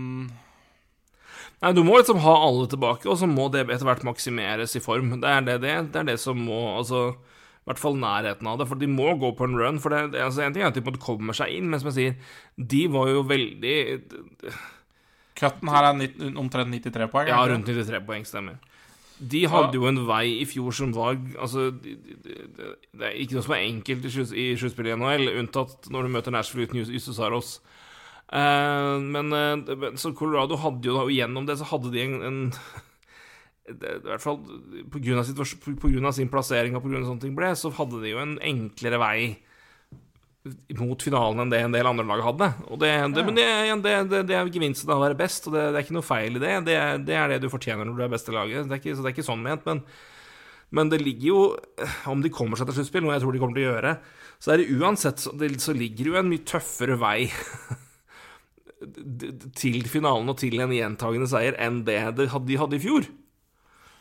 [1.60, 4.82] Nei, du må liksom ha alle tilbake, og så må det etter hvert maksimeres i
[4.84, 5.18] form.
[5.20, 7.18] Det er det, det, det, er det som må Altså,
[7.70, 8.68] hvert fall nærheten av det.
[8.70, 9.80] For de må gå på en run.
[9.84, 11.82] For det, altså, en ting er at de på en måte kommer seg inn, men
[11.82, 12.34] som jeg sier,
[12.76, 13.78] de var jo veldig
[15.40, 17.30] Cutten her er omtrent 93 poeng.
[17.32, 18.58] Ja, rundt 93 poeng, stemmer.
[19.20, 22.36] De hadde jo en vei i fjor som var Altså, det,
[23.04, 26.14] er ikke noe som er enkelt i slutt- i sluttspillet i NHL, unntatt når du
[26.14, 27.58] møter Nashville uten Jus- Saros.
[28.32, 32.20] Eh, men eh, så Colorado hadde jo da og Gjennom det så hadde de en,
[32.30, 32.40] en
[33.78, 34.40] det, I hvert fall
[36.10, 39.20] av sin plassering og av sånne ting ble, så hadde de jo en enklere vei
[40.80, 42.48] mot finalen enn det en del andre lag hadde.
[42.72, 43.46] Og det, det, Men det,
[43.84, 46.08] det, det, det er gevinsten av å være best, og det, det er ikke noe
[46.08, 46.54] feil i det.
[46.70, 48.70] Det, er- det det du fortjener når du er beste laget.
[48.70, 49.84] Det er ikke, så det er ikke sånn ment, men,
[50.80, 51.42] men det ligger jo
[52.14, 53.94] Om de kommer seg til sluttspill, noe jeg tror de kommer til å gjøre,
[54.40, 57.20] så er det uansett så, så ligger det jo en mye tøffere vei
[59.60, 63.08] til finalen og til en gjentagende seier enn det de hadde i fjor.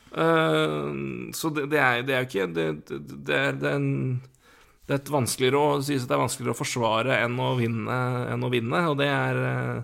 [0.08, 0.88] Eh,
[1.36, 2.98] så det, det, er, det er jo ikke Det, det,
[3.28, 3.90] det, er, det, er en,
[4.88, 7.98] det er et vanskeligere å sies at det er vanskeligere å forsvare enn å vinne,
[8.32, 9.82] enn å vinne og det er eh,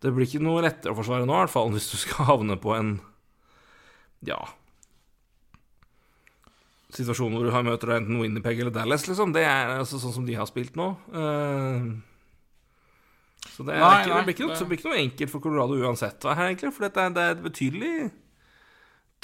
[0.00, 2.56] Det blir ikke noe lettere å forsvare nå, i hvert fall, hvis du skal havne
[2.62, 2.94] på en
[4.24, 4.40] Ja
[6.92, 9.30] Situasjon hvor du har møter enten Winnerpeg eller Dallas, liksom.
[9.32, 10.90] Det er altså sånn som de har spilt nå.
[11.08, 11.86] Eh,
[13.54, 15.32] så det, er Nei, ikke, det, blir ikke noe, det- det blir ikke noe enkelt
[15.32, 16.72] for Colorado uansett, her, egentlig.
[16.76, 17.94] For er, det er et betydelig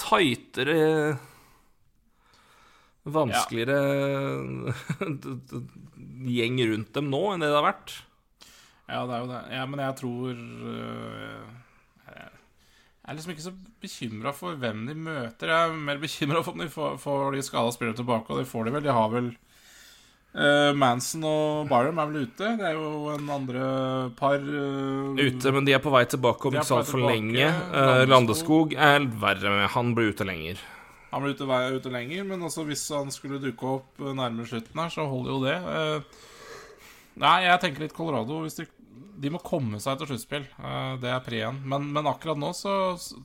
[0.00, 1.18] tightere
[3.08, 3.78] Vanskeligere
[6.28, 7.94] gjeng rundt dem nå enn det det har vært.
[8.88, 9.40] Ja, det er jo det.
[9.52, 11.48] Ja, men jeg tror øh,
[12.08, 15.52] Jeg er liksom ikke så bekymra for hvem de møter.
[15.52, 18.50] Jeg er mer bekymra for om de får, får de skada spillere tilbake, og det
[18.50, 18.84] får de vel.
[18.84, 19.30] De har vel
[20.38, 22.50] øh, Manson og Byram er vel ute.
[22.60, 23.66] Det er jo en andre
[24.18, 27.50] par uh, Ute, men de er på vei tilbake om ikke så altfor lenge.
[27.72, 29.68] Uh, Landeskog er verre med.
[29.74, 30.62] Han blir ute lenger.
[31.12, 34.92] Han blir ute, ute lenger, men også hvis han skulle dukke opp nærmere slutten her,
[34.92, 35.56] så holder jo det.
[37.18, 38.42] Nei, jeg tenker litt Colorado.
[38.44, 38.66] Hvis de,
[39.18, 40.44] de må komme seg til sluttspill.
[41.00, 41.40] Det er pre.
[41.64, 43.24] Men, men akkurat nå så så-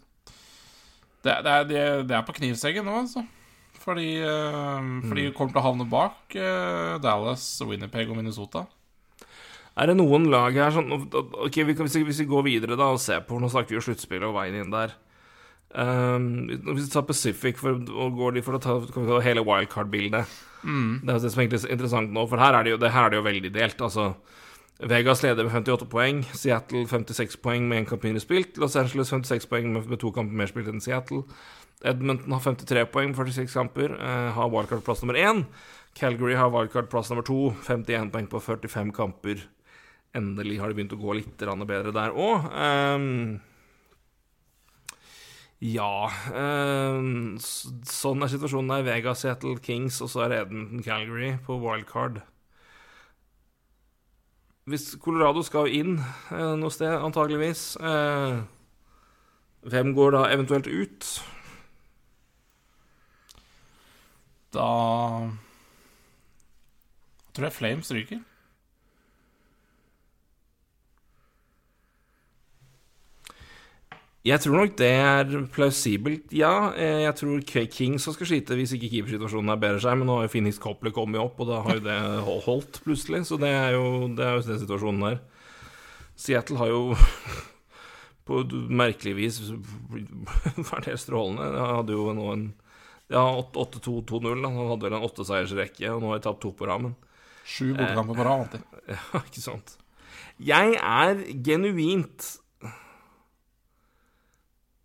[1.23, 3.22] det, det, er, det, det er på knivseggen nå, altså.
[3.84, 8.65] Fordi, eh, fordi de kommer til å havne bak eh, Dallas, Winnerpeg og Minnesota.
[9.73, 12.99] Er det noen lag her sånn Ok, vi kan, hvis, vi, går videre da og
[13.01, 14.93] ser på Nå snakker vi jo sluttspill og veien inn der.
[15.73, 20.35] Um, hvis vi tar Pacific for, og går de for å ta, ta hele wildcard-bildet
[20.61, 23.10] Det er jo det som er interessant nå, for her er det jo, det, er
[23.10, 23.81] det jo veldig delt.
[23.81, 24.11] Altså,
[24.93, 29.10] Vegas leder med 58 poeng, Seattle 56 poeng med én kamp mindre spilt, Los Angeles
[29.10, 31.26] 56 poeng med, med to kamper mer spilt enn Seattle.
[31.84, 35.45] Edmonton har 53 poeng på 46 kamper, eh, har wildcard-plass nummer én.
[35.95, 39.43] Calgary har wildcard-plass nummer to, 51 poeng på 45 kamper.
[40.15, 43.39] Endelig har det begynt å gå litt bedre der òg.
[45.64, 48.84] ja ehm, s- Sånn er situasjonen der.
[48.84, 52.22] Vegas, Seattle Kings, og så er Edmonton Calgary på wildcard.
[54.65, 55.97] Hvis Colorado skal inn
[56.31, 58.43] eh, noe sted, antageligvis eh,
[59.68, 61.10] Hvem går da eventuelt ut?
[64.54, 64.68] Da
[67.34, 68.22] tror jeg Flames ryker.
[74.24, 76.72] Jeg tror nok det er plausibelt, ja.
[76.80, 80.16] Eh, Jeg tror King Kings skal skyte hvis ikke keepersituasjonen er bedre seg, men nå
[80.16, 81.98] har jo Phoenix Copley kommet opp, og da har jo det
[82.46, 83.84] holdt plutselig, så det er jo,
[84.16, 85.20] det er jo den situasjonen der.
[86.16, 86.96] Seattle har jo
[88.30, 88.40] på
[88.72, 89.42] merkelig vis
[90.72, 91.50] vært helt strålende.
[91.58, 92.48] De hadde jo nå en
[93.14, 93.23] Ja,
[93.53, 94.41] 8-2-2-0.
[94.41, 94.49] da.
[94.49, 96.95] Han hadde vel en åtteseiersrekke, og nå har de tapt to på ramen.
[97.45, 98.45] Sju bortekamper på rad.
[98.48, 98.69] alltid.
[98.94, 99.77] Ja, ikke sant.
[100.44, 102.26] Jeg er genuint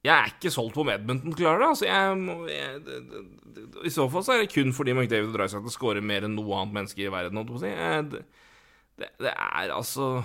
[0.07, 1.71] Jeg er ikke solgt på om Edmonton klarer det.
[1.73, 6.05] Altså, jeg, jeg, I så fall så er det kun fordi McDavid og Dreisaitl skårer
[6.05, 7.43] mer enn noe annet menneske i verden.
[7.59, 7.73] si.
[8.13, 8.23] Det,
[9.03, 10.23] det, det er altså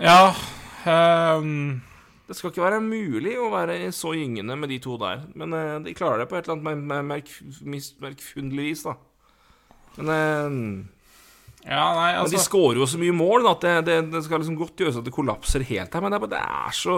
[0.00, 0.32] Ja
[0.88, 1.82] ehm,
[2.32, 5.26] Det skal ikke være mulig å være så gyngende med de to der.
[5.36, 7.28] Men eh, de klarer det på et eller annet mer- mer- merk,
[7.68, 8.94] mis- vis, da.
[9.98, 10.88] Men eh,
[11.68, 14.22] Ja, nei, Men de scorer skårer jo så mye mål da, at det, det, det
[14.24, 16.02] skal liksom godt gjøres at det kollapser helt her.
[16.02, 16.96] Men det er, det er så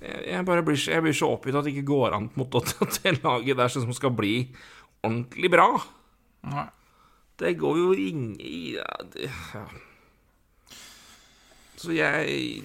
[0.00, 2.98] jeg, jeg bare blir, jeg blir så oppgitt at det ikke går an mot at
[3.04, 4.34] det laget der som skal bli
[5.04, 5.68] ordentlig bra.
[6.50, 6.66] Nei.
[7.40, 8.34] Det går jo ingen...
[8.40, 9.64] i- Ja, det, ja.
[11.80, 12.62] Så jeg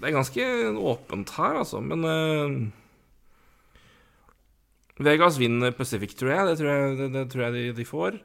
[0.00, 0.44] Det er ganske
[0.80, 1.80] åpent her, altså.
[1.84, 2.70] Men uh,
[5.04, 6.46] Vegas vinner Pacific, tror jeg.
[6.48, 8.18] Det tror jeg, det, det tror jeg de, de får.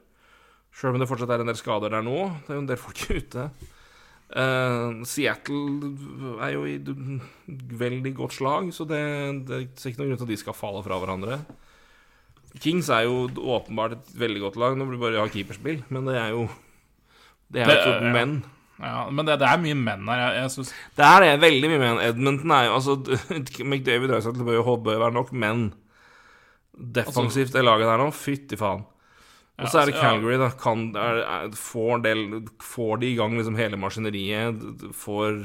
[0.75, 2.17] Sjøl om det fortsatt er en del skader der nå.
[2.45, 3.47] Det er jo en del folk ute.
[4.29, 5.89] Uh, Seattle
[6.45, 6.75] er jo i
[7.81, 8.99] veldig godt slag, så det,
[9.49, 11.39] det er ikke noen grunn til at de skal falle fra hverandre.
[12.61, 14.77] Kings er jo åpenbart et veldig godt lag.
[14.77, 16.45] Nå blir det bare å ha keeperspill, men det er jo
[17.49, 18.13] Det er jo Det- to ja.
[18.79, 20.21] Ja, men det, det er mye menn her.
[20.21, 22.03] Jeg, jeg synes, Det er veldig mye menn.
[22.05, 22.95] Edmonton er jo Altså,
[23.69, 25.73] McDavid Drysdale bør jo bør være nok, menn.
[26.79, 28.85] defensivt det laget der nå, fytti faen.
[29.59, 30.05] Og så er det altså.
[30.05, 30.49] Calgary, da.
[30.55, 32.21] Kan, er, er, får, del,
[32.63, 34.63] får de i gang liksom hele maskineriet?
[34.95, 35.41] Får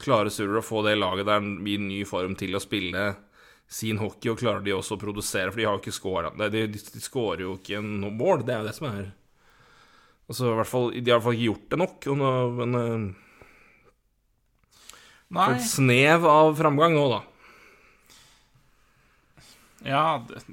[0.00, 3.10] klare Surer å få det laget der i ny form til å spille
[3.68, 5.52] sin hockey, og klarer de også å produsere?
[5.52, 8.54] For de har jo ikke scora De, de, de scorer jo ikke noe mål, det
[8.54, 9.08] er jo det som er
[10.26, 12.06] Altså, i hvert fall, De har i hvert fall ikke gjort det nok.
[12.10, 12.30] Og nå,
[12.60, 12.94] men eh,
[15.36, 15.48] Nei.
[15.54, 17.20] et snev av framgang nå, da.
[19.86, 20.02] Ja,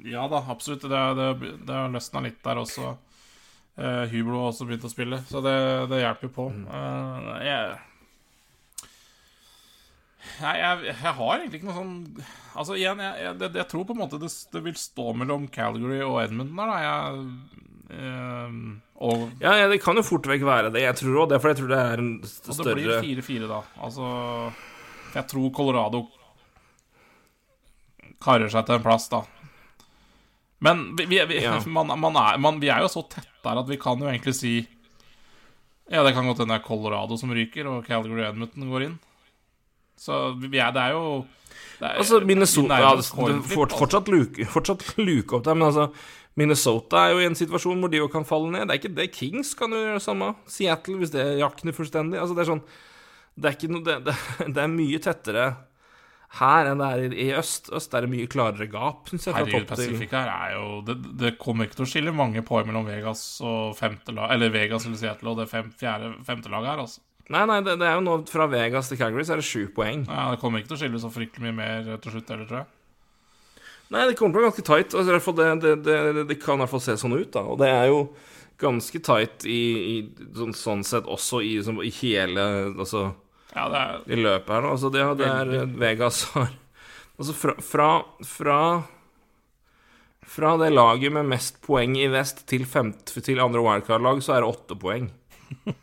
[0.06, 0.86] ja da, absolutt.
[0.86, 2.94] Det, det, det har løsna litt der også.
[3.74, 5.56] Uh, Hublo har også begynt å spille, så det,
[5.90, 6.44] det hjelper jo på.
[6.70, 7.72] Uh, jeg,
[10.38, 11.96] jeg, jeg, jeg har egentlig ikke noe sånn
[12.54, 16.60] Altså, igjen, jeg, tror på en måte det, det vil stå mellom Calgary og Edmundton
[16.60, 16.76] der, da.
[16.84, 17.24] Jeg,
[17.98, 18.58] eh,
[19.02, 20.84] og, Ja, ja, det kan jo fort vekk være det.
[20.84, 23.48] Jeg tror også det, for jeg tror det er en større og det blir 4-4,
[23.50, 23.62] da.
[23.82, 24.10] Altså
[25.14, 26.04] Jeg tror Colorado
[28.24, 29.24] karer seg til en plass, da.
[30.64, 31.58] Men vi, vi, vi, Ja.
[31.78, 34.36] man, man er, man, vi er jo så tett der at vi kan jo egentlig
[34.38, 34.54] si
[35.90, 38.94] Ja, det kan godt hende det er Colorado som ryker, og Calgary Edmonton går inn.
[40.00, 41.26] Så vi er, det er jo
[41.78, 45.68] det er, Altså, Minnesota ja, det, det, fort, fortsatt, luke, fortsatt luke opp der, men
[45.68, 45.90] altså
[46.40, 48.66] Minnesota er jo i en situasjon hvor de jo kan falle ned.
[48.66, 49.10] Det er ikke det.
[49.14, 50.32] Kings kan jo gjøre det samme.
[50.50, 52.18] Seattle, hvis det jakner fullstendig.
[52.18, 52.64] Altså, det er sånn
[53.34, 54.16] Det er noe Det, det,
[54.56, 55.46] det er mye tettere
[56.34, 57.70] her enn det er i, øst.
[57.74, 59.36] Øst er det mye klarere gap, syns jeg.
[59.36, 62.88] Herregud, Pacific her er jo det, det kommer ikke til å skille mange poeng mellom
[62.88, 66.82] Vegas og femte lag Eller Vegas eller Seattle og det fem, fjerde, femte laget her,
[66.88, 67.04] altså.
[67.32, 69.68] Nei, nei, det, det er jo nå fra Vegas til Calgary, så er det sju
[69.76, 70.02] poeng.
[70.10, 72.64] Ja, Det kommer ikke til å skille så fryktelig mye mer til slutt heller, tror
[72.64, 72.72] jeg.
[73.94, 74.94] Nei, det kommer til å være ganske tight.
[74.98, 77.44] Altså, det, det, det, det kan i hvert fall se sånn ut, da.
[77.46, 78.00] Og det er jo
[78.60, 79.60] ganske tight i,
[79.94, 79.94] i
[80.36, 83.08] sånn, sånn sett også i, som, i hele Altså
[83.54, 84.74] Ja, det er i løpet her nå.
[84.76, 86.52] Altså, det, det er Vegas har
[87.14, 87.88] Altså, fra, fra,
[88.26, 88.60] fra
[90.36, 94.42] Fra det laget med mest poeng i vest til, femt, til andre wildcard-lag, så er
[94.42, 95.10] det åtte poeng.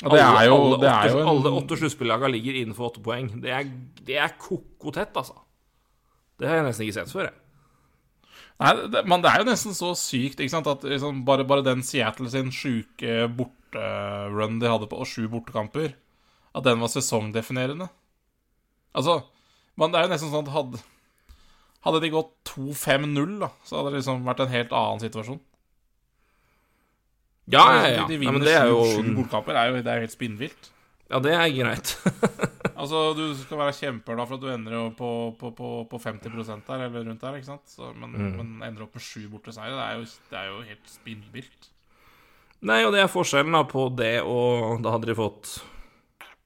[0.00, 3.30] Og det er jo, alle, åtte, en, alle åtte sluttspillagene ligger innenfor åtte poeng.
[3.40, 3.70] Det er,
[4.08, 5.36] det er koko tett, altså.
[6.40, 7.36] Det har jeg nesten ikke sett før, jeg.
[8.60, 11.64] Nei, det, men det er jo nesten så sykt ikke sant, at liksom, bare, bare
[11.64, 15.94] den Seattle sin sjuke borterun de hadde på, og sju bortekamper,
[16.56, 17.88] at den var sesongdefinerende.
[18.96, 19.20] Altså
[19.80, 20.80] men Det er jo nesten sånn at hadde,
[21.86, 25.40] hadde de gått 2-5-0, da, så hadde det liksom vært en helt annen situasjon.
[27.50, 28.02] Ja, ja, ja.
[28.04, 29.56] De, de vinner er jo sju, sju bortekamper.
[29.56, 30.68] Det er jo det er jo helt spinnvilt.
[31.10, 31.96] Ja, det er greit.
[32.80, 35.98] Altså, Du skal være kjemper da for at du ender jo på, på, på, på
[36.00, 37.66] 50% der, eller rundt der, ikke sant?
[37.68, 38.30] Så, men, Mm.
[38.38, 39.74] men ender opp med sju borteseiere.
[39.76, 41.68] Det, er jo- det er jo helt spinnvilt.
[42.64, 45.58] Nei, og det er forskjellen da på det og Da hadde de fått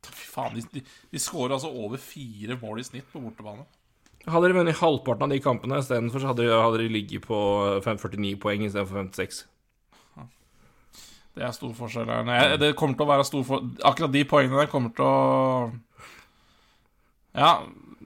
[0.05, 0.83] Fy faen, de, de,
[1.15, 3.65] de scorer altså over fire mål i snitt på bortebane.
[4.27, 7.39] Hadde de vunnet halvparten av de kampene istedenfor, så hadde de, hadde de ligget på
[7.85, 9.45] 49 poeng istedenfor 56.
[11.35, 12.23] Det er stor forskjell her.
[12.29, 13.65] Nei, det kommer til å være stor for...
[13.89, 15.73] Akkurat de poengene der kommer til å
[17.35, 17.49] Ja,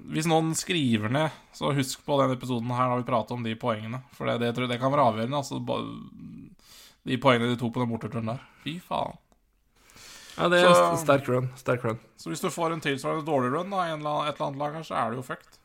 [0.08, 3.52] hvis noen skriver ned, så husk på den episoden her når vi prater om de
[3.60, 4.00] poengene.
[4.16, 5.42] For det, det tror jeg det kan være avgjørende.
[5.42, 5.60] Altså,
[7.08, 8.40] de poengene de tok på den borteturen der.
[8.64, 9.18] Fy faen.
[10.38, 11.50] Ja, det er Så- sterk run.
[11.60, 11.98] Sterk run.
[12.16, 14.86] Så hvis du får en tilsvarende dårlig run da, i et eller annet lag her,
[14.86, 15.58] så er du jo fucked.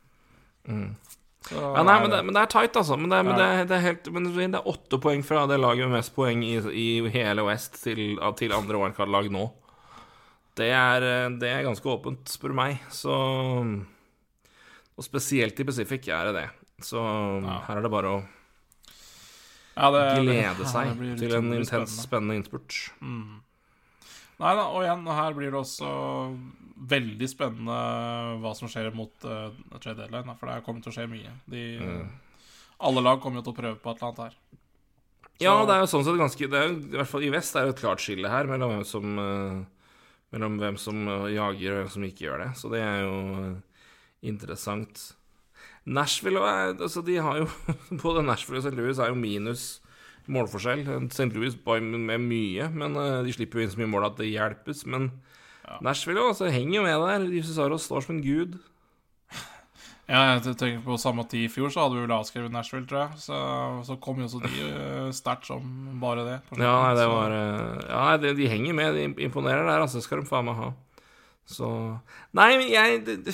[1.44, 1.76] Så Mm.
[1.76, 2.96] Ja, nei, men det, men det er tight, altså.
[2.98, 5.90] Men det, men det, det er helt Men det er åtte poeng fra det laget
[5.90, 9.50] med mest poeng i, i hele West til, til andre wildcard-lag nå.
[10.56, 11.08] Det er,
[11.42, 12.80] det er ganske åpent, spør du meg.
[12.94, 13.12] Så
[14.94, 16.48] Og spesielt i Pacific er det det.
[16.86, 18.24] Så her er det bare å
[19.74, 19.90] ja,
[20.22, 22.04] glede seg til en intens, spennende.
[22.06, 22.78] spennende innspurt.
[24.44, 25.90] Nei da, og igjen, her blir det også
[26.94, 27.76] veldig spennende
[28.44, 31.32] hva som skjer mot uh, trade deadline, for det kommer til å skje mye.
[31.50, 32.10] De, Mm.
[32.84, 34.34] Alle lag kommer jo til å prøve på et eller annet her.
[35.40, 37.56] Ja, det er jo sånn sett ganske det er, jo- I hvert fall i vest
[37.56, 39.64] er det et klart skille her mellom hvem som uh,
[40.34, 42.50] Mellom hvem som eh, jager og hvem som ikke gjør det.
[42.58, 43.58] Så det er jo uh,
[44.26, 45.14] interessant.
[45.86, 47.48] Nashville altså de har jo
[48.04, 48.74] Både Nashville og St.
[48.76, 49.78] Louis er jo minus
[50.32, 50.84] målforskjell.
[51.10, 51.30] St.
[51.36, 51.56] Louis
[51.90, 54.86] med mye, men eh, de slipper jo inn så mye mål at det hjelpes.
[54.86, 55.12] Men
[55.84, 57.28] Nashville også, henger jo med der.
[57.40, 58.60] Jusisaros står som en gud.
[60.04, 63.06] Ja, jeg tenker på samme tid i fjor, så hadde vi vel avskrevet Nashville, tror
[63.06, 63.22] jeg.
[63.24, 63.38] Så,
[63.88, 65.64] så kom jo også de uh, sterkt som
[66.02, 66.34] bare det.
[66.60, 69.00] Ja, nei, det var eh, Ja, de, de henger med.
[69.00, 70.04] De imponerer der, altså.
[70.04, 70.74] Skal de faen meg ha.
[71.48, 71.70] Så
[72.36, 73.34] Nei, men jeg det,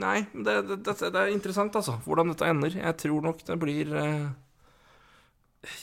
[0.00, 1.98] Nei, det, det, det, er interessant, altså.
[2.08, 2.80] Hvordan dette ender.
[2.80, 4.26] Jeg tror nok det blir eh,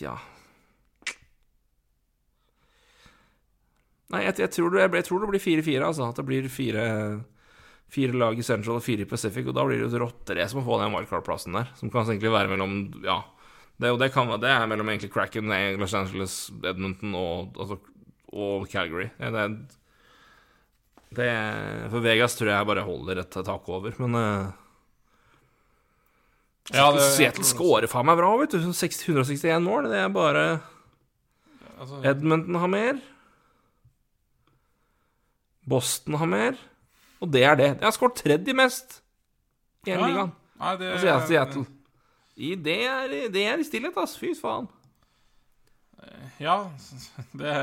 [0.02, 0.18] Ja.
[4.14, 6.08] Nei, jeg, jeg, tror det, jeg tror det blir 4-4, altså.
[6.12, 6.84] At det blir fire,
[7.94, 9.48] fire lag i Central og fire i Pacific.
[9.50, 12.34] Og da blir det jo et rotterace å få den wildcard-plassen der, som kan egentlig
[12.34, 13.24] være mellom Ja.
[13.82, 15.50] Det, det, kan, det er mellom egentlig Cracken,
[15.82, 17.80] Los Angeles, Edmonton og, altså,
[18.30, 19.08] og Calgary.
[19.18, 19.56] Det, er
[21.18, 21.30] det,
[21.90, 24.52] for Vegas tror jeg bare holder et tak over, men uh,
[26.70, 28.62] Ja, det- Seattle scorer faen meg bra, vet du.
[28.62, 29.90] 161 mål.
[29.92, 30.46] Det er bare
[31.74, 33.02] Altså, Edmonton har mer.
[35.70, 36.60] Boston har mer.
[37.24, 37.70] Og det er det.
[37.80, 39.00] De har skåret tredje mest
[39.88, 40.34] i hele ligaen.
[40.60, 41.66] Nei, det, Altså, jeg det Seattle.
[42.36, 44.16] I, det, er, det er i stillhet, ass.
[44.20, 44.68] Fy faen.
[46.42, 46.58] Ja,
[47.40, 47.54] det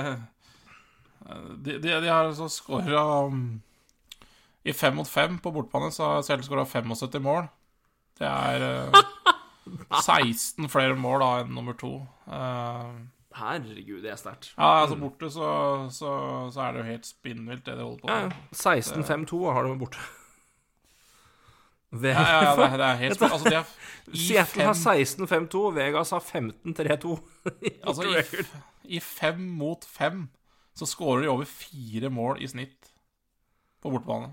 [1.60, 3.60] De, de, de har altså skåra um,
[4.64, 7.48] I fem mot fem på bortbane så har Seattle skåra 75 mål.
[8.20, 9.00] Det er eh,
[10.00, 11.98] 16 flere mål da enn nummer to.
[12.28, 12.88] Eh,
[13.38, 14.48] Herregud, det er sterkt.
[14.58, 15.50] ja, altså borte så,
[15.94, 16.14] så,
[16.50, 18.32] så er det jo helt spinnvilt, det de holder på med.
[18.32, 18.72] ja.
[18.80, 19.98] 16-5-2 har de borte.
[21.92, 23.32] Ja, ja, ja, det, er- det er helt spinnvilt.
[23.34, 23.64] Altså, de er
[24.26, 27.16] Seattle har 16-5-2, Vegas har 15-3-2.
[27.86, 28.44] altså, i,
[28.96, 30.28] I fem mot fem
[30.78, 32.92] så skårer de over fire mål i snitt
[33.82, 34.30] på bortebane.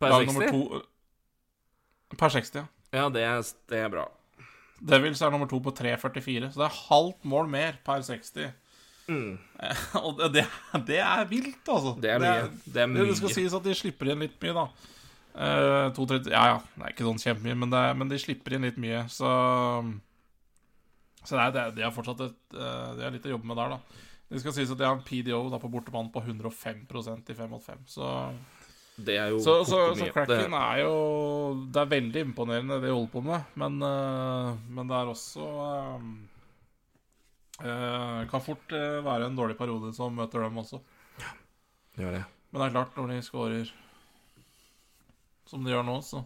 [0.00, 0.48] Per 60?
[0.48, 2.64] to Per 60, ja.
[2.96, 4.06] Ja, det er, det er bra.
[4.80, 8.50] Devils er nummer to på 3,44, så det er halvt mål mer per 60.
[9.10, 9.32] Mm.
[9.60, 10.44] Eh, Og det, det,
[10.88, 11.96] det er vilt, altså.
[12.00, 12.48] Det er mye.
[12.64, 14.66] Det er Det, det skal sies at de slipper inn litt mye, da.
[15.30, 18.56] Uh, 2, 3, Ja ja, det er ikke sånn kjempemye, men, er- men de slipper
[18.56, 19.30] inn litt mye, så
[21.24, 23.74] Så det er, det er, fortsatt et, eh, De har litt å jobbe med der,
[23.76, 24.06] da.
[24.30, 26.86] Det skal sies at de har en PDO da, på bortebane på 105
[27.28, 28.08] i 5 mot 5, så
[29.06, 30.08] Det er jo så, så, så.
[30.12, 30.94] Cracken er jo
[31.72, 35.46] Det er veldig imponerende det de holder på med, men, øh, men det er også
[35.66, 36.08] øh,
[37.66, 40.80] øh, Kan fort øh, være en dårlig periode som møter dem også.
[41.96, 42.24] Gjør det.
[42.50, 43.72] Men det er klart, når de scorer
[45.46, 46.22] som de gjør nå, så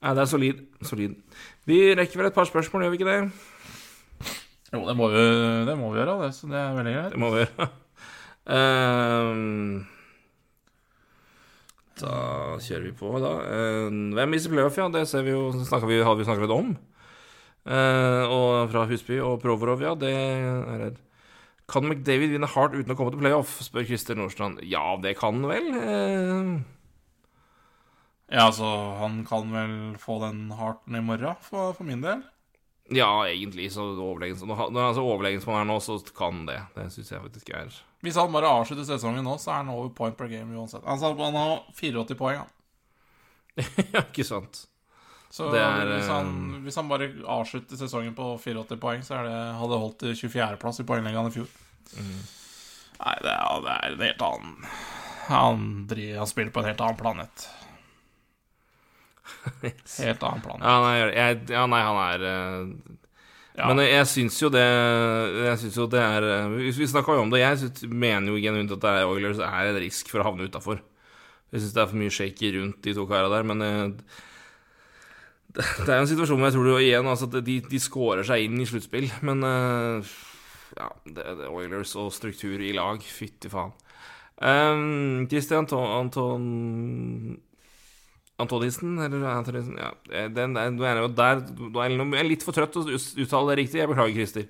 [0.00, 0.60] Nei, det er solid.
[0.88, 1.16] Solid.
[1.68, 3.18] Vi rekker vel et par spørsmål, gjør vi ikke det?
[4.72, 5.24] Jo, det må vi,
[5.68, 7.12] det må vi gjøre, det, så det er veldig greit.
[7.12, 7.68] Det må vi gjøre.
[8.50, 9.84] Ehm,
[12.00, 12.14] da
[12.64, 13.34] kjører vi på, da.
[13.44, 14.88] Uh, hvem mister playoff, ja?
[14.92, 16.74] Det ser vi jo, vi, hadde vi snakket litt om.
[17.68, 21.00] Uh, og fra Husby og Provorov, ja, det er redd.
[21.70, 23.60] Kan McDavid vinne hardt uten å komme til playoff?
[23.62, 24.64] spør Christer Nordstrand.
[24.66, 25.72] Ja, det kan han vel.
[25.76, 26.78] Uh,
[28.30, 28.66] Ja, altså,
[29.00, 32.20] han kan vel få den harten i morgen, for, for min del.
[32.90, 36.44] Ja, egentlig så overlegen Når han er så overlegen som han er nå, så kan
[36.48, 36.58] det.
[36.74, 39.92] Det syns jeg faktisk er Hvis han bare avslutter sesongen nå, så er han over
[39.94, 40.82] point per game uansett.
[40.84, 42.56] Altså, han har 84 poeng, han.
[43.94, 44.66] Ja, ikke sant?
[45.30, 49.20] Så Det er, hvis, han, eh, hvis han bare avslutter sesongen på 84 poeng, så
[49.22, 51.52] det, hadde det holdt til 24.-plass i poengleggene i fjor.
[51.94, 52.16] Mm.
[53.00, 54.72] Nei, det er, det er en helt annen
[55.30, 57.46] han, driver, han spiller på en helt annen planet.
[60.04, 60.62] Helt annen plan.
[60.62, 62.96] Ja, nei, jeg, ja, nei han er eh,
[63.58, 63.66] Ja.
[63.68, 67.24] Men jeg syns jo det Jeg synes jo det er eh, Vi, vi snakka jo
[67.26, 67.42] om det.
[67.42, 70.48] Jeg synes, mener jo genuint at det er Oilers er en risk for å havne
[70.48, 70.80] utafor.
[71.50, 73.84] Jeg syns det er for mye shaky rundt de to karene der, men eh,
[75.50, 78.46] det, det er en situasjon hvor jeg tror det igjen altså, de, de scorer seg
[78.46, 79.42] inn i sluttspill, men
[80.78, 83.02] Ja, det, det er Oilers og struktur i lag.
[83.02, 83.74] Fytti faen.
[84.40, 87.40] Um, Christian Anton,
[88.40, 89.90] Anton Antonissen, eller Antonisen Ja,
[90.32, 93.52] den, den, du er jo der er, jeg er litt for trøtt til å uttale
[93.52, 93.82] det riktig.
[93.82, 94.48] Jeg beklager, Christer.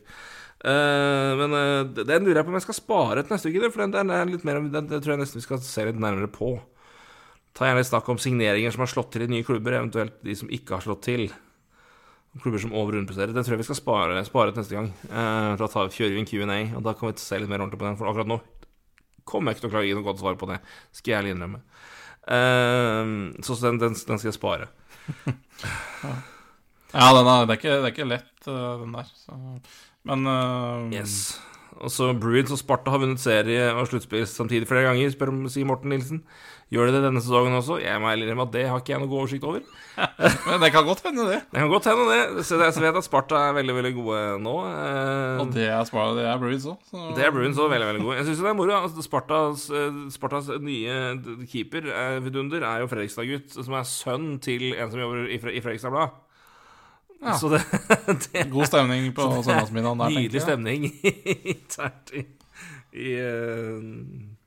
[0.61, 3.81] Uh, men uh, den lurer jeg på om jeg skal spare til neste uke, for
[3.85, 6.29] den, den er litt mer, den, den tror jeg nesten vi skal se litt nærmere
[6.33, 6.53] på.
[7.57, 10.53] Ta gjerne snakk om signeringer som har slått til i nye klubber, eventuelt de som
[10.53, 11.31] ikke har slått til.
[12.45, 13.33] Klubber som over- underpresterer.
[13.35, 14.93] Den tror jeg vi skal spare, spare til neste gang.
[15.09, 17.81] Uh, da tar, kjører vi en Q&A, og da kan vi se litt mer ordentlig
[17.81, 17.99] på den.
[17.99, 18.39] For akkurat nå
[19.31, 20.61] kommer jeg ikke til å klare å gi noe godt svar på det.
[20.93, 21.65] Skal jeg ærlig innrømme.
[22.29, 23.15] Eh,
[23.47, 24.71] så den, den, den skal jeg spare.
[26.91, 29.11] Ja, den er, det, er ikke, det er ikke lett, øh, den der.
[29.15, 29.37] Så.
[30.11, 31.39] Men uh, Yes.
[31.81, 35.45] Og så Bruins og Sparta har vunnet serie og sluttspill samtidig flere ganger, spør om
[35.49, 36.25] sier Morten Nilsen.
[36.71, 37.81] Gjør de det denne sesongen også?
[37.83, 39.63] Jeg må innrømme at det har ikke jeg noe god oversikt over.
[40.47, 41.39] Men det kan godt hende, det.
[41.51, 42.45] Det kan godt hende, det.
[42.47, 44.53] Så jeg vet at Sparta er veldig, veldig gode nå.
[44.71, 46.79] Eh, Og det er, Sparta, det er Bruins òg.
[47.19, 48.17] Det er Bruins også veldig, veldig gode.
[48.21, 48.77] Jeg syns det er moro.
[48.79, 50.97] Altså, Spartas, eh, Spartas nye
[51.51, 55.57] keeper, eh, vidunder, er jo Fredrikstad-gutt, som er sønn til en som jobber i, Fre
[55.59, 56.15] i Fredrikstad Blad.
[57.21, 57.35] Ja.
[57.37, 57.65] Så det,
[58.31, 60.47] det God stemning på søndagsmiddagen der, Nydelig tenker jeg.
[60.47, 60.87] stemning
[61.53, 62.23] internt i,
[62.95, 64.39] i, eh,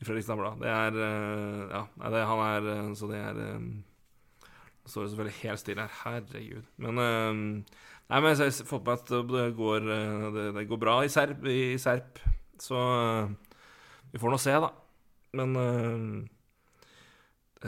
[0.00, 0.60] i Fredrikstad Blad.
[0.62, 3.60] Det er eh, Ja, det, han er eh, Så det er eh,
[4.88, 5.98] står det selvfølgelig helt stille her.
[6.04, 6.66] Herregud.
[6.82, 7.00] Men
[8.10, 9.84] Nei, men jeg har får på meg at det går,
[10.34, 12.18] det, det går bra i Serp, i Serp.
[12.58, 12.74] Så
[14.10, 14.70] vi får nå se, da.
[15.38, 16.24] Men uh,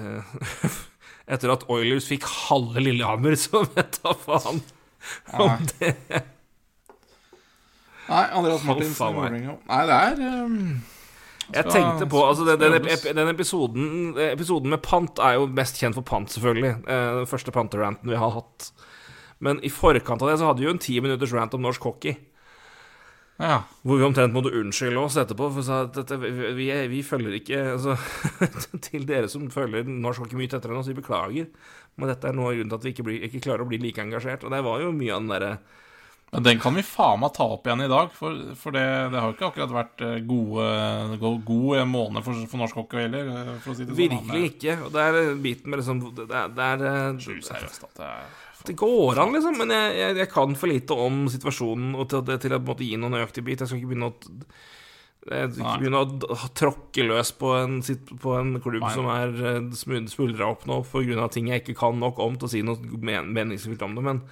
[0.03, 0.73] uh,
[1.33, 4.65] Etter at Oilers fikk halve Lillehammer, så vet da faen
[5.39, 5.93] om det
[8.09, 8.91] Nei, Andreas Martin.
[8.99, 9.55] Vålerenga.
[9.71, 10.83] Nei, det er um,
[11.51, 15.99] Jeg tenkte på altså den, den, den episoden Episoden med pant er jo mest kjent
[15.99, 16.75] for pant, selvfølgelig.
[16.87, 18.71] Eh, Den første panteranten vi har hatt.
[19.43, 21.83] Men i forkant av det så hadde vi jo en ti minutters rant om norsk
[21.89, 22.15] hockey.
[23.43, 23.63] Ja.
[23.83, 25.49] Hvor vi omtrent måtte unnskylde oss etterpå.
[25.57, 27.97] For sa at dette, vi, vi, vi følger ikke altså,
[28.87, 31.49] Til dere som følger norsk hockey mye tettere enn oss, vi beklager.
[31.99, 33.81] Men dette er noe av grunnen til at vi ikke, blir, ikke klarer å bli
[33.83, 34.47] like engasjert.
[34.47, 35.53] Og det var jo mye av den derre
[36.33, 38.83] Men den kan vi faen meg ta opp igjen i dag, for, for det,
[39.13, 40.69] det har jo ikke akkurat vært eh, gode,
[41.21, 43.91] go- god måned for, for norsk hockey heller, eh, si sånn.
[43.99, 44.77] Virkelig ikke.
[44.87, 48.31] Og det er biten med liksom Det er, det er eh, Seriøst at det er
[48.71, 52.33] Det går an, liksom, men jeg, jeg, jeg kan for lite om situasjonen og til,
[52.47, 53.61] til å måte gi noen nøyaktig bit.
[53.61, 54.17] Jeg skal ikke begynne å
[55.23, 57.77] ikke begynne å tråkke løs på en,
[58.25, 58.95] på en klubb Nei.
[58.97, 61.29] som er eh, smul- smuldra opp nå pga.
[61.31, 64.25] ting jeg ikke kan nok om til å si noe men, meningsfylt om det, men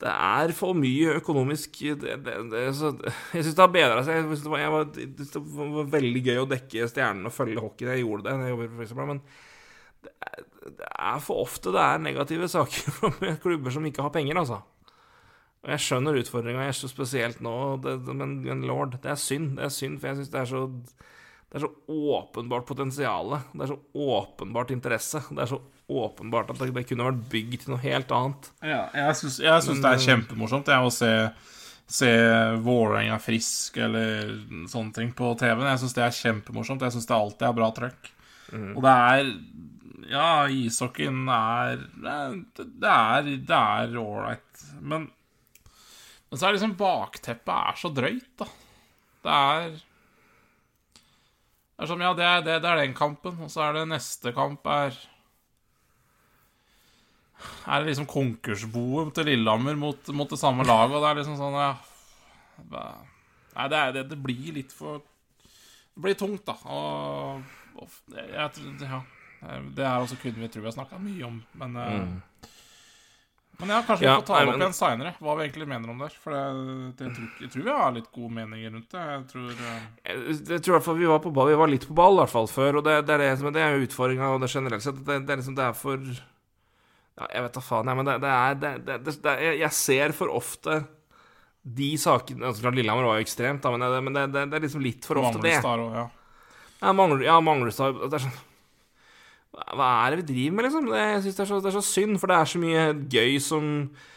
[0.00, 2.94] det er for mye økonomisk det, det, det, så,
[3.34, 4.16] Jeg syns det har bedra seg.
[4.16, 7.36] Jeg synes det, var, jeg var, synes det var veldig gøy å dekke stjernene og
[7.36, 7.88] følge hockey.
[7.90, 9.22] Jeg gjorde det jeg for eksempel, men
[10.00, 10.44] det er,
[10.80, 14.62] det er for ofte det er negative saker med klubber som ikke har penger, altså.
[15.60, 17.54] Og jeg skjønner utfordringa, spesielt nå,
[17.84, 19.58] men, men lord, det er synd.
[19.58, 20.62] Det er synd, for jeg syns det er så
[21.50, 23.32] det er så åpenbart potensial.
[23.50, 23.78] Det er så
[24.14, 25.18] åpenbart interesse.
[25.34, 25.58] Det er så
[25.90, 28.50] åpenbart at det, kunne vært bygd til noe helt annet.
[28.62, 31.10] Ja, jeg syns, jeg syns det er kjempemorsomt jeg, å se,
[31.90, 32.10] se
[32.62, 34.30] Vålerenga frisk eller
[34.70, 35.66] sånne ting på TV-en.
[35.72, 36.86] Jeg syns det er kjempemorsomt.
[36.86, 38.12] Jeg syns det alltid er bra trøkk.
[38.74, 39.34] Og det er
[40.10, 44.64] Ja, ishockeyen Det er Det er ålreit.
[44.80, 45.04] Men,
[46.30, 48.48] men så er liksom bakteppet er så drøyt, da.
[49.20, 53.68] Det er Det er som, ja, det er, det, det er den kampen, og så
[53.68, 54.96] er det neste kamp er
[57.66, 61.38] er det liksom konkursboet til Lillehammer mot, mot det samme laget, og det er liksom
[61.40, 61.72] sånn ja,
[62.70, 66.54] Nei, det, er, det, det blir litt for Det blir tungt, da.
[66.70, 67.40] Og,
[67.80, 68.28] og jeg,
[68.84, 69.00] ja,
[69.74, 72.18] det er også kun vi tror vi har snakka mye om, men mm.
[73.60, 75.92] Men ja, kanskje Ja, vi får ta det opp igjen seinere, hva vi egentlig mener
[75.92, 76.10] om det.
[76.22, 76.42] For det,
[76.96, 79.04] det, jeg, tror, jeg tror vi har litt gode meninger rundt det.
[79.10, 81.72] Jeg tror eh, Jeg, jeg tror i hvert fall vi var på ball Vi var
[81.72, 84.30] litt på ball i hvert fall før, og det, det er det det er utfordringa
[84.46, 85.02] generelt sett.
[85.04, 86.12] Det, det er liksom Det er for
[87.20, 90.32] Ja, jeg vet da faen, jeg, men det, det er det, det, jeg, ser for
[90.32, 90.78] ofte
[91.60, 94.80] de sakene altså, klart Lillehammer var jo ekstremt, da, men, det, men det, er liksom
[94.80, 95.58] litt for ofte det.
[95.60, 96.06] Manglestad òg, ja.
[96.80, 98.38] Ja, mangler, ja, Manglerstad Det er sånn
[99.50, 100.84] hva- er det vi driver med, liksom?
[100.86, 102.84] Det, jeg synes det, er så, det er så synd, for det er så mye
[103.10, 103.64] gøy som,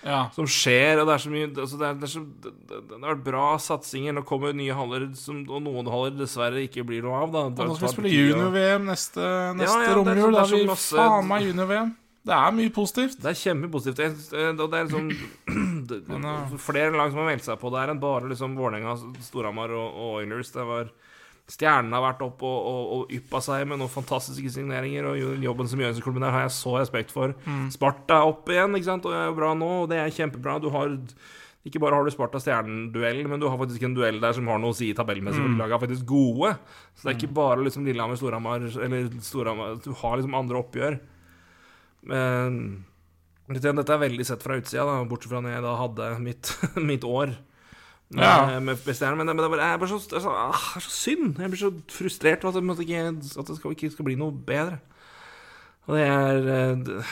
[0.06, 0.20] ja.
[0.36, 3.16] som skjer, og det er så mye altså det, er, det, er så, det, har
[3.16, 4.14] vært bra satsinger.
[4.14, 7.34] Nå kommer nye haller, som, og noen haller dessverre ikke blir noe av.
[7.34, 7.44] Da.
[7.50, 9.26] Nå skal vi spille junior-VM neste,
[9.58, 10.38] neste Ja, ja, det er så- romjul.
[10.38, 11.92] Da er vi masse- faen meg junior-VM.
[12.24, 13.18] Det er mye positivt.
[13.20, 14.00] Det er kjempepositivt.
[14.00, 15.10] Synes, eh, Og det er liksom
[16.28, 16.36] ja.
[16.70, 18.96] Flere lag som har meldt seg på der enn bare liksom Vålerenga,
[19.26, 20.54] Storhamar og, og Oilers.
[20.56, 20.94] Det var
[21.52, 25.10] Stjernene har vært opp og, og, og yppa seg med noen fantastiske signeringer.
[25.12, 27.36] Og jobben som gjøres i klubben der, har jeg så respekt for.
[27.44, 27.68] Mm.
[27.76, 29.08] Sparta er opp igjen, ikke sant?
[29.10, 30.62] og er jo bra nå, og det er kjempebra.
[30.64, 30.96] Du har
[31.68, 34.72] ikke bare har du Sparta-Stjernen-duell, men du har faktisk en duell der som har noe
[34.72, 35.44] å si tabellmessig.
[35.44, 35.54] Mm.
[35.54, 35.60] Mm.
[35.62, 36.56] Laget er faktisk gode.
[36.96, 40.98] Så det er ikke bare liksom Lillehammer, Storhamar eller Storhamar Du har liksom andre oppgjør.
[42.08, 42.84] Men
[43.80, 46.54] dette er veldig sett fra utsida, da, bortsett fra når jeg da hadde mitt,
[46.92, 47.34] mitt år.
[48.14, 48.60] Med, Ja.
[48.62, 50.92] med Stjernen, men det, men det er bare, jeg så, det er så, ah, så
[50.94, 51.40] synd.
[51.42, 52.62] Jeg blir så frustrert over at
[53.42, 54.80] at det ikke skal bli noe bedre.
[55.88, 57.06] Og det er eh, det-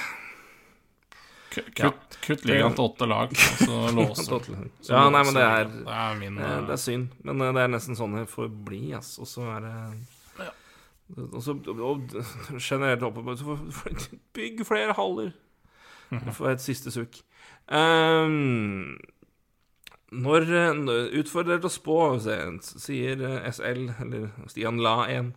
[1.52, 1.90] Kutt, Ja.
[2.24, 4.46] kutt, ligaen til åtte lag, og så låser
[4.88, 5.66] Ja, nei, men det er.
[5.68, 8.48] Det er min Eh, Det er synd, men eh, det er nesten sånn det får
[8.64, 9.18] bli, ass.
[9.20, 9.74] Og så er det
[11.18, 11.28] Ja.
[11.32, 13.24] Og generelt oppe
[14.34, 15.32] Bygg flere haller.
[16.12, 17.22] Være et siste sukk.
[17.72, 18.98] Um,
[20.12, 25.32] når eh, Utfordrer til å spå, sier eh, SL, eller Stian La 1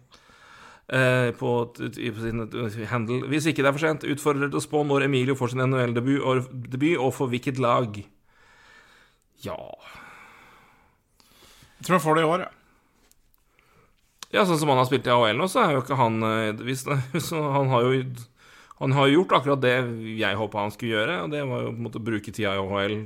[0.90, 1.52] eh, på,
[1.94, 3.20] sin eh, handle.
[3.30, 6.18] Hvis ikke det er for sent, utfordrer til å spå når Emilio får sin NHL-debut,
[6.26, 6.50] og,
[6.98, 8.02] og for hvilket lag.
[9.44, 9.58] Ja
[11.78, 12.52] Jeg tror han får det i år, ja.
[14.34, 16.62] Ja, sånn som han har spilt i AHL nå, så er jo ikke han eh,
[16.66, 16.82] hvis,
[17.28, 18.00] så Han har jo
[18.80, 19.74] Han har gjort akkurat det
[20.18, 22.62] jeg håpa han skulle gjøre, og det var jo på en måte bruke tida i
[22.62, 22.96] AHL.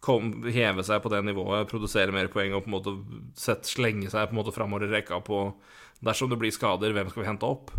[0.00, 2.94] Kom, heve seg på det nivået, produsere mer poeng og på en måte
[3.36, 5.42] sett, slenge seg på en måte framover i rekka på
[6.00, 7.74] Dersom det blir skader, hvem skal vi hente opp?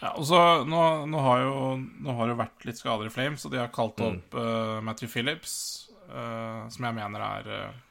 [0.00, 1.54] Ja, og så nå, nå, har jo,
[2.00, 4.78] nå har det jo vært litt skader i Flames, og de har kalt opp uh,
[4.86, 5.54] Matthew Phillips,
[6.06, 7.89] uh, som jeg mener er uh,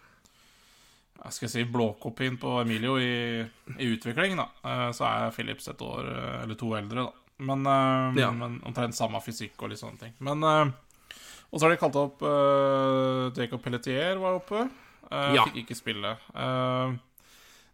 [1.24, 3.42] jeg skal si blåkopien på Emilio i,
[3.78, 4.48] i utvikling, da.
[4.96, 6.08] så er Philips et år
[6.44, 7.26] eller to eldre, da.
[7.50, 7.64] Men,
[8.20, 8.30] ja.
[8.36, 10.16] men omtrent samme fysikk og litt sånne ting.
[10.28, 12.24] Men Og så har de kalt opp
[13.38, 14.66] Jacob Pelletier var oppe.
[15.12, 15.46] ja.
[15.48, 16.16] Fikk ikke spille.
[16.36, 16.98] Uh,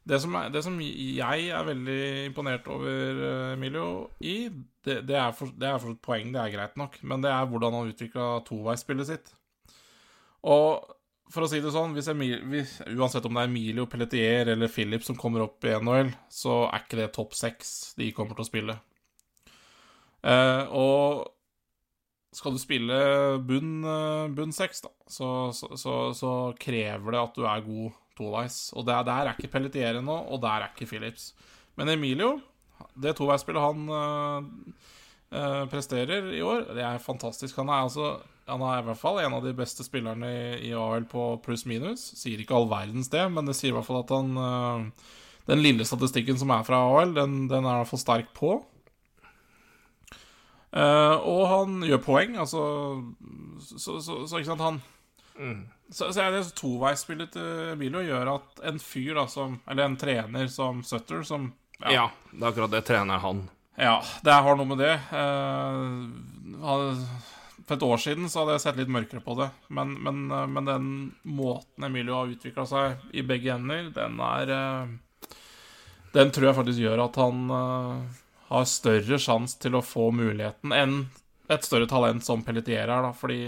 [0.06, 2.90] det som, er, det som, jeg er veldig imponert over
[3.26, 3.86] eh, Emilio
[4.22, 4.52] i,
[4.86, 7.48] det, det er for, det er for poeng, det er greit nok, men det er
[7.50, 9.32] hvordan han utvikla toveisspillet sitt.
[10.46, 10.86] Og
[11.34, 15.04] for å si det sånn, Emil, hvis, uansett om det er Emilio Pelletier eller Philip
[15.06, 18.50] som kommer opp i NHL, så er ikke det topp seks de kommer til å
[18.50, 18.76] spille.
[20.26, 21.26] Eh, og
[22.36, 23.00] skal du spille
[23.48, 26.32] bunn, eh, bunn seks, da, så, så, så, så
[26.62, 28.60] krever det at du er god toveis.
[28.78, 31.32] Og der, der er ikke Pelletier ennå, og der er ikke Philips.
[31.80, 32.36] Men Emilio,
[33.02, 37.58] det toveisspillet han øh, presterer i år, det er fantastisk.
[37.60, 38.14] Han er altså
[38.46, 42.12] han er i hvert fall en av de beste spillerne i, i AL på pluss-minus.
[42.20, 45.12] Sier ikke all verdens det, men det sier i hvert fall at han øh,
[45.50, 48.60] Den lille statistikken som er fra AL, den, den er i hvert fall sterk på.
[50.76, 52.60] Uh, og han gjør poeng, altså
[53.64, 54.80] Så, så, så ikke sant, han
[55.40, 55.62] mm.
[55.88, 59.96] Så, så er det toveisspillet til Milo gjør at en fyr, da, som Eller en
[59.96, 62.84] trener som Sutter, som Ja, ja det er akkurat det.
[62.90, 63.46] Trener han.
[63.80, 64.94] Ja, det har noe med det.
[65.16, 66.76] Eh,
[67.66, 69.50] for et år siden så hadde jeg sett litt mørkere på det.
[69.74, 70.92] Men, men, eh, men den
[71.24, 74.94] måten Emilio har utvikla seg i begge ender, den er eh,
[76.16, 78.22] Den tror jeg faktisk gjør at han eh,
[78.52, 81.00] har større sjanse til å få muligheten enn
[81.52, 83.44] et større talent som Pelletier er, da, fordi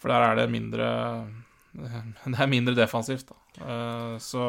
[0.00, 0.86] for der er det mindre
[2.24, 3.66] Det er mindre defensivt, da.
[4.22, 4.44] Så,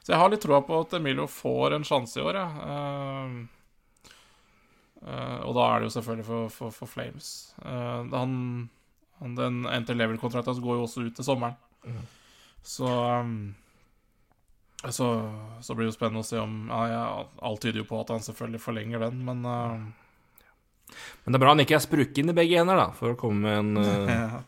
[0.00, 2.64] så, jeg har litt troa på at Emilio får en sjanse i år, jeg.
[2.64, 3.61] Uh,
[5.02, 7.28] og da er det jo selvfølgelig for, for, for Flames.
[7.62, 8.34] han,
[9.18, 11.56] han, den enter level-kontrakten går jo også ut til sommeren.
[11.82, 12.04] Mm.
[12.62, 13.54] Så um,
[14.90, 17.02] så, så, blir det jo spennende å se om ja, ja,
[17.46, 21.62] Alt tyder jo på at han selvfølgelig forlenger den, men Men det er bra han
[21.62, 23.70] ikke er sprukken i begge hender, da, for å komme med en
[24.10, 24.40] uh,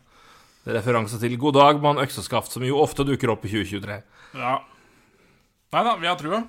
[0.65, 3.97] referanse til 'God dag, mann økseskaft', som jo ofte dukker opp i 2023.
[4.35, 4.59] Ja.
[5.75, 6.43] Nei da, vi har trua.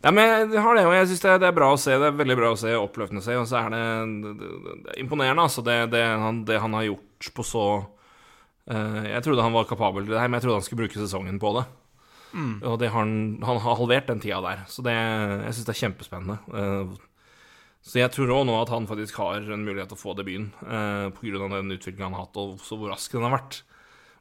[0.00, 1.92] Nei, men jeg har det, og jeg syns det, det, er bra å se.
[2.00, 3.36] Det er veldig bra å se, oppløftende å se.
[3.36, 3.82] Og så er det,
[4.24, 4.48] det,
[4.86, 9.44] det er imponerende, altså, det, han, det, han, har gjort på så uh, Jeg trodde
[9.44, 11.66] han var kapabel til det her, men jeg trodde han skulle bruke sesongen på det.
[12.32, 12.56] Mm.
[12.70, 13.14] Og det har han,
[13.44, 14.64] han har halvert den tida der.
[14.72, 16.40] Så det, jeg syns det er kjempespennende.
[16.48, 16.96] Uh,
[17.84, 20.50] så jeg tror òg nå at han faktisk har en mulighet til å få debuten
[20.64, 21.44] uh, pga.
[21.44, 23.62] den utviklingen han har hatt, og så hvor rask den har vært.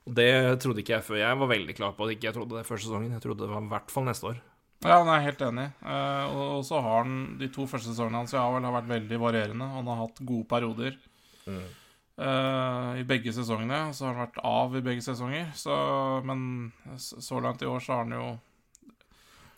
[0.07, 1.23] Og Det trodde ikke jeg før.
[1.23, 3.15] Jeg var veldig klar på at ikke jeg trodde det første sesongen.
[3.15, 4.39] Jeg trodde det var i hvert fall neste år.
[4.79, 5.65] Ja, han er helt enig.
[5.83, 9.19] Eh, og så har han de to første sesongene hans ja, vel har vært veldig
[9.19, 9.67] varierende.
[9.73, 10.95] Han har hatt gode perioder
[11.49, 11.65] mm.
[12.23, 13.89] eh, i begge sesongene.
[13.95, 15.51] Så har han vært av i begge sesonger.
[15.59, 15.75] Så,
[16.27, 18.29] men så langt i år så har han jo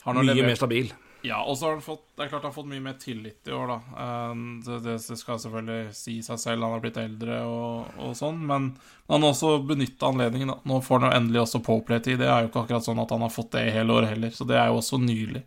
[0.02, 0.49] har Mye levert.
[0.49, 0.93] mer stabil.
[1.22, 3.48] Ja, og så har han fått Det er klart han har fått mye mer tillit
[3.48, 3.77] i år, da.
[4.03, 4.31] Eh,
[4.65, 8.72] det, det, skal selvfølgelig si seg selv, han har blitt eldre og, og sånn, men
[9.11, 10.53] han har også benytta anledningen.
[10.53, 10.57] Da.
[10.72, 12.22] Nå får han jo endelig også påplaytid.
[12.22, 14.34] Det er jo ikke akkurat sånn at han har fått det i hele året heller,
[14.34, 15.43] så det er jo også nylig.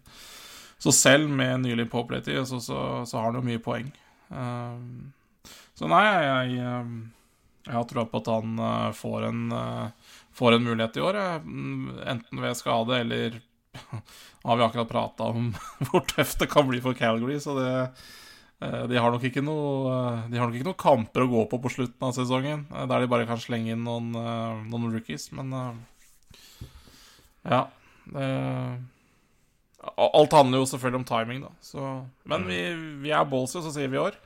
[0.85, 3.89] Så selv med nylig påplaytid, så, så, så, har han jo mye poeng.
[4.29, 5.13] Um,
[5.75, 7.01] så nei, jeg, jeg,
[7.65, 11.19] jeg har trua på at han uh, får, en, uh, får en mulighet i år,
[11.47, 13.41] mm, enten ved skade eller
[14.45, 15.53] har vi akkurat prata om
[15.89, 17.73] hvor tøft det kan bli for Calgary, så det,
[18.65, 21.45] eh, de har nok ikke noe eh, De har nok ikke noen kamper å gå
[21.53, 24.13] på på slutten av sesongen, eh, der de bare kan slenge inn noen,
[24.71, 25.55] noen rookies, men
[27.45, 27.67] Ja.
[28.05, 28.29] Det,
[29.95, 31.51] alt handler jo selvfølgelig om timing, da.
[31.61, 31.89] Så,
[32.29, 32.61] men vi,
[33.05, 34.17] vi er ballsy, så sier vi i år.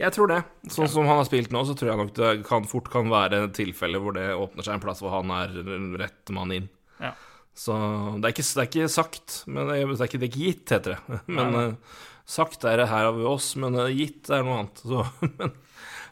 [0.00, 0.40] Jeg tror det.
[0.72, 3.46] Sånn som han har spilt nå, så tror jeg nok det kan, fort kan være
[3.46, 5.56] et tilfelle hvor det åpner seg en plass hvor han er
[6.00, 6.68] rett mann inn.
[7.00, 7.14] Ja.
[7.56, 7.74] Så
[8.20, 10.72] det er ikke, det er ikke sagt, men det er, ikke, det er ikke, gitt,
[10.74, 11.20] heter det.
[11.38, 14.82] Men uh, sagt er det her av oss, men uh, gitt er noe annet.
[14.82, 15.04] Så,
[15.38, 15.54] men,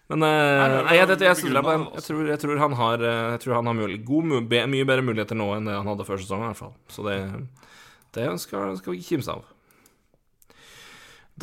[0.08, 1.40] men uh, nei, jeg, jeg,
[2.00, 3.04] tror, jeg, tror, han har,
[3.34, 6.22] jeg tror han har mulig, god, mye bedre muligheter nå enn det han hadde før
[6.22, 6.72] sesongen, i hvert fall.
[6.88, 7.18] Så det,
[8.16, 9.44] det skal, skal vi ikke kimse av.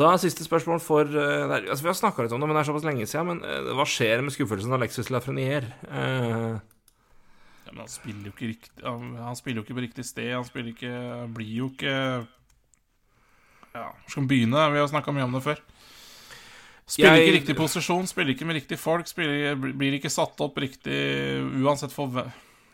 [0.01, 2.69] Da er siste spørsmål for altså Vi har snakka litt om det, men det er
[2.69, 3.27] såpass lenge siden.
[3.43, 5.75] Men hva skjer med skuffelsen av Alexis Lafreniere?
[5.91, 6.61] Uh,
[7.71, 10.33] ja, men han spiller jo ikke riktig Han, han spiller jo ikke på riktig sted.
[10.35, 10.93] Han spiller ikke
[11.37, 11.93] Blir jo ikke
[13.71, 14.65] Ja, hvor skal han begynne?
[14.73, 15.61] Vi har snakka mye om det før.
[16.91, 20.57] Spiller jeg, ikke riktig posisjon, spiller ikke med riktig folk, spiller, blir ikke satt opp
[20.59, 20.97] riktig
[21.63, 22.11] uansett for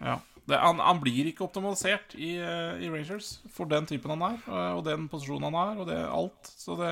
[0.02, 0.16] Ja.
[0.50, 4.40] det, han, han blir ikke optimalisert i, eh, i Rangers for den typen han er,
[4.74, 6.50] og den posisjonen han har, og det alt.
[6.58, 6.90] Så det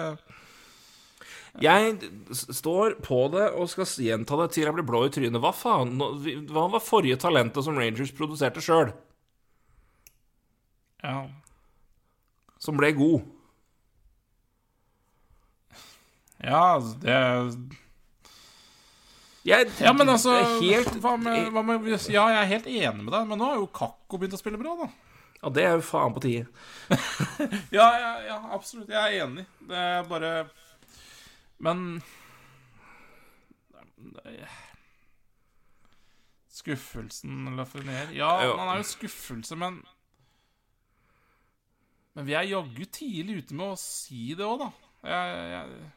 [1.61, 1.95] Jeg
[2.36, 5.40] står på det og skal gjenta det til jeg blir blå i trynet.
[5.40, 5.94] Hva faen?
[6.52, 8.91] Hva var forrige talentet som Rangers produserte sjøl,
[11.06, 11.27] Ja.
[12.60, 13.22] som ble god?
[16.44, 17.15] Ja, altså, det
[19.45, 23.14] Jeg, Ja, men altså helt, hva med, hva med, Ja, jeg er helt enig med
[23.14, 24.90] deg, men nå har jo Kakko begynt å spille bra, da.
[25.44, 26.48] Ja, det er jo faen på tide.
[27.76, 28.90] Ja, ja, ja, absolutt.
[28.90, 29.45] Jeg er enig.
[29.69, 30.32] Det er bare
[31.60, 32.02] Men
[36.56, 39.82] Skuffelsen Lafreniere Ja, han er jo skuffelse, men
[42.15, 44.69] Men vi er jaggu tidlig ute med å si det òg, da.
[45.03, 45.90] Jeg, jeg,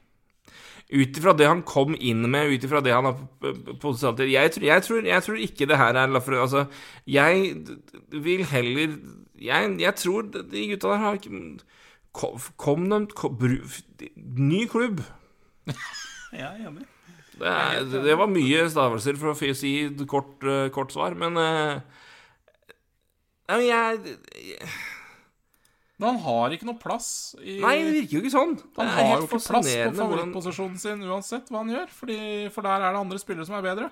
[0.98, 3.74] Ut ifra det han kom inn med, ut ifra det han har p- p-
[4.18, 6.40] til jeg, tror- jeg, jeg tror ikke det her er Lafre...
[6.42, 6.64] Altså,
[7.06, 7.52] jeg
[8.10, 8.96] vil heller
[9.38, 11.42] Jeg, jeg tror de gutta der har ikke
[12.18, 13.36] Kom, kom kom,
[14.16, 15.04] Ny klubb.
[16.32, 16.86] Jeg er enig.
[17.38, 19.72] Det, er, det var mye stavelser for å si
[20.10, 21.78] kort, uh, kort svar, men uh,
[23.48, 24.72] Nei, men jeg, jeg
[25.96, 28.56] Men han har ikke noe plass i Nei, det virker jo ikke sånn.
[28.76, 32.18] Han har jo ikke plass på favorittposisjonen sin uansett hva han gjør, fordi,
[32.54, 33.88] for der er det andre spillere som er bedre.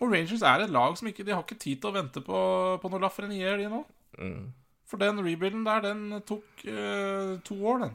[0.00, 2.38] Og Rangers er et lag som ikke De har ikke tid til å vente på,
[2.80, 3.82] på noe Lafreniere, de nå.
[4.18, 4.46] Mm.
[4.90, 7.92] For den rebuilden der, den tok uh, to år, den.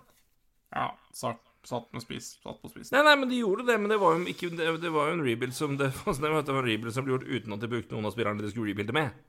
[0.75, 2.35] Ja, satt, satt med spis.
[2.43, 2.95] Satt på spissen.
[2.95, 5.17] Nei, nei, men de gjorde det, men det var jo, ikke, det, det var jo
[5.17, 7.95] en rebuild som det, det var en rebuild som ble gjort uten at de brukte
[7.95, 9.21] noen av spillerne de skulle rebuilde med.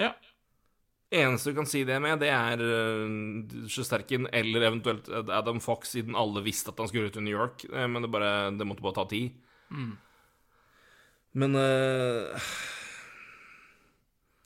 [0.00, 0.12] Ja.
[1.12, 6.16] Eneste du kan si det med, det er uh, Sjesterkin eller eventuelt Adam Fox, siden
[6.16, 7.66] alle visste at han skulle ut til New York.
[7.68, 9.36] Eh, men det, bare, det måtte bare ta tid.
[11.36, 12.48] Men uh,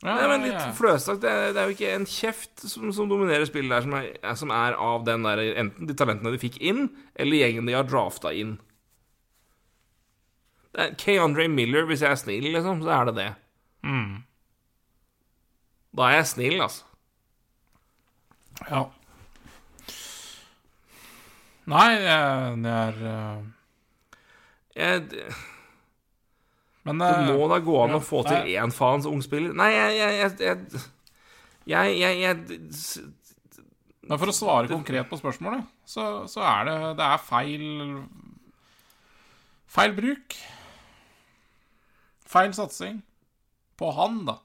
[0.05, 1.23] ja, Nei, men litt fløsagt.
[1.23, 4.11] Det, er- det er jo ikke en kjeft som, som dominerer spillet der, som er,
[4.23, 7.73] er- som er av den der Enten de talentene de fikk inn, eller gjengen de
[7.79, 8.59] har drafta inn.
[10.77, 11.17] Det er K.
[11.25, 13.29] Andre Miller, hvis jeg er snill, liksom, så er det det.
[13.89, 14.23] Mm.
[15.97, 16.85] Da er jeg snill, altså.
[18.69, 18.85] ja.
[21.67, 23.45] Nei, jeg- det er eh,
[24.77, 25.25] Jeg, det
[26.87, 28.31] Men det må da gå an ja, å få nei.
[28.31, 29.55] til én faens ungspiller.
[29.59, 30.85] Nei, jeg Jeg, jeg, jeg,
[31.67, 33.07] jeg, jeg, jeg
[34.07, 37.67] Men for å svare konkret på spørsmålet, så, så er det Det er feil
[39.77, 40.37] Feil bruk.
[42.27, 43.03] Feil satsing
[43.77, 44.39] på han, da.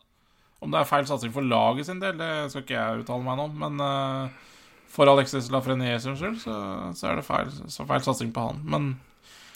[0.62, 3.40] Om det er feil satsing for laget sin del, det skal ikke jeg uttale meg
[3.46, 3.54] om.
[3.64, 4.50] Men uh,
[4.92, 6.58] for Alexis Lafrenier sin skyld, så,
[6.98, 8.60] så er det feil, så feil satsing på han.
[8.68, 8.92] Men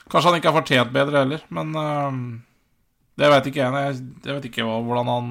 [0.07, 1.43] kanskje han ikke har fortjent bedre heller.
[1.53, 2.19] Men eh,
[3.15, 3.99] det vet ikke jeg.
[4.25, 5.27] Jeg, vet ikke hvordan han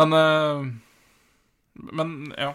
[0.00, 0.70] Men eh,
[1.74, 2.54] men ja.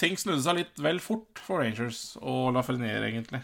[0.00, 3.42] Ting snudde seg litt vel fort for Rangers og Lafreniere, egentlig.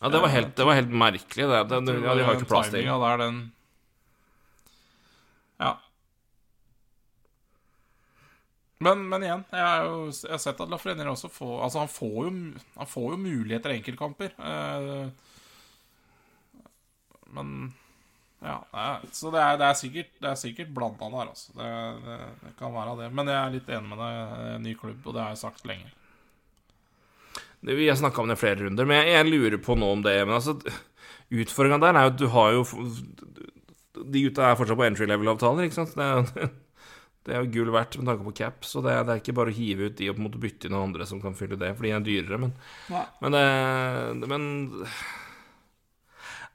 [0.00, 1.46] Ja, det var helt, det var helt merkelig.
[1.48, 1.60] Det.
[1.70, 3.42] Det, det, ja, de har jo ikke plass til der, den
[5.62, 5.76] Ja.
[8.84, 11.92] Men, men igjen, jeg har jo jeg har sett at Lafreniere også får Altså, han
[11.92, 12.32] får jo,
[12.74, 14.34] han får jo muligheter i enkeltkamper.
[14.34, 15.30] Eh,
[17.34, 17.50] men
[18.44, 18.58] ja,
[19.14, 21.52] Så det er, det er sikkert, det er sikkert blanda der, altså.
[21.56, 21.68] Det,
[22.04, 23.06] det, det kan være det.
[23.16, 24.18] Men jeg er litt enig med deg.
[24.48, 25.92] eh, Ny klubb, og det har jeg sagt lenge.
[27.64, 30.02] Det- Vi har snakka om det flere runder, men jeg, jeg lurer på nå om
[30.04, 30.58] det Men altså,
[31.32, 32.64] utfordringa der er jo at du har jo
[34.12, 35.94] De gutta er fortsatt på entry level-avtaler, ikke sant?
[35.96, 36.52] Det er,
[37.24, 39.36] det er jo gull verdt med tanke på cap, så det er, det er ikke
[39.40, 41.36] bare å hive ut de og på en måte bytte inn noen andre som kan
[41.38, 42.52] fylle det, for de er dyrere, men
[42.92, 43.06] ja.
[43.24, 44.44] Men, det, men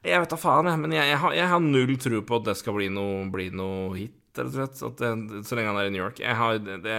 [0.06, 2.46] Jeg vet da faen, jeg, men jeg, jeg, har, jeg har null tro på at
[2.48, 5.02] det skal bli noe, bli noe hit, rett og slett.
[5.02, 6.22] Det, så lenge han er i New York.
[6.24, 6.96] Jeg har det, det,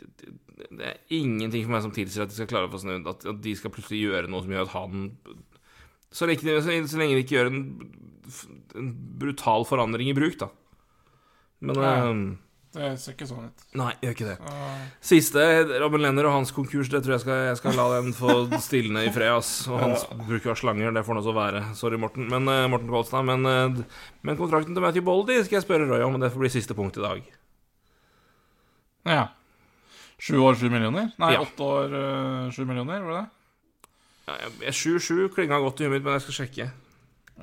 [0.00, 3.08] det, er ingenting for meg som tilsier at de skal klare å få snudd.
[3.10, 5.10] At, at de skal plutselig gjøre noe som gjør at han
[6.10, 7.60] Så lenge, så, så lenge de ikke gjør en,
[8.80, 8.88] en
[9.20, 10.48] brutal forandring i bruk, da.
[11.60, 11.92] Men Ja.
[12.08, 12.24] eh,
[12.70, 13.62] Det ser ikke sånn ut.
[13.74, 14.36] Nei, gjør ikke det.
[14.38, 15.42] Så, Siste,
[15.82, 19.02] Robin Lenner og hans konkurs, det tror jeg skal, jeg skal la den få stilne
[19.08, 19.32] i fred.
[19.40, 19.50] ass.
[19.66, 21.64] Og hans bruk av slanger, det får nå så være.
[21.74, 22.28] Sorry, Morten.
[22.30, 23.26] Men, uh, Morten Kolstad.
[23.26, 26.44] Men, uh, men kontrakten til Matthew Boldy skal jeg spørre Roy om, Og det får
[26.44, 27.26] bli siste punkt i dag.
[29.10, 29.28] ja.
[30.20, 31.10] Sju år, sju millioner?
[31.18, 31.40] Nei, Ja.
[31.40, 34.72] åtte år, sju millioner, var det det?
[34.76, 36.70] Sju-sju 7-7 klinga godt i huet mitt, men jeg skal sjekke.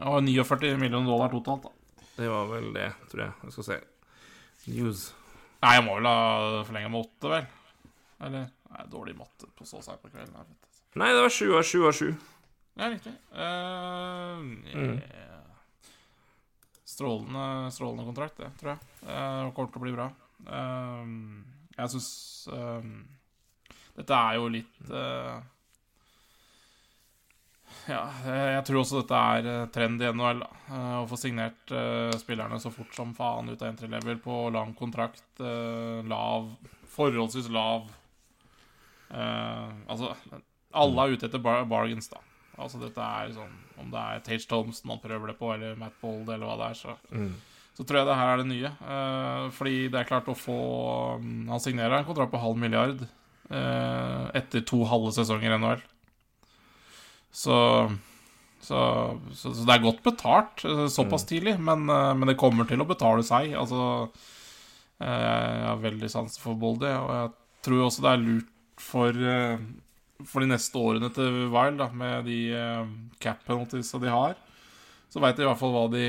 [0.05, 1.69] Og 49 millioner dollar totalt, da.
[2.17, 3.33] Det var vel det, tror jeg.
[3.43, 3.79] Jeg skal se.
[4.67, 5.13] News.
[5.63, 7.45] Nei, jeg må vel ha forlenga med åtte, vel?
[8.27, 10.35] Eller Nei, dårlig matte på så seint på kvelden.
[10.37, 10.81] vet.
[10.99, 12.09] Nei, det var sju av sju av sju.
[12.77, 13.13] Ja, riktig.
[13.33, 14.43] Eh,
[14.77, 14.99] Mm.
[16.87, 18.79] Strålende, strålende kontrakt, det, tror jeg.
[19.03, 20.07] Uh, kommer til å bli bra.
[20.47, 21.05] Uh,
[21.77, 22.09] jeg syns
[22.49, 22.81] uh,
[23.97, 25.35] Dette er jo litt eh,
[27.87, 30.41] Ja, jeg jeg tror også dette er eh, trend i NHL.
[30.67, 34.39] Eh, Å få signert eh, spillerne så fort som faen ut av entry level på
[34.51, 35.23] lang kontrakt.
[35.39, 36.49] eh, lav
[36.97, 37.87] Forholdsvis lav
[39.13, 40.13] eh, Altså,
[40.77, 42.19] alle er ute etter bar bargains, da.
[42.57, 43.53] Altså dette er sånn
[43.83, 46.71] Om det er Tage Thompson man prøver det på, eller Matt Bold, eller hva det
[46.71, 46.97] er, så
[47.77, 48.69] så tror jeg det her er det nye.
[48.89, 50.55] Eh, fordi det er klart å få
[51.21, 53.03] mm, Han signerer en kontrakt på halv milliard
[53.51, 55.83] eh, etter to halve sesonger i NHL.
[57.31, 57.57] Så
[58.67, 58.77] så,
[59.37, 62.81] så så det er godt betalt eh, såpass tidlig, men, eh, men det kommer til
[62.83, 63.53] å betale seg.
[63.55, 63.81] Altså
[64.99, 67.29] eh, Jeg har veldig sans for Boldy, og jeg
[67.67, 69.21] tror også det er lurt for
[70.27, 72.39] For de neste årene til Wild, da, med de
[73.21, 74.33] cap penalties de har,
[75.13, 76.07] så veit de i hvert fall hva de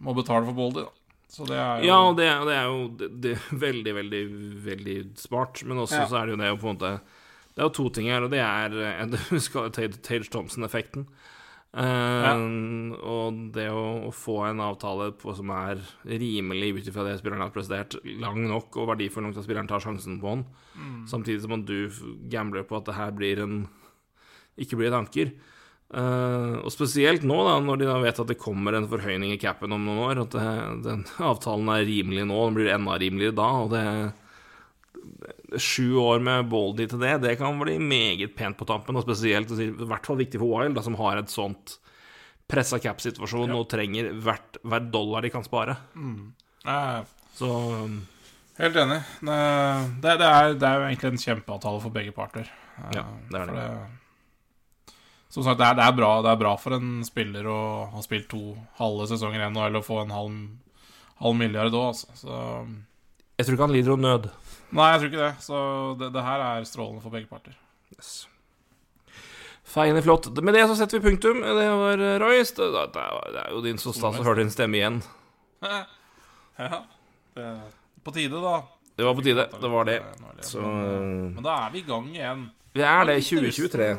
[0.00, 0.86] må betale for Boldy.
[1.30, 4.22] Så det er jo Ja, og det, det er jo det, det er veldig, veldig,
[4.64, 5.60] veldig smart.
[5.68, 6.06] Men også Ja.
[6.08, 6.94] så er det jo det å på en måte
[7.60, 11.04] Det er jo to ting her, og det er eh, Du Tage Thompson-effekten.
[11.76, 12.28] Eh,
[13.04, 17.44] Og det å, å få en avtale på, som er rimelig ut ifra det spilleren
[17.44, 20.46] har prestert, lang nok og verdifull nok til at spilleren tar sjansen på den,
[21.12, 22.00] samtidig som at du
[22.32, 23.60] gambler på at det her blir en
[24.60, 25.34] ikke blir et anker.
[25.90, 29.40] Uh, og spesielt nå, da, når de da vet at det kommer en forhøyning i
[29.42, 30.48] capen om noen år, at det,
[30.86, 33.84] den avtalen er rimelig nå, den blir enda rimeligere da, og det,
[35.24, 39.02] det Sju år med Baldy til det, det kan bli meget pent på tampen, og
[39.06, 41.78] spesielt i hvert fall viktig for Wild, da, som har et sånt
[42.50, 45.76] pressa cap-situasjon og trenger hvert, hver dollar de kan spare.
[46.66, 47.00] Eh,
[47.38, 48.00] Så um,
[48.58, 48.98] Helt enig.
[49.24, 49.36] Det,
[50.02, 52.50] det, det, er, det er jo egentlig en kjempeavtale for begge parter.
[52.76, 53.68] Eh, Ja, det er for det.
[55.30, 57.58] som sagt, det er, det, er bra, det er bra for en spiller å
[57.94, 58.42] ha spilt to
[58.80, 60.36] halve sesonger i NHL og få en halv,
[61.22, 62.10] halv milliard òg, altså.
[62.18, 62.40] Så
[63.38, 64.26] jeg tror ikke han lider om nød.
[64.72, 65.32] Nei, jeg tror ikke det.
[65.42, 65.60] Så
[66.00, 67.56] det, det her er strålende for begge parter.
[67.96, 68.10] Yes.
[69.70, 70.26] Feiende flott.
[70.42, 71.40] Med det så setter vi punktum.
[71.44, 72.54] Det var eh, Royce.
[72.58, 75.00] Det, det, det er- jo din så stas å høre din stemme igjen.
[76.58, 76.80] ja.
[77.34, 77.48] Det
[78.04, 78.54] på tide, da.
[78.96, 79.44] Det var på tide.
[79.60, 79.98] Det var det.
[80.46, 82.46] Så Men, eh, da er vi i gang igjen.
[82.74, 83.90] vi er det 2023.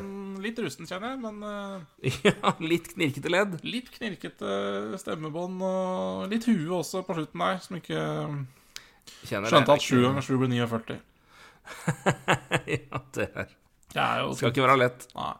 [0.42, 3.58] Litt rusten, kjenner jeg, men eh, Ja, litt knirkete ledd.
[3.64, 8.02] litt knirkete stemmebånd og litt hue også på slutten der, som ikke
[9.28, 10.98] Kjenner skjønte at 7 ganger 7 blir 49.
[12.74, 13.56] ja, det er.
[13.92, 15.08] Det er jo skal ikke være lett.
[15.16, 15.34] Nei.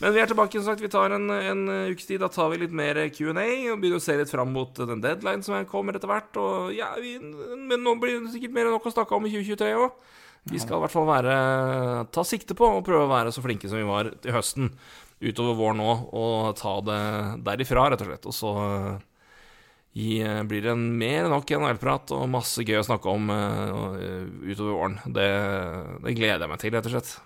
[0.00, 0.80] Men vi er tilbake, som sagt.
[0.80, 1.62] Vi tar en, en
[1.92, 2.22] ukes tid.
[2.22, 3.32] Da tar vi litt mer Q&A
[3.72, 6.32] og begynner å se litt fram mot den deadline som kommer etter hvert.
[6.40, 9.34] Og ja, vi, men nå blir det sikkert mer enn nok å snakke om i
[9.34, 10.16] 2023 òg.
[10.48, 11.34] Vi skal i hvert fall være
[12.16, 14.70] ta sikte på å prøve å være så flinke som vi var til høsten
[15.20, 17.00] utover våren nå, og ta det
[17.44, 18.28] derifra, rett og slett.
[18.30, 18.52] Og så
[19.96, 23.32] gi, eh, blir det en mer enn nok NHL-prat og masse gøy å snakke om
[23.32, 23.96] uh,
[24.46, 24.98] utover våren.
[25.06, 25.28] Det,
[26.04, 27.16] det gleder jeg meg til, rett og slett.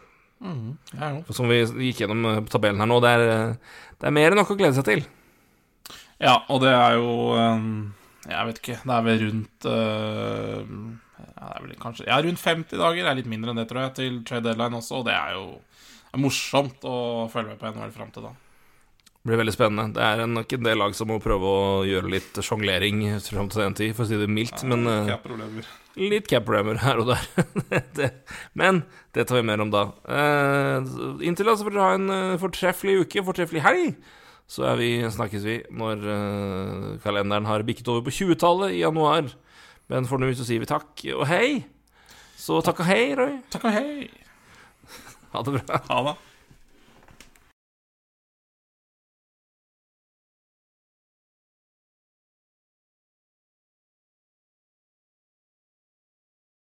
[0.45, 1.35] Ja, jo.
[1.37, 3.27] Som vi gikk gjennom tabellen her nå, det er,
[4.01, 5.05] det er mer enn nok å glede seg til.
[6.21, 7.13] ja, og det er jo
[8.27, 8.77] Jeg vet ikke.
[8.83, 9.69] Det er vel rundt
[11.25, 13.01] ja, det er vel kanskje Ja, rundt 50 dager.
[13.01, 15.01] Det er litt mindre enn det, tror jeg, til trade deadline også.
[15.01, 15.47] Og det er jo
[16.15, 16.97] det er morsomt å
[17.33, 18.35] følge med på NHL fram til da.
[19.25, 19.95] Det blir veldig spennende.
[19.97, 23.63] Det er nok en del lag som må prøve å gjøre litt sjonglering fram til
[23.63, 24.61] den tid, for å si det mildt.
[24.69, 27.25] Men eh, litt cap-problemer her og der.
[27.97, 28.11] det,
[28.53, 28.83] men
[29.17, 29.87] det tar vi mer om da.
[30.05, 30.91] Eh,
[31.25, 33.97] inntil da så får dere ha en eh, fortreffelig uke, fortreffelig helg.
[34.45, 39.33] Så vi, snakkes vi når eh, kalenderen har bikket over på 20-tallet i januar.
[39.89, 41.65] Men for nå så sier vi takk og hei.
[42.37, 43.39] Så takk og hei, Roy.
[43.49, 44.05] Takk og hei.
[45.33, 45.81] Ha det bra.
[45.89, 46.19] Ha det.